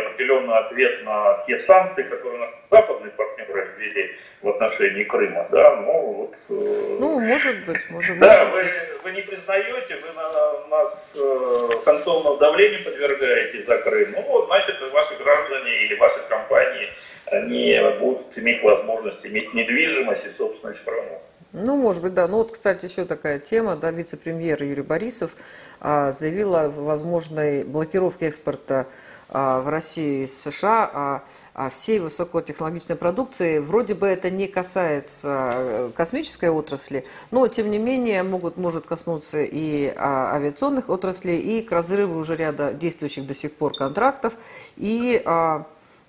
определенный 0.52 0.60
ответ 0.60 1.04
на 1.04 1.44
те 1.48 1.60
санкции, 1.60 2.04
которые 2.04 2.40
наши 2.40 2.56
западные 2.70 3.12
партнеры 3.12 3.70
ввели 3.78 4.16
в 4.42 4.50
отношении 4.50 5.04
Крыма. 5.04 5.48
Да? 5.52 5.76
Ну, 5.78 6.14
вот, 6.14 6.36
э, 6.50 6.98
ну, 7.00 7.20
может 7.20 7.66
быть, 7.66 7.90
может 7.90 8.12
быть. 8.18 8.22
Да, 8.22 8.46
вы, 8.46 8.64
вы 9.04 9.12
не 9.12 9.22
признаете, 9.22 9.98
вы 9.98 10.14
на, 10.14 10.68
нас 10.68 11.14
э, 11.16 11.70
санкционному 11.84 12.38
давлению 12.38 12.84
подвергаете 12.84 13.64
за 13.64 13.78
Крым. 13.80 14.12
Ну, 14.16 14.22
вот, 14.24 14.48
значит, 14.48 14.76
ваши 14.92 15.16
граждане 15.22 15.86
или 15.86 15.96
ваши 15.96 16.20
компании 16.28 16.90
они 17.28 17.80
будут 18.00 18.38
иметь 18.38 18.64
возможность 18.64 19.26
иметь 19.26 19.54
недвижимость 19.54 20.26
и 20.26 20.30
собственность 20.30 20.80
в 20.80 20.86
Крыму. 20.86 21.22
Ну, 21.54 21.76
может 21.76 22.02
быть, 22.02 22.14
да. 22.14 22.28
Ну, 22.28 22.38
вот, 22.38 22.54
кстати, 22.54 22.86
еще 22.86 23.04
такая 23.04 23.38
тема, 23.38 23.76
да, 23.76 23.92
вице-премьер 23.92 24.64
Юрий 24.64 24.84
Борисов 24.84 25.36
а, 25.82 26.12
заявил 26.14 26.56
о 26.56 26.70
возможной 26.70 27.66
блокировке 27.66 28.28
экспорта 28.28 28.88
в 29.32 29.70
Россию 29.70 30.26
из 30.26 30.40
США 30.42 30.92
а, 30.94 31.24
а 31.54 31.70
всей 31.70 32.00
высокотехнологичной 32.00 32.98
продукции. 32.98 33.60
Вроде 33.60 33.96
бы 33.96 34.08
это 34.08 34.30
не 34.30 34.48
касается 34.48 35.52
э, 35.54 35.92
космической 35.96 36.50
отрасли, 36.50 37.06
но, 37.32 37.48
тем 37.48 37.72
не 37.72 37.80
менее, 37.80 38.24
могут, 38.24 38.58
может 38.58 38.86
коснуться 38.86 39.40
и 39.42 39.94
а, 39.96 40.36
авиационных 40.36 40.90
отраслей, 40.90 41.40
и 41.40 41.62
к 41.62 41.72
разрыву 41.72 42.20
уже 42.20 42.36
ряда 42.36 42.74
действующих 42.74 43.26
до 43.26 43.34
сих 43.34 43.54
пор 43.54 43.74
контрактов, 43.74 44.34
и... 44.76 45.24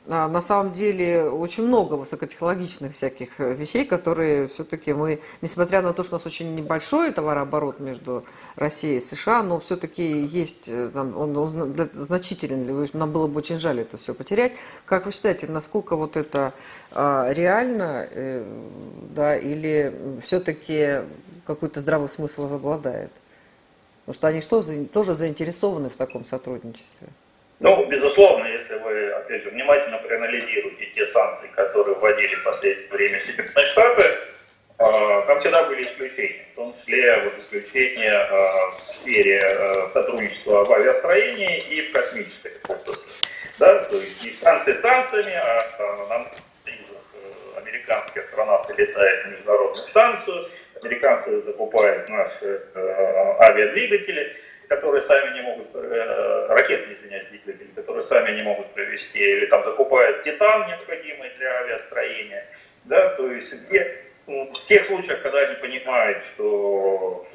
А, 0.09 0.27
на 0.27 0.41
самом 0.41 0.73
деле 0.73 1.29
очень 1.29 1.65
много 1.65 1.95
высокотехнологичных 1.95 2.93
всяких 2.93 3.41
э, 3.41 3.55
вещей, 3.55 3.85
которые 3.85 4.49
все-таки 4.49 4.93
мы, 4.93 5.21
несмотря 5.43 5.81
на 5.81 5.93
то, 5.93 6.03
что 6.03 6.15
у 6.15 6.17
нас 6.17 6.27
очень 6.27 6.57
небольшой 6.57 7.13
товарооборот 7.13 7.79
между 7.79 8.25
Россией 8.57 8.97
и 8.97 9.01
США, 9.01 9.45
но 9.45 9.61
все-таки 9.61 10.03
есть, 10.03 10.69
э, 10.69 10.91
он, 10.95 11.37
он 11.37 11.75
значителен, 11.93 12.89
нам 12.95 13.13
было 13.13 13.29
бы 13.29 13.39
очень 13.39 13.61
жаль 13.61 13.79
это 13.79 13.97
все 13.97 14.13
потерять. 14.13 14.55
Как 14.87 15.07
вы 15.07 15.13
считаете, 15.13 15.47
насколько 15.47 15.95
вот 15.95 16.17
это 16.17 16.53
а, 16.91 17.33
реально, 17.33 18.09
э, 18.11 18.45
да, 19.15 19.37
или 19.37 20.17
все-таки 20.19 21.03
какой-то 21.47 21.79
здравый 21.79 22.09
смысл 22.09 22.53
обладает? 22.53 23.13
Потому 24.01 24.15
что 24.15 24.27
они 24.27 24.41
что, 24.41 24.63
тоже 24.87 25.15
заинтересованы 25.15 25.89
в 25.89 25.97
таком 25.97 26.25
сотрудничестве? 26.25 27.07
Ну, 27.63 27.87
безусловно, 27.87 28.45
если 28.47 28.75
вы, 28.75 29.13
опять 29.13 29.45
же, 29.45 29.51
внимательно 29.51 29.99
проанализируете 29.99 30.85
те 30.97 31.07
санкции, 31.07 31.47
которые 31.55 31.95
вводили 31.95 32.35
в 32.35 32.43
последнее 32.43 32.89
время 32.89 33.21
Соединенные 33.21 33.67
Штаты, 33.67 34.03
а, 34.79 35.23
там 35.23 35.39
всегда 35.39 35.63
были 35.67 35.85
исключения, 35.85 36.45
в 36.53 36.57
том 36.57 36.73
числе 36.75 37.21
вот 37.21 37.39
исключения 37.39 38.11
а, 38.11 38.71
в 38.71 38.81
сфере 38.81 39.41
а, 39.45 39.89
сотрудничества 39.91 40.65
в 40.65 40.73
авиастроении 40.73 41.61
и 41.69 41.83
в 41.83 41.93
космической 41.93 42.51
отрасли. 42.67 43.13
Да, 43.61 43.85
то 43.85 43.95
есть 43.95 44.25
и 44.25 44.31
санкции 44.33 44.73
санкциями, 44.73 45.35
а 45.35 46.07
нам 46.09 46.27
э, 46.67 46.71
американские 47.61 48.25
астронавты 48.25 48.75
летают 48.77 49.27
на 49.27 49.31
международную 49.31 49.77
станцию, 49.77 50.51
американцы 50.83 51.43
закупают 51.43 52.09
наши 52.09 52.61
э, 52.75 53.37
авиадвигатели, 53.39 54.37
которые 54.77 55.01
сами 55.01 55.35
не 55.35 55.43
могут, 55.43 55.69
э, 55.75 56.47
ракетные, 56.49 56.97
извиняюсь, 56.97 57.27
двигатели, 57.27 57.69
которые 57.77 58.03
сами 58.03 58.35
не 58.35 58.43
могут 58.43 58.73
провести, 58.73 59.19
или 59.19 59.47
там 59.47 59.63
закупают 59.65 60.23
титан, 60.23 60.67
необходимый 60.67 61.31
для 61.37 61.59
авиастроения, 61.61 62.47
да, 62.85 63.11
то 63.17 63.31
есть 63.31 63.53
где, 63.53 63.99
ну, 64.27 64.51
в 64.51 64.65
тех 64.65 64.87
случаях, 64.87 65.21
когда 65.23 65.41
они 65.41 65.55
понимают, 65.57 66.23
что 66.23 67.27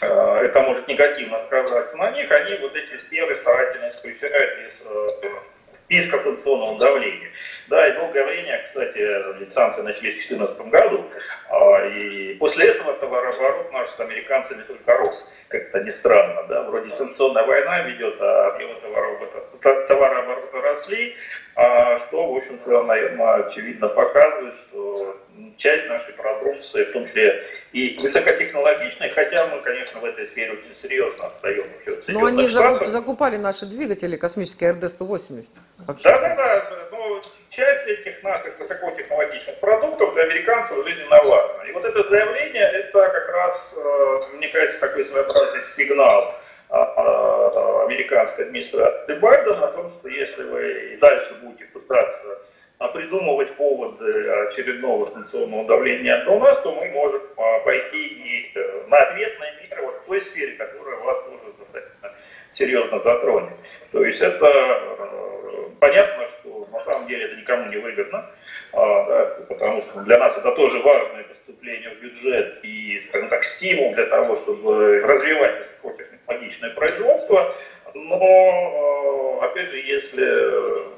э, 0.00 0.40
это 0.44 0.62
может 0.62 0.88
негативно 0.88 1.38
сказаться 1.46 1.96
на 1.98 2.10
них, 2.12 2.30
они 2.30 2.56
вот 2.56 2.74
эти 2.74 2.96
сферы 2.96 3.34
старательно 3.34 3.90
исключают 3.90 4.66
из 4.66 4.82
э, 4.86 5.28
списка 5.76 6.18
санкционного 6.18 6.78
давления. 6.78 7.30
Да, 7.68 7.86
и 7.88 7.96
долгое 7.96 8.24
время, 8.24 8.62
кстати, 8.64 9.50
санкции 9.50 9.82
начались 9.82 10.24
в 10.24 10.28
2014 10.28 10.60
году, 10.68 11.04
а, 11.50 11.86
и 11.86 12.34
после 12.34 12.66
этого 12.66 12.94
товарооборот 12.94 13.72
наш 13.72 13.88
с 13.90 14.00
американцами 14.00 14.62
только 14.62 14.96
рос, 14.96 15.28
как-то 15.48 15.80
не 15.82 15.90
странно, 15.90 16.44
да, 16.48 16.62
вроде 16.62 16.90
санкционная 16.96 17.44
война 17.44 17.82
ведет, 17.82 18.16
а 18.20 18.48
объемы 18.48 18.80
товарооборота, 18.80 19.86
товарооборота 19.88 20.60
росли, 20.60 21.16
а 21.56 21.98
что, 21.98 22.32
в 22.32 22.36
общем-то, 22.36 22.82
наверное, 22.82 23.46
очевидно 23.46 23.88
показывает, 23.88 24.54
что 24.54 25.16
часть 25.56 25.86
нашей 25.86 26.14
продукции, 26.14 26.84
в 26.84 26.92
том 26.92 27.04
числе 27.06 27.44
и 27.72 27.98
высокотехнологичной, 28.00 29.10
хотя 29.10 29.46
мы, 29.46 29.60
конечно, 29.60 30.00
в 30.00 30.04
этой 30.04 30.26
сфере 30.26 30.52
очень 30.52 30.76
серьезно 30.76 31.26
отстаем. 31.26 31.64
Но 32.08 32.24
они 32.24 32.46
закупали 32.48 33.36
наши 33.36 33.66
двигатели 33.66 34.16
космические 34.16 34.72
РД-180. 34.72 35.50
Да-да-да, 35.86 36.88
но 36.90 37.22
часть 37.50 37.86
этих 37.86 38.22
наших 38.22 38.58
высокотехнологичных 38.58 39.58
продуктов 39.60 40.14
для 40.14 40.24
американцев 40.24 40.84
жизненно 40.84 41.18
важна. 41.22 41.64
И 41.68 41.72
вот 41.72 41.84
это 41.84 42.08
заявление, 42.08 42.64
это 42.64 43.08
как 43.08 43.28
раз, 43.32 43.74
э, 43.76 44.36
мне 44.36 44.48
кажется, 44.48 44.80
такой 44.80 45.04
своеобразный 45.04 45.60
сигнал 45.60 46.34
а, 46.68 46.82
а, 46.82 47.84
американской 47.84 48.46
администрации 48.46 49.18
Байдена 49.18 49.66
о 49.66 49.72
том, 49.72 49.88
что 49.88 50.08
если 50.08 50.42
вы 50.42 50.94
и 50.94 50.96
дальше 50.96 51.34
будете 51.42 51.64
пытаться 51.66 52.38
придумывать 52.78 53.54
поводы 53.56 54.30
очередного 54.48 55.06
санкционного 55.06 55.64
давления 55.66 56.22
на 56.24 56.38
нас, 56.38 56.60
то 56.60 56.74
мы 56.74 56.88
можем 56.90 57.20
пойти 57.64 58.06
и 58.06 58.52
э, 58.54 58.84
на 58.88 58.98
ответные 58.98 59.52
меры 59.62 59.82
вот 59.82 59.96
в 59.96 60.04
той 60.04 60.20
сфере, 60.20 60.52
которая 60.52 60.96
вас 60.96 61.22
тоже 61.24 61.52
достаточно 61.58 62.12
серьезно 62.50 63.00
затронет. 63.00 63.54
То 63.92 64.04
есть 64.04 64.20
это 64.20 64.46
э, 64.46 65.68
понятно, 65.80 66.26
что 66.26 66.68
на 66.70 66.80
самом 66.80 67.08
деле 67.08 67.24
это 67.26 67.36
никому 67.36 67.70
не 67.70 67.78
выгодно, 67.78 68.30
да, 68.72 69.36
потому 69.48 69.80
что 69.82 70.00
для 70.02 70.18
нас 70.18 70.36
это 70.36 70.52
тоже 70.52 70.80
важное 70.80 71.24
поступление 71.24 71.90
в 71.90 72.00
бюджет 72.02 72.60
и, 72.62 72.98
скажем 73.00 73.30
так, 73.30 73.44
стимул 73.44 73.94
для 73.94 74.06
того, 74.06 74.34
чтобы 74.34 75.00
развивать 75.00 75.58
высокотехнологичные 75.58 76.16
логичное 76.28 76.70
производство, 76.70 77.54
но, 77.94 79.40
э, 79.40 79.44
опять 79.44 79.70
же, 79.70 79.78
если 79.78 80.95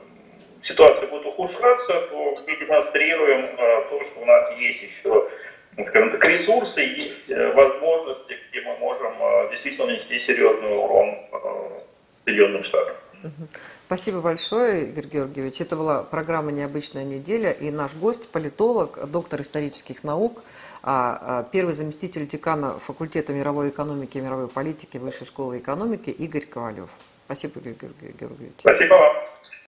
ситуация 0.63 1.09
будет 1.09 1.27
ухудшаться, 1.27 2.01
то 2.11 2.39
мы 2.47 2.57
демонстрируем 2.57 3.45
э, 3.45 3.91
то, 3.91 4.05
что 4.05 4.21
у 4.21 4.27
нас 4.27 4.45
есть 4.59 4.83
еще, 4.83 5.29
скажем 5.85 6.13
так, 6.13 6.25
ресурсы, 6.29 6.81
есть 6.81 7.31
э, 7.31 7.53
возможности, 7.53 8.37
где 8.51 8.61
мы 8.63 8.77
можем 8.79 9.13
действительно 9.51 9.87
нанести 9.87 10.19
серьезный 10.19 10.77
урон 10.77 11.17
Соединенным 12.25 12.63
Штатам. 12.63 12.95
Спасибо 13.87 14.21
большое, 14.21 14.87
Игорь 14.89 15.07
Георгиевич. 15.07 15.61
Это 15.61 15.77
была 15.77 16.03
программа 16.03 16.53
«Необычная 16.53 17.05
неделя» 17.05 17.51
и 17.51 17.71
наш 17.71 17.95
гость, 17.95 18.31
политолог, 18.31 19.11
доктор 19.11 19.41
исторических 19.41 20.05
наук, 20.05 20.43
а, 20.83 21.41
а, 21.41 21.45
первый 21.51 21.75
заместитель 21.75 22.27
декана 22.27 22.79
факультета 22.79 23.33
мировой 23.33 23.71
экономики 23.71 24.19
и 24.19 24.21
мировой 24.21 24.49
политики 24.49 24.99
Высшей 24.99 25.27
школы 25.27 25.59
экономики 25.59 26.11
Игорь 26.11 26.47
Ковалев. 26.47 26.91
Спасибо, 27.27 27.61
Игорь 27.61 27.91
Георгиевич. 28.01 28.55
Спасибо 28.59 28.95
вам. 28.95 29.17